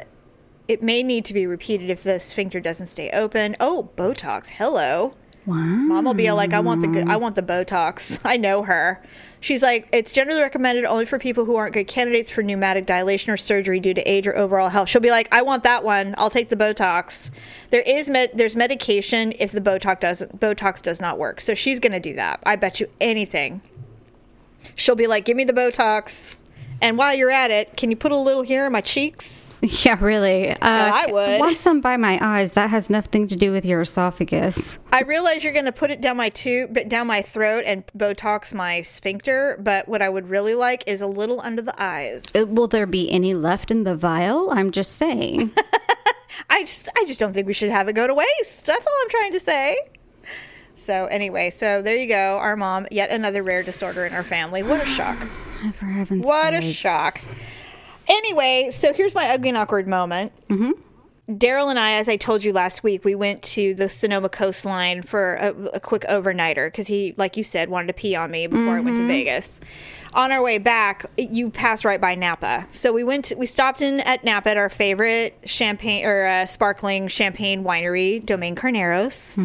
it 0.67 0.83
may 0.83 1.01
need 1.03 1.25
to 1.25 1.33
be 1.33 1.47
repeated 1.47 1.89
if 1.89 2.03
the 2.03 2.19
sphincter 2.19 2.59
doesn't 2.59 2.87
stay 2.87 3.09
open. 3.11 3.55
Oh, 3.59 3.89
Botox. 3.95 4.49
Hello. 4.49 5.15
Wow. 5.49 5.55
Mom 5.55 6.05
will 6.05 6.13
be 6.13 6.31
like, 6.31 6.53
I 6.53 6.59
want 6.59 6.81
the 6.81 6.87
good, 6.87 7.09
I 7.09 7.17
want 7.17 7.33
the 7.33 7.41
Botox. 7.41 8.19
I 8.23 8.37
know 8.37 8.61
her. 8.61 9.03
She's 9.41 9.63
like, 9.63 9.89
it's 9.91 10.13
generally 10.13 10.41
recommended 10.41 10.85
only 10.85 11.05
for 11.05 11.17
people 11.17 11.45
who 11.45 11.55
aren't 11.55 11.73
good 11.73 11.87
candidates 11.87 12.29
for 12.29 12.43
pneumatic 12.43 12.85
dilation 12.85 13.31
or 13.31 13.37
surgery 13.37 13.79
due 13.79 13.95
to 13.95 14.01
age 14.03 14.27
or 14.27 14.37
overall 14.37 14.69
health. 14.69 14.89
She'll 14.89 15.01
be 15.01 15.09
like, 15.09 15.27
I 15.31 15.41
want 15.41 15.63
that 15.63 15.83
one. 15.83 16.13
I'll 16.19 16.29
take 16.29 16.49
the 16.49 16.55
Botox. 16.55 17.31
There 17.71 17.81
is 17.81 18.11
med- 18.11 18.31
there's 18.35 18.55
medication 18.55 19.33
if 19.39 19.51
the 19.51 19.61
Botox 19.61 20.01
doesn't 20.01 20.39
Botox 20.39 20.83
does 20.83 21.01
not 21.01 21.17
work. 21.17 21.41
So 21.41 21.55
she's 21.55 21.79
gonna 21.79 21.99
do 21.99 22.13
that. 22.13 22.43
I 22.45 22.55
bet 22.55 22.79
you 22.79 22.87
anything. 23.01 23.61
She'll 24.75 24.95
be 24.95 25.07
like, 25.07 25.25
give 25.25 25.35
me 25.35 25.45
the 25.45 25.53
Botox, 25.53 26.37
And 26.81 26.97
while 26.97 27.13
you're 27.13 27.31
at 27.31 27.51
it, 27.51 27.75
can 27.75 27.91
you 27.91 27.97
put 27.97 28.11
a 28.11 28.17
little 28.17 28.41
here 28.41 28.65
in 28.65 28.71
my 28.71 28.81
cheeks? 28.81 29.53
Yeah, 29.83 29.97
really. 29.99 30.51
Uh, 30.51 30.57
I 30.61 31.07
would. 31.11 31.39
Want 31.39 31.59
some 31.59 31.81
by 31.81 31.97
my 31.97 32.17
eyes? 32.21 32.53
That 32.53 32.69
has 32.69 32.89
nothing 32.89 33.27
to 33.27 33.35
do 33.35 33.51
with 33.51 33.65
your 33.65 33.81
esophagus. 33.81 34.79
I 34.93 35.01
realize 35.01 35.43
you're 35.43 35.51
going 35.53 35.65
to 35.65 35.73
put 35.73 35.91
it 35.91 35.99
down 35.99 36.15
my 36.15 36.29
tube, 36.29 36.77
down 36.87 37.07
my 37.07 37.21
throat 37.21 37.63
and 37.65 37.85
Botox 37.87 38.53
my 38.53 38.81
sphincter. 38.83 39.59
But 39.61 39.89
what 39.89 40.01
I 40.01 40.07
would 40.07 40.29
really 40.29 40.55
like 40.55 40.85
is 40.87 41.01
a 41.01 41.07
little 41.07 41.41
under 41.41 41.61
the 41.61 41.73
eyes. 41.77 42.33
Uh, 42.33 42.45
Will 42.49 42.67
there 42.67 42.85
be 42.85 43.11
any 43.11 43.33
left 43.33 43.69
in 43.69 43.83
the 43.83 43.95
vial? 43.95 44.49
I'm 44.51 44.71
just 44.71 44.93
saying. 44.93 45.51
I 46.49 46.61
just, 46.61 46.87
I 46.97 47.03
just 47.05 47.19
don't 47.19 47.33
think 47.33 47.45
we 47.45 47.53
should 47.53 47.69
have 47.69 47.89
it 47.89 47.93
go 47.93 48.07
to 48.07 48.13
waste. 48.13 48.65
That's 48.65 48.87
all 48.87 48.97
I'm 49.01 49.09
trying 49.09 49.33
to 49.33 49.39
say. 49.41 49.77
So 50.75 51.05
anyway, 51.07 51.49
so 51.49 51.81
there 51.81 51.97
you 51.97 52.07
go. 52.07 52.37
Our 52.37 52.55
mom, 52.55 52.87
yet 52.91 53.09
another 53.11 53.43
rare 53.43 53.63
disorder 53.63 54.05
in 54.05 54.13
our 54.13 54.23
family. 54.23 54.63
What 54.63 54.81
a 54.81 54.85
shock! 54.85 55.17
For 55.79 55.85
heaven's 55.85 56.25
What 56.25 56.53
a 56.53 56.61
shock. 56.61 57.19
Anyway, 58.07 58.69
so 58.71 58.93
here's 58.93 59.13
my 59.13 59.29
ugly 59.29 59.49
and 59.49 59.57
awkward 59.57 59.87
moment. 59.87 60.31
Mm-hmm. 60.49 60.71
Daryl 61.29 61.69
and 61.69 61.77
I, 61.77 61.93
as 61.93 62.09
I 62.09 62.17
told 62.17 62.43
you 62.43 62.51
last 62.53 62.81
week, 62.81 63.05
we 63.05 63.13
went 63.13 63.43
to 63.43 63.75
the 63.75 63.87
Sonoma 63.87 64.29
coastline 64.29 65.03
for 65.03 65.35
a, 65.35 65.53
a 65.75 65.79
quick 65.79 66.01
overnighter 66.03 66.67
because 66.69 66.87
he, 66.87 67.13
like 67.17 67.37
you 67.37 67.43
said, 67.43 67.69
wanted 67.69 67.87
to 67.87 67.93
pee 67.93 68.15
on 68.15 68.31
me 68.31 68.47
before 68.47 68.75
I 68.75 68.79
went 68.79 68.97
to 68.97 69.05
Vegas. 69.07 69.61
On 70.13 70.31
our 70.31 70.41
way 70.41 70.57
back, 70.57 71.05
you 71.17 71.51
passed 71.51 71.85
right 71.85 72.01
by 72.01 72.15
Napa, 72.15 72.65
so 72.69 72.91
we 72.91 73.03
went. 73.03 73.31
we 73.37 73.45
stopped 73.45 73.83
in 73.83 73.99
at 73.99 74.23
Napa 74.23 74.49
at 74.49 74.57
our 74.57 74.69
favorite 74.69 75.37
champagne 75.45 76.03
or 76.03 76.25
uh, 76.25 76.47
sparkling 76.47 77.07
champagne 77.07 77.63
winery, 77.63 78.25
Domaine 78.25 78.55
Carneros, 78.55 79.37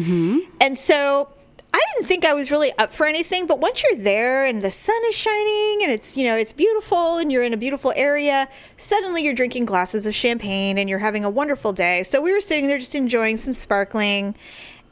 and 0.59 0.75
so 0.75 1.29
I 1.75 1.81
didn't 1.93 2.07
think 2.07 2.23
I 2.23 2.33
was 2.33 2.51
really 2.51 2.71
up 2.77 2.93
for 2.93 3.05
anything, 3.05 3.47
but 3.47 3.59
once 3.59 3.83
you're 3.83 4.01
there 4.01 4.45
and 4.45 4.61
the 4.61 4.71
sun 4.71 4.95
is 5.09 5.15
shining 5.15 5.79
and 5.83 5.91
it's, 5.91 6.15
you 6.15 6.23
know, 6.23 6.37
it's 6.37 6.53
beautiful 6.53 7.17
and 7.17 7.29
you're 7.29 7.43
in 7.43 7.51
a 7.51 7.57
beautiful 7.57 7.91
area, 7.97 8.47
suddenly 8.77 9.25
you're 9.25 9.33
drinking 9.33 9.65
glasses 9.65 10.07
of 10.07 10.15
champagne 10.15 10.77
and 10.77 10.89
you're 10.89 10.99
having 10.99 11.25
a 11.25 11.29
wonderful 11.29 11.73
day. 11.73 12.03
So 12.03 12.21
we 12.21 12.31
were 12.31 12.39
sitting 12.39 12.67
there 12.67 12.77
just 12.77 12.95
enjoying 12.95 13.35
some 13.35 13.53
sparkling 13.53 14.35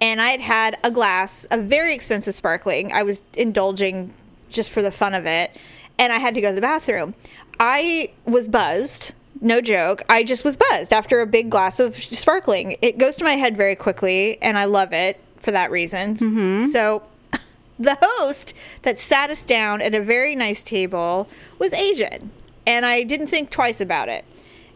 and 0.02 0.20
I 0.20 0.32
had 0.32 0.42
had 0.42 0.78
a 0.84 0.92
glass, 0.92 1.48
a 1.52 1.58
very 1.58 1.96
expensive 1.96 2.34
sparkling. 2.34 2.92
I 2.92 3.04
was 3.04 3.24
indulging 3.36 4.14
just 4.50 4.70
for 4.70 4.82
the 4.82 4.92
fun 4.92 5.14
of 5.14 5.26
it 5.26 5.56
and 5.98 6.12
I 6.12 6.18
had 6.18 6.36
to 6.36 6.42
go 6.42 6.50
to 6.50 6.56
the 6.56 6.60
bathroom. 6.60 7.16
I 7.62 8.12
was 8.26 8.50
buzzed. 8.50 9.14
No 9.40 9.62
joke. 9.62 10.04
I 10.10 10.24
just 10.24 10.44
was 10.44 10.58
buzzed 10.58 10.92
after 10.92 11.22
a 11.22 11.28
big 11.28 11.50
glass 11.50 11.80
of 11.80 11.96
sparkling. 11.96 12.76
It 12.82 12.98
goes 12.98 13.16
to 13.18 13.24
my 13.24 13.34
head 13.34 13.58
very 13.58 13.76
quickly, 13.76 14.42
and 14.42 14.58
I 14.58 14.66
love 14.66 14.94
it 14.94 15.20
for 15.44 15.52
that 15.52 15.70
reason. 15.70 16.16
Mm-hmm. 16.16 16.68
So, 16.68 17.04
the 17.80 17.98
host 18.02 18.54
that 18.82 18.98
sat 18.98 19.30
us 19.30 19.46
down 19.46 19.82
at 19.82 19.94
a 19.94 20.02
very 20.02 20.36
nice 20.36 20.64
table 20.64 21.28
was 21.60 21.74
Asian, 21.74 22.32
and 22.66 22.86
I 22.86 23.04
didn't 23.04 23.28
think 23.28 23.52
twice 23.52 23.82
about 23.82 24.10
it. 24.10 24.26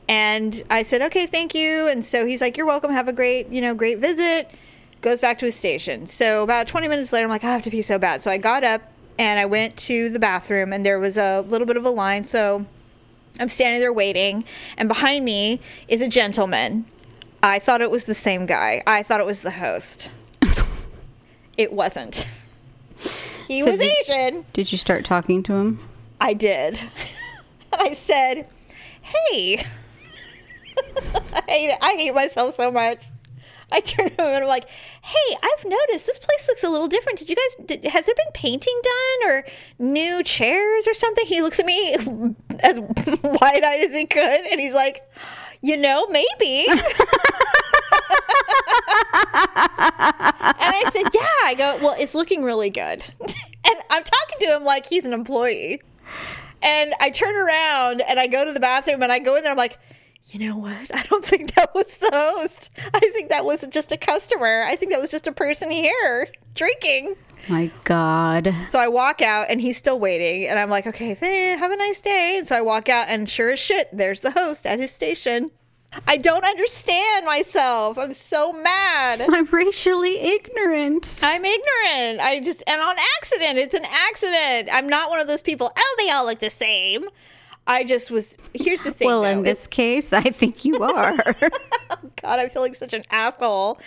And 0.10 0.64
I 0.70 0.84
said, 0.84 1.02
"Okay, 1.04 1.26
thank 1.26 1.56
you." 1.56 1.88
And 1.88 2.04
so 2.04 2.26
he's 2.26 2.42
like, 2.42 2.58
"You're 2.58 2.66
welcome. 2.66 2.92
Have 2.92 3.08
a 3.08 3.14
great, 3.14 3.50
you 3.50 3.62
know, 3.62 3.74
great 3.74 4.00
visit." 4.00 4.52
Goes 5.02 5.22
back 5.22 5.40
to 5.40 5.46
his 5.46 5.56
station. 5.56 6.08
So 6.08 6.44
about 6.44 6.68
20 6.68 6.88
minutes 6.88 7.14
later, 7.14 7.24
I'm 7.24 7.30
like, 7.30 7.44
"I 7.44 7.52
have 7.52 7.62
to 7.64 7.72
pee 7.72 7.82
so 7.82 7.98
bad." 7.98 8.22
So 8.22 8.30
I 8.32 8.38
got 8.38 8.64
up 8.64 8.82
and 9.20 9.40
I 9.40 9.46
went 9.46 9.78
to 9.78 10.10
the 10.10 10.20
bathroom, 10.20 10.74
and 10.74 10.86
there 10.86 11.00
was 11.00 11.18
a 11.18 11.42
little 11.42 11.68
bit 11.68 11.78
of 11.78 11.86
a 11.86 11.90
line. 11.90 12.24
So 12.24 12.66
I'm 13.40 13.48
standing 13.48 13.80
there 13.80 13.94
waiting, 13.94 14.44
and 14.78 14.88
behind 14.88 15.24
me 15.26 15.60
is 15.88 16.02
a 16.02 16.08
gentleman. 16.08 16.86
I 17.44 17.60
thought 17.60 17.82
it 17.82 17.92
was 17.92 18.06
the 18.06 18.14
same 18.14 18.46
guy. 18.46 18.84
I 18.88 19.04
thought 19.04 19.20
it 19.20 19.26
was 19.26 19.42
the 19.42 19.52
host. 19.52 20.12
It 21.58 21.74
wasn't. 21.74 22.28
He 23.48 23.62
So 23.62 23.68
was 23.68 23.78
did- 23.78 23.94
Asian. 24.10 24.46
Did 24.52 24.72
you 24.74 24.78
start 24.78 25.06
talking 25.06 25.42
to 25.44 25.54
him? 25.54 25.80
I 26.20 26.34
did. 26.34 26.82
I 27.74 27.94
said, 27.94 28.46
"Hey." 29.02 29.64
I 31.34 31.42
hate 31.48 31.70
it. 31.70 31.78
I 31.82 31.94
hate 31.94 32.14
myself 32.14 32.56
so 32.56 32.72
much. 32.74 33.06
I 33.72 33.80
turned 33.80 34.18
to 34.18 34.22
him 34.24 34.28
and 34.34 34.44
I'm 34.44 34.48
like, 34.50 34.68
"Hey, 34.70 35.36
I've 35.42 35.64
noticed 35.64 36.06
this 36.08 36.20
place 36.20 36.48
looks 36.50 36.64
a 36.66 36.70
little 36.70 36.88
different. 36.90 37.20
Did 37.20 37.30
you 37.30 37.36
guys? 37.36 37.66
Did, 37.68 37.86
has 37.86 38.06
there 38.06 38.16
been 38.16 38.32
painting 38.34 38.78
done 38.84 39.30
or 39.32 39.44
new 39.80 40.24
chairs 40.24 40.86
or 40.88 40.94
something?" 40.94 41.26
He 41.26 41.40
looks 41.42 41.60
at 41.62 41.66
me 41.66 41.94
as 42.64 42.82
wide-eyed 42.82 43.80
as 43.86 43.94
he 43.96 44.06
could, 44.08 44.42
and 44.52 44.60
he's 44.60 44.74
like, 44.74 45.02
"You 45.62 45.78
know, 45.78 46.08
maybe." 46.08 46.66
And 50.60 50.74
I 50.76 50.90
said, 50.92 51.04
Yeah. 51.14 51.22
I 51.44 51.56
go, 51.58 51.78
Well, 51.82 51.96
it's 51.98 52.16
looking 52.16 52.44
really 52.44 52.70
good. 52.70 53.04
And 53.70 53.76
I'm 53.90 54.02
talking 54.02 54.48
to 54.48 54.56
him 54.56 54.64
like 54.64 54.86
he's 54.86 55.04
an 55.04 55.12
employee. 55.12 55.82
And 56.62 56.94
I 57.02 57.10
turn 57.10 57.36
around 57.36 58.00
and 58.02 58.18
I 58.18 58.28
go 58.28 58.46
to 58.46 58.54
the 58.54 58.62
bathroom 58.62 59.04
and 59.04 59.12
I 59.12 59.20
go 59.20 59.36
in 59.36 59.44
there. 59.44 59.52
I'm 59.52 59.58
like, 59.58 59.78
You 60.28 60.40
know 60.40 60.56
what? 60.56 60.96
I 60.96 61.04
don't 61.04 61.26
think 61.26 61.54
that 61.56 61.76
was 61.76 61.98
the 61.98 62.10
host. 62.14 62.72
I 62.94 63.00
think 63.00 63.30
that 63.30 63.44
was 63.44 63.66
just 63.70 63.92
a 63.92 63.98
customer. 63.98 64.64
I 64.66 64.78
think 64.78 64.94
that 64.94 65.02
was 65.02 65.12
just 65.12 65.28
a 65.28 65.34
person 65.34 65.70
here 65.70 66.30
drinking. 66.56 67.16
My 67.50 67.70
God. 67.84 68.54
So 68.70 68.80
I 68.80 68.88
walk 68.88 69.22
out 69.22 69.48
and 69.50 69.60
he's 69.60 69.76
still 69.78 70.00
waiting. 70.00 70.48
And 70.48 70.58
I'm 70.58 70.70
like, 70.70 70.88
Okay, 70.88 71.10
have 71.10 71.72
a 71.72 71.78
nice 71.78 72.00
day. 72.00 72.38
And 72.38 72.48
so 72.48 72.56
I 72.56 72.62
walk 72.62 72.88
out 72.88 73.10
and 73.10 73.28
sure 73.28 73.50
as 73.52 73.60
shit, 73.60 73.90
there's 73.92 74.22
the 74.22 74.32
host 74.32 74.66
at 74.66 74.80
his 74.80 74.92
station. 74.92 75.52
I 76.06 76.18
don't 76.18 76.46
understand 76.46 77.26
myself. 77.26 77.98
I'm 77.98 78.14
so 78.14 78.54
mad. 78.54 79.22
I'm 79.22 79.46
racially 79.46 80.20
ignorant. 80.20 81.20
I'm 81.24 81.44
ignorant. 81.44 82.20
I 82.22 82.42
just 82.44 82.64
and 82.68 82.82
on 82.82 82.96
accident. 83.18 83.58
It's 83.58 83.74
an 83.74 83.86
accident. 83.86 84.70
I'm 84.72 84.88
not 84.88 85.10
one 85.10 85.20
of 85.20 85.28
those 85.28 85.42
people. 85.42 85.72
Oh, 85.76 85.96
they 85.98 86.10
all 86.10 86.26
look 86.26 86.40
the 86.40 86.50
same. 86.50 87.06
I 87.66 87.84
just 87.84 88.12
was. 88.12 88.38
Here's 88.54 88.82
the 88.82 88.92
thing. 88.92 89.08
Well, 89.08 89.22
though. 89.24 89.30
in 89.30 89.44
this 89.44 89.68
case, 89.68 90.14
I 90.14 90.22
think 90.22 90.66
you 90.66 90.76
are. 90.84 91.16
God, 92.22 92.40
I 92.40 92.48
feel 92.48 92.62
like 92.62 92.76
such 92.76 92.94
an 92.94 93.04
asshole. 93.12 93.80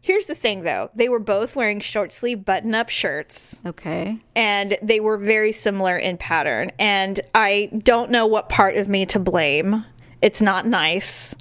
Here's 0.00 0.26
the 0.26 0.36
thing, 0.36 0.62
though. 0.62 0.88
They 0.94 1.08
were 1.08 1.18
both 1.18 1.56
wearing 1.56 1.80
short 1.80 2.12
sleeve 2.12 2.44
button 2.44 2.76
up 2.76 2.88
shirts, 2.88 3.60
okay. 3.66 4.16
and 4.36 4.78
they 4.80 5.00
were 5.00 5.18
very 5.18 5.50
similar 5.50 5.96
in 5.96 6.16
pattern. 6.16 6.70
And 6.78 7.20
I 7.34 7.70
don't 7.82 8.12
know 8.12 8.24
what 8.24 8.48
part 8.48 8.76
of 8.76 8.88
me 8.88 9.04
to 9.06 9.18
blame. 9.18 9.84
It's 10.22 10.42
not 10.42 10.66
nice, 10.66 11.34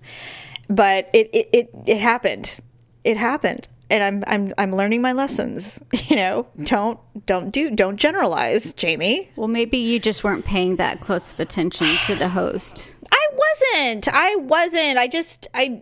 but 0.69 1.09
it 1.13 1.29
it 1.33 1.49
it, 1.53 1.69
it 1.85 1.99
happened. 1.99 2.59
It 3.03 3.17
happened. 3.17 3.67
And 3.89 4.03
I'm 4.03 4.23
I'm 4.27 4.53
I'm 4.57 4.71
learning 4.71 5.01
my 5.01 5.13
lessons. 5.13 5.81
You 6.07 6.17
know, 6.17 6.47
don't 6.63 6.99
don't 7.25 7.49
do 7.49 7.71
don't 7.71 7.97
generalize, 7.97 8.73
Jamie. 8.73 9.31
Well, 9.35 9.47
maybe 9.47 9.77
you 9.77 9.99
just 9.99 10.23
weren't 10.23 10.45
paying 10.45 10.75
that 10.75 11.01
close 11.01 11.33
of 11.33 11.39
attention 11.39 11.87
to 12.05 12.15
the 12.15 12.29
host. 12.29 12.95
I 13.11 13.27
wasn't. 13.33 14.07
I 14.13 14.35
wasn't. 14.35 14.97
I 14.97 15.07
just 15.07 15.47
I 15.55 15.81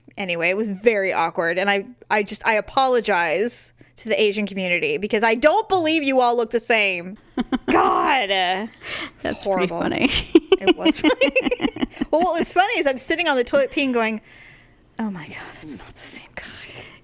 anyway, 0.18 0.48
it 0.50 0.56
was 0.56 0.70
very 0.70 1.12
awkward 1.12 1.58
and 1.58 1.68
I 1.70 1.86
I 2.10 2.22
just 2.22 2.46
I 2.46 2.54
apologize 2.54 3.74
to 3.96 4.08
the 4.08 4.20
Asian 4.20 4.46
community 4.46 4.96
because 4.96 5.22
I 5.22 5.34
don't 5.34 5.68
believe 5.68 6.02
you 6.02 6.20
all 6.20 6.36
look 6.36 6.50
the 6.50 6.60
same. 6.60 7.18
God. 7.70 8.30
uh, 8.30 8.66
That's 9.22 9.44
horrible. 9.44 9.80
pretty 9.80 10.08
funny. 10.08 10.40
It 10.60 10.76
was 10.76 11.00
funny. 11.00 11.86
well, 12.10 12.22
what 12.22 12.38
was 12.38 12.50
funny 12.50 12.78
is 12.78 12.86
I'm 12.86 12.98
sitting 12.98 13.28
on 13.28 13.36
the 13.36 13.44
toilet 13.44 13.70
peeing 13.70 13.92
going, 13.92 14.20
"Oh 14.98 15.10
my 15.10 15.26
god, 15.26 15.36
that's 15.54 15.78
not 15.78 15.94
the 15.94 16.00
same 16.00 16.28
guy." 16.34 16.44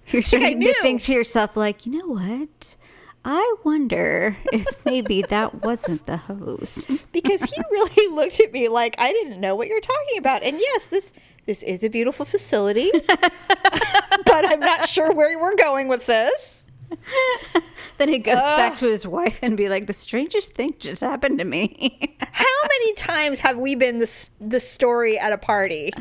You're 0.08 0.22
starting 0.22 0.60
to 0.60 0.74
think 0.80 1.02
to 1.02 1.12
yourself, 1.12 1.56
like, 1.56 1.86
you 1.86 1.92
know 1.98 2.06
what? 2.06 2.76
I 3.24 3.54
wonder 3.62 4.36
if 4.52 4.66
maybe 4.84 5.22
that 5.22 5.62
wasn't 5.62 6.06
the 6.06 6.16
host. 6.16 7.12
because 7.12 7.42
he 7.42 7.62
really 7.70 8.08
looked 8.14 8.40
at 8.40 8.52
me 8.52 8.68
like 8.68 8.96
I 8.98 9.12
didn't 9.12 9.40
know 9.40 9.54
what 9.54 9.68
you're 9.68 9.80
talking 9.80 10.18
about. 10.18 10.42
And 10.42 10.58
yes, 10.58 10.86
this 10.86 11.12
this 11.46 11.62
is 11.62 11.84
a 11.84 11.90
beautiful 11.90 12.24
facility, 12.24 12.90
but 13.06 13.32
I'm 14.30 14.60
not 14.60 14.88
sure 14.88 15.12
where 15.14 15.38
we're 15.38 15.56
going 15.56 15.88
with 15.88 16.06
this. 16.06 16.66
Then 18.02 18.08
he 18.08 18.18
goes 18.18 18.38
ah. 18.40 18.56
back 18.56 18.74
to 18.78 18.88
his 18.88 19.06
wife 19.06 19.38
and 19.42 19.56
be 19.56 19.68
like, 19.68 19.86
the 19.86 19.92
strangest 19.92 20.54
thing 20.54 20.74
just 20.80 21.02
happened 21.02 21.38
to 21.38 21.44
me. 21.44 22.16
How 22.32 22.44
many 22.64 22.94
times 22.94 23.38
have 23.38 23.56
we 23.58 23.76
been 23.76 24.00
the 24.00 24.30
the 24.40 24.58
story 24.58 25.16
at 25.20 25.32
a 25.32 25.38
party? 25.38 25.92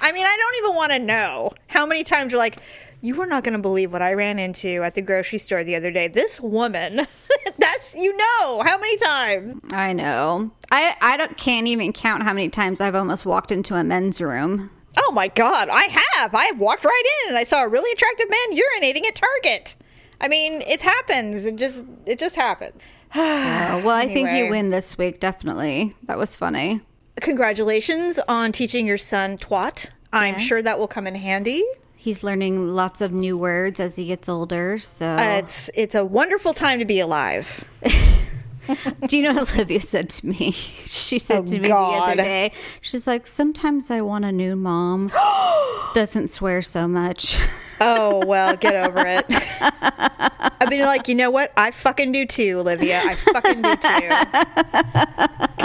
I 0.00 0.10
mean, 0.12 0.24
I 0.24 0.36
don't 0.38 0.64
even 0.64 0.76
want 0.76 0.92
to 0.92 0.98
know 1.00 1.50
how 1.66 1.84
many 1.84 2.02
times 2.02 2.32
you're 2.32 2.38
like, 2.38 2.62
you 3.02 3.20
are 3.20 3.26
not 3.26 3.44
going 3.44 3.52
to 3.52 3.60
believe 3.60 3.92
what 3.92 4.00
I 4.00 4.14
ran 4.14 4.38
into 4.38 4.82
at 4.82 4.94
the 4.94 5.02
grocery 5.02 5.36
store 5.36 5.62
the 5.62 5.76
other 5.76 5.90
day. 5.90 6.08
This 6.08 6.40
woman, 6.40 7.06
that's 7.58 7.94
you 7.94 8.16
know 8.16 8.62
how 8.64 8.78
many 8.78 8.96
times. 8.96 9.56
I 9.70 9.92
know. 9.92 10.52
I, 10.70 10.94
I 11.02 11.18
don't 11.18 11.36
can't 11.36 11.66
even 11.66 11.92
count 11.92 12.22
how 12.22 12.32
many 12.32 12.48
times 12.48 12.80
I've 12.80 12.94
almost 12.94 13.26
walked 13.26 13.52
into 13.52 13.74
a 13.74 13.84
men's 13.84 14.22
room. 14.22 14.70
Oh 14.98 15.12
my 15.12 15.28
God, 15.28 15.68
I 15.68 15.84
have. 16.14 16.34
I 16.34 16.46
have 16.46 16.58
walked 16.58 16.86
right 16.86 17.02
in 17.24 17.28
and 17.28 17.38
I 17.38 17.44
saw 17.44 17.64
a 17.64 17.68
really 17.68 17.92
attractive 17.92 18.30
man 18.30 18.58
urinating 18.58 19.06
at 19.06 19.14
Target. 19.14 19.76
I 20.20 20.28
mean, 20.28 20.62
it 20.62 20.82
happens. 20.82 21.46
It 21.46 21.56
just 21.56 21.86
it 22.06 22.18
just 22.18 22.36
happens. 22.36 22.86
Uh, 23.14 23.80
well, 23.84 23.96
I 23.96 24.06
think 24.06 24.30
you 24.30 24.50
win 24.50 24.68
this 24.70 24.96
week, 24.98 25.20
definitely. 25.20 25.94
That 26.04 26.18
was 26.18 26.36
funny. 26.36 26.80
Congratulations 27.20 28.18
on 28.28 28.52
teaching 28.52 28.86
your 28.86 28.98
son 28.98 29.36
twat. 29.38 29.90
I'm 30.12 30.34
Yes. 30.34 30.42
sure 30.42 30.62
that 30.62 30.78
will 30.78 30.88
come 30.88 31.06
in 31.06 31.14
handy. 31.14 31.62
He's 31.96 32.24
learning 32.24 32.68
lots 32.68 33.00
of 33.02 33.12
new 33.12 33.36
words 33.36 33.78
as 33.78 33.96
he 33.96 34.06
gets 34.06 34.28
older. 34.28 34.78
So 34.78 35.06
Uh, 35.06 35.38
it's 35.38 35.70
it's 35.74 35.94
a 35.94 36.04
wonderful 36.04 36.52
time 36.54 36.78
to 36.78 36.84
be 36.84 36.98
alive. 37.00 37.64
Do 39.08 39.16
you 39.16 39.22
know 39.24 39.34
what 39.34 39.52
Olivia 39.54 39.80
said 39.80 40.08
to 40.10 40.26
me? 40.26 40.52
She 40.86 41.18
said 41.18 41.40
Oh, 41.40 41.44
to 41.46 41.58
me 41.58 41.68
the 41.68 41.74
other 41.74 42.16
day, 42.16 42.52
she's 42.80 43.06
like, 43.06 43.26
Sometimes 43.26 43.90
I 43.90 44.00
want 44.00 44.24
a 44.24 44.32
new 44.32 44.54
mom. 44.56 45.10
Doesn't 45.94 46.28
swear 46.28 46.62
so 46.62 46.86
much. 46.86 47.38
Oh, 47.80 48.22
well, 48.26 48.56
get 48.56 48.74
over 48.74 49.02
it. 49.06 49.24
I 49.28 50.66
mean, 50.68 50.80
like, 50.80 51.08
you 51.08 51.14
know 51.14 51.30
what? 51.30 51.52
I 51.56 51.70
fucking 51.70 52.12
do 52.12 52.26
too, 52.26 52.60
Olivia. 52.60 53.00
I 53.02 53.14
fucking 53.14 53.62
do 53.62 53.74
too. 53.76 54.08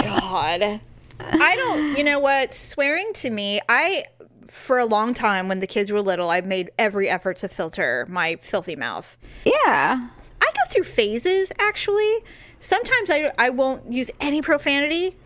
God. 0.02 0.80
I 1.20 1.56
don't, 1.56 1.98
you 1.98 2.04
know 2.04 2.18
what? 2.18 2.54
Swearing 2.54 3.12
to 3.14 3.30
me, 3.30 3.60
I, 3.68 4.04
for 4.48 4.78
a 4.78 4.86
long 4.86 5.12
time 5.12 5.48
when 5.48 5.60
the 5.60 5.66
kids 5.66 5.92
were 5.92 6.00
little, 6.00 6.30
I 6.30 6.40
made 6.40 6.70
every 6.78 7.08
effort 7.08 7.38
to 7.38 7.48
filter 7.48 8.06
my 8.08 8.36
filthy 8.36 8.76
mouth. 8.76 9.16
Yeah. 9.44 10.08
I 10.40 10.44
go 10.44 10.70
through 10.70 10.84
phases, 10.84 11.52
actually. 11.58 12.16
Sometimes 12.60 13.10
I, 13.10 13.32
I 13.38 13.50
won't 13.50 13.92
use 13.92 14.10
any 14.20 14.40
profanity. 14.40 15.16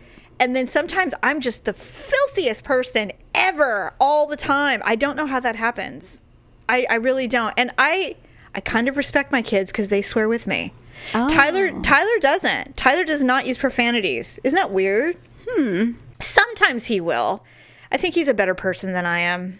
And 0.40 0.56
then 0.56 0.66
sometimes 0.66 1.14
I'm 1.22 1.40
just 1.40 1.66
the 1.66 1.74
filthiest 1.74 2.64
person 2.64 3.12
ever 3.34 3.92
all 4.00 4.26
the 4.26 4.36
time. 4.36 4.80
I 4.84 4.96
don't 4.96 5.16
know 5.16 5.26
how 5.26 5.38
that 5.40 5.54
happens. 5.54 6.24
I, 6.70 6.86
I 6.88 6.94
really 6.96 7.26
don't. 7.26 7.52
And 7.56 7.72
I 7.76 8.16
I 8.54 8.60
kind 8.60 8.88
of 8.88 8.96
respect 8.96 9.32
my 9.32 9.42
kids 9.42 9.72
because 9.72 9.88
they 9.88 10.02
swear 10.02 10.28
with 10.28 10.46
me. 10.46 10.72
Tyler 11.12 11.72
Tyler 11.82 12.18
doesn't. 12.20 12.76
Tyler 12.76 13.04
does 13.04 13.24
not 13.24 13.46
use 13.46 13.58
profanities. 13.58 14.38
Isn't 14.44 14.56
that 14.56 14.70
weird? 14.70 15.16
Hmm. 15.48 15.92
Sometimes 16.20 16.86
he 16.86 17.00
will. 17.00 17.44
I 17.90 17.96
think 17.96 18.14
he's 18.14 18.28
a 18.28 18.34
better 18.34 18.54
person 18.54 18.92
than 18.92 19.04
I 19.04 19.18
am. 19.18 19.58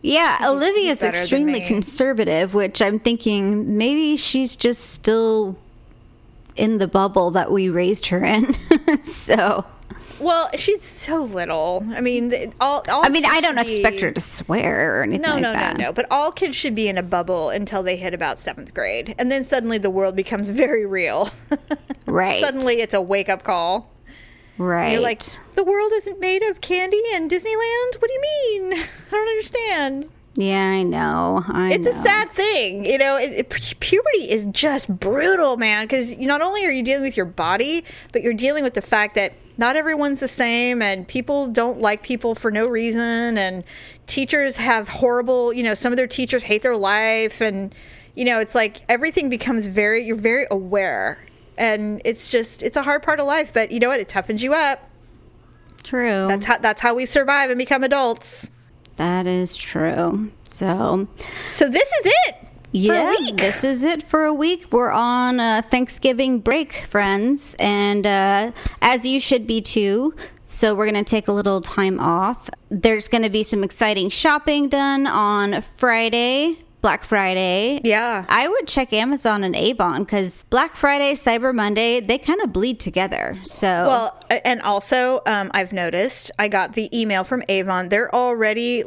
Yeah, 0.00 0.38
Olivia's 0.44 1.02
extremely 1.02 1.60
conservative, 1.60 2.54
which 2.54 2.80
I'm 2.80 3.00
thinking 3.00 3.76
maybe 3.76 4.16
she's 4.16 4.54
just 4.54 4.90
still 4.90 5.58
in 6.54 6.78
the 6.78 6.86
bubble 6.86 7.32
that 7.32 7.50
we 7.50 7.68
raised 7.68 8.06
her 8.06 8.24
in. 8.24 8.54
so, 9.02 9.64
Well, 10.20 10.50
she's 10.56 10.82
so 10.82 11.22
little. 11.22 11.86
I 11.90 12.00
mean, 12.00 12.32
all, 12.60 12.82
all 12.90 13.04
I 13.04 13.08
mean, 13.08 13.24
I 13.24 13.40
don't 13.40 13.54
be- 13.54 13.60
expect 13.62 14.00
her 14.00 14.10
to 14.10 14.20
swear 14.20 14.98
or 14.98 15.02
anything 15.04 15.22
No, 15.22 15.34
like 15.34 15.42
no, 15.42 15.52
that. 15.52 15.76
no, 15.78 15.84
no. 15.86 15.92
But 15.92 16.06
all 16.10 16.32
kids 16.32 16.56
should 16.56 16.74
be 16.74 16.88
in 16.88 16.98
a 16.98 17.02
bubble 17.02 17.50
until 17.50 17.82
they 17.82 17.96
hit 17.96 18.14
about 18.14 18.38
seventh 18.38 18.74
grade, 18.74 19.14
and 19.18 19.30
then 19.30 19.44
suddenly 19.44 19.78
the 19.78 19.90
world 19.90 20.16
becomes 20.16 20.50
very 20.64 20.86
real. 20.86 21.30
Right. 22.06 22.40
suddenly, 22.42 22.80
it's 22.80 22.94
a 22.94 23.02
wake 23.02 23.28
up 23.28 23.42
call. 23.44 23.90
right. 24.56 24.92
You're 24.92 25.00
like, 25.02 25.22
the 25.54 25.64
world 25.64 25.92
isn't 25.94 26.18
made 26.18 26.42
of 26.42 26.60
candy 26.60 27.00
and 27.14 27.30
Disneyland. 27.30 28.00
What 28.00 28.08
do 28.08 28.12
you 28.12 28.20
mean? 28.70 28.72
I 29.08 29.10
don't 29.10 29.28
understand. 29.28 30.08
yeah, 30.34 30.64
I 30.64 30.82
know. 30.82 31.44
I 31.48 31.70
It's 31.72 31.86
a 31.86 31.92
sad 31.92 32.28
thing, 32.28 32.84
you 32.84 32.98
know. 32.98 33.16
It, 33.16 33.30
it- 33.32 33.50
pu- 33.50 33.74
puberty 33.80 34.30
is 34.30 34.46
just 34.46 34.88
brutal, 34.98 35.56
man. 35.58 35.84
Because 35.84 36.16
not 36.18 36.40
only 36.42 36.64
are 36.64 36.70
you 36.72 36.82
dealing 36.82 37.02
with 37.04 37.16
your 37.16 37.26
body, 37.26 37.84
but 38.12 38.22
you're 38.22 38.34
dealing 38.34 38.64
with 38.64 38.74
the 38.74 38.82
fact 38.82 39.14
that 39.16 39.32
not 39.58 39.76
everyone's 39.76 40.20
the 40.20 40.28
same, 40.28 40.80
and 40.80 41.06
people 41.06 41.48
don't 41.48 41.80
like 41.80 42.02
people 42.02 42.34
for 42.34 42.50
no 42.50 42.66
reason, 42.66 43.36
and 43.36 43.64
teachers 44.06 44.56
have 44.56 44.88
horrible, 44.88 45.52
you 45.52 45.62
know, 45.62 45.74
some 45.74 45.92
of 45.92 45.96
their 45.96 46.06
teachers 46.06 46.44
hate 46.44 46.62
their 46.62 46.76
life, 46.76 47.40
and 47.40 47.74
you 48.14 48.24
know, 48.24 48.40
it's 48.40 48.54
like 48.54 48.78
everything 48.88 49.28
becomes 49.28 49.66
very, 49.66 50.02
you're 50.04 50.16
very 50.16 50.46
aware, 50.50 51.24
and 51.56 52.00
it's 52.04 52.30
just, 52.30 52.62
it's 52.62 52.76
a 52.76 52.82
hard 52.82 53.02
part 53.02 53.20
of 53.20 53.26
life. 53.26 53.52
But 53.52 53.70
you 53.70 53.78
know 53.80 53.88
what? 53.88 54.00
It 54.00 54.08
toughens 54.08 54.42
you 54.42 54.54
up. 54.54 54.88
True. 55.82 56.26
That's 56.28 56.46
how 56.46 56.58
that's 56.58 56.80
how 56.80 56.94
we 56.94 57.06
survive 57.06 57.50
and 57.50 57.58
become 57.58 57.84
adults. 57.84 58.50
that 58.96 59.26
is 59.26 59.56
true. 59.56 60.32
So, 60.44 61.06
So 61.50 61.68
this 61.68 61.88
is 62.00 62.12
it. 62.26 62.47
Yeah, 62.72 63.10
for 63.12 63.16
a 63.16 63.24
week. 63.24 63.36
this 63.36 63.64
is 63.64 63.82
it 63.82 64.02
for 64.02 64.24
a 64.24 64.34
week. 64.34 64.66
We're 64.72 64.90
on 64.90 65.40
uh, 65.40 65.62
Thanksgiving 65.62 66.40
break, 66.40 66.84
friends, 66.86 67.56
and 67.58 68.06
uh, 68.06 68.52
as 68.82 69.06
you 69.06 69.20
should 69.20 69.46
be 69.46 69.60
too. 69.60 70.14
So 70.46 70.74
we're 70.74 70.90
going 70.90 71.04
to 71.04 71.08
take 71.08 71.28
a 71.28 71.32
little 71.32 71.60
time 71.60 72.00
off. 72.00 72.48
There's 72.70 73.06
going 73.06 73.22
to 73.22 73.30
be 73.30 73.42
some 73.42 73.62
exciting 73.62 74.08
shopping 74.08 74.68
done 74.68 75.06
on 75.06 75.60
Friday, 75.60 76.58
Black 76.80 77.04
Friday. 77.04 77.80
Yeah. 77.82 78.24
I 78.28 78.48
would 78.48 78.68
check 78.68 78.92
Amazon 78.92 79.42
and 79.42 79.56
Avon 79.56 80.04
because 80.04 80.44
Black 80.44 80.76
Friday, 80.76 81.14
Cyber 81.14 81.54
Monday, 81.54 82.00
they 82.00 82.18
kind 82.18 82.40
of 82.40 82.52
bleed 82.52 82.78
together. 82.78 83.38
So 83.44 83.66
Well, 83.66 84.24
and 84.44 84.62
also, 84.62 85.20
um, 85.26 85.50
I've 85.54 85.72
noticed 85.72 86.30
I 86.38 86.48
got 86.48 86.74
the 86.74 86.88
email 86.98 87.24
from 87.24 87.42
Avon. 87.48 87.88
They're 87.88 88.14
already, 88.14 88.84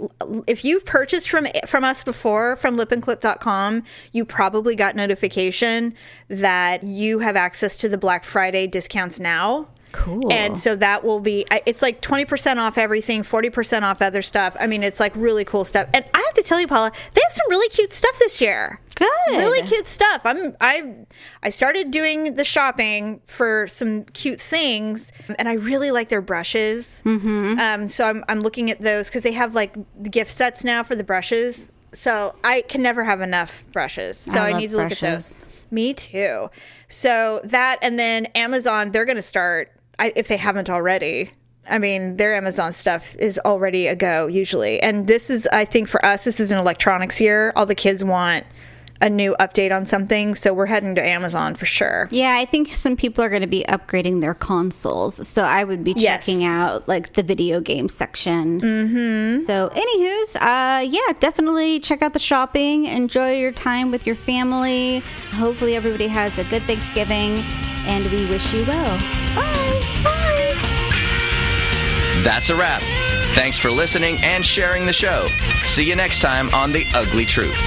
if 0.47 0.63
you've 0.63 0.85
purchased 0.85 1.29
from 1.29 1.47
from 1.67 1.83
us 1.83 2.03
before 2.03 2.55
from 2.55 2.77
lipandclip.com, 2.77 3.83
you 4.13 4.25
probably 4.25 4.75
got 4.75 4.95
notification 4.95 5.93
that 6.29 6.83
you 6.83 7.19
have 7.19 7.35
access 7.35 7.77
to 7.79 7.89
the 7.89 7.97
Black 7.97 8.23
Friday 8.23 8.67
discounts 8.67 9.19
now. 9.19 9.67
Cool. 9.91 10.31
And 10.31 10.57
so 10.57 10.75
that 10.75 11.03
will 11.03 11.19
be, 11.19 11.45
it's 11.65 11.81
like 11.81 12.01
20% 12.01 12.57
off 12.57 12.77
everything, 12.77 13.23
40% 13.23 13.83
off 13.83 14.01
other 14.01 14.21
stuff. 14.21 14.55
I 14.59 14.67
mean, 14.67 14.83
it's 14.83 14.99
like 14.99 15.15
really 15.15 15.45
cool 15.45 15.65
stuff. 15.65 15.87
And 15.93 16.05
I 16.13 16.19
have 16.19 16.33
to 16.35 16.43
tell 16.43 16.59
you, 16.59 16.67
Paula, 16.67 16.91
they 17.13 17.21
have 17.21 17.31
some 17.31 17.47
really 17.49 17.69
cute 17.69 17.91
stuff 17.91 18.17
this 18.19 18.41
year. 18.41 18.79
Good. 18.95 19.37
Really 19.37 19.65
cute 19.65 19.87
stuff. 19.87 20.21
I'm 20.25 20.55
I 20.61 20.93
I 21.41 21.49
started 21.49 21.89
doing 21.89 22.35
the 22.35 22.43
shopping 22.43 23.19
for 23.25 23.67
some 23.67 24.03
cute 24.03 24.39
things, 24.39 25.11
and 25.39 25.49
I 25.49 25.55
really 25.55 25.89
like 25.89 26.09
their 26.09 26.21
brushes. 26.21 27.01
Mm-hmm. 27.03 27.59
Um, 27.59 27.87
so 27.87 28.05
I'm 28.05 28.23
I'm 28.29 28.41
looking 28.41 28.69
at 28.69 28.79
those 28.79 29.09
because 29.09 29.23
they 29.23 29.31
have 29.31 29.55
like 29.55 29.75
gift 30.03 30.29
sets 30.29 30.63
now 30.63 30.83
for 30.83 30.95
the 30.95 31.03
brushes. 31.03 31.71
So 31.93 32.35
I 32.43 32.61
can 32.61 32.83
never 32.83 33.03
have 33.03 33.21
enough 33.21 33.63
brushes. 33.73 34.17
So 34.17 34.39
I 34.39 34.51
I, 34.51 34.53
need 34.59 34.69
to 34.69 34.77
look 34.77 34.91
at 34.91 34.99
those. 34.99 35.41
Me 35.71 35.93
too. 35.93 36.49
So 36.87 37.41
that 37.45 37.79
and 37.81 37.97
then 37.97 38.25
Amazon, 38.35 38.91
they're 38.91 39.05
going 39.05 39.15
to 39.15 39.21
start 39.23 39.71
I, 40.02 40.12
if 40.16 40.28
they 40.28 40.38
haven't 40.38 40.70
already. 40.70 41.32
I 41.70 41.78
mean, 41.78 42.18
their 42.18 42.34
Amazon 42.36 42.74
stuff 42.74 43.16
is 43.20 43.39
already 43.45 43.86
a 43.88 43.95
go 43.95 44.26
usually. 44.28 44.80
And 44.82 45.08
this 45.08 45.30
is, 45.30 45.47
I 45.54 45.64
think, 45.64 45.88
for 45.88 46.04
us, 46.04 46.26
this 46.26 46.39
is 46.39 46.52
an 46.52 46.58
electronics 46.58 47.22
year. 47.22 47.54
All 47.56 47.68
the 47.68 47.76
kids 47.76 48.04
want 48.04 48.45
a 48.99 49.10
new 49.10 49.36
update 49.39 49.76
on 49.76 49.86
something, 49.86 50.36
so 50.36 50.54
we're 50.54 50.68
heading 50.68 50.93
to 50.95 51.04
Amazon 51.04 51.56
for 51.56 51.66
sure. 51.66 52.08
Yeah, 52.12 52.36
I 52.39 52.45
think 52.45 52.70
some 52.76 52.95
people 52.95 53.24
are 53.24 53.30
going 53.30 53.41
to 53.41 53.47
be 53.47 53.64
upgrading 53.68 54.22
their 54.22 54.36
consoles, 54.36 55.28
so 55.28 55.43
I 55.43 55.64
would 55.64 55.84
be 55.84 55.93
Yes. 55.97 56.26
checking 56.26 56.45
out 56.45 56.88
like 56.88 57.14
the 57.14 57.24
video 57.24 57.62
game 57.62 57.89
section. 57.89 58.62
Mm-hmm. 58.62 59.41
So, 59.41 59.70
anywho's, 59.74 60.36
uh, 60.36 60.82
yeah, 60.88 61.14
definitely 61.20 61.80
check 61.80 62.04
out 62.04 62.14
the 62.14 62.20
shopping. 62.20 62.86
Enjoy 62.86 63.34
your 63.34 63.52
time 63.52 63.89
with 63.89 64.06
your 64.06 64.16
family. 64.16 64.99
Hopefully, 65.34 65.76
everybody 65.76 66.08
has 66.08 66.38
a 66.38 66.43
good 66.45 66.62
Thanksgiving, 66.64 67.39
and 67.88 68.06
we 68.12 68.28
wish 68.28 68.54
you 68.54 68.64
well. 68.66 68.97
Bye. 69.36 69.70
That's 72.24 72.49
a 72.49 72.55
wrap. 72.55 72.84
Thanks 73.36 73.57
for 73.57 73.72
listening 73.72 74.22
and 74.24 74.45
sharing 74.45 74.86
the 74.86 74.93
show. 74.93 75.28
See 75.63 75.84
you 75.84 75.95
next 75.95 76.22
time 76.22 76.53
on 76.53 76.72
The 76.72 76.86
Ugly 76.93 77.26
Truth. 77.26 77.57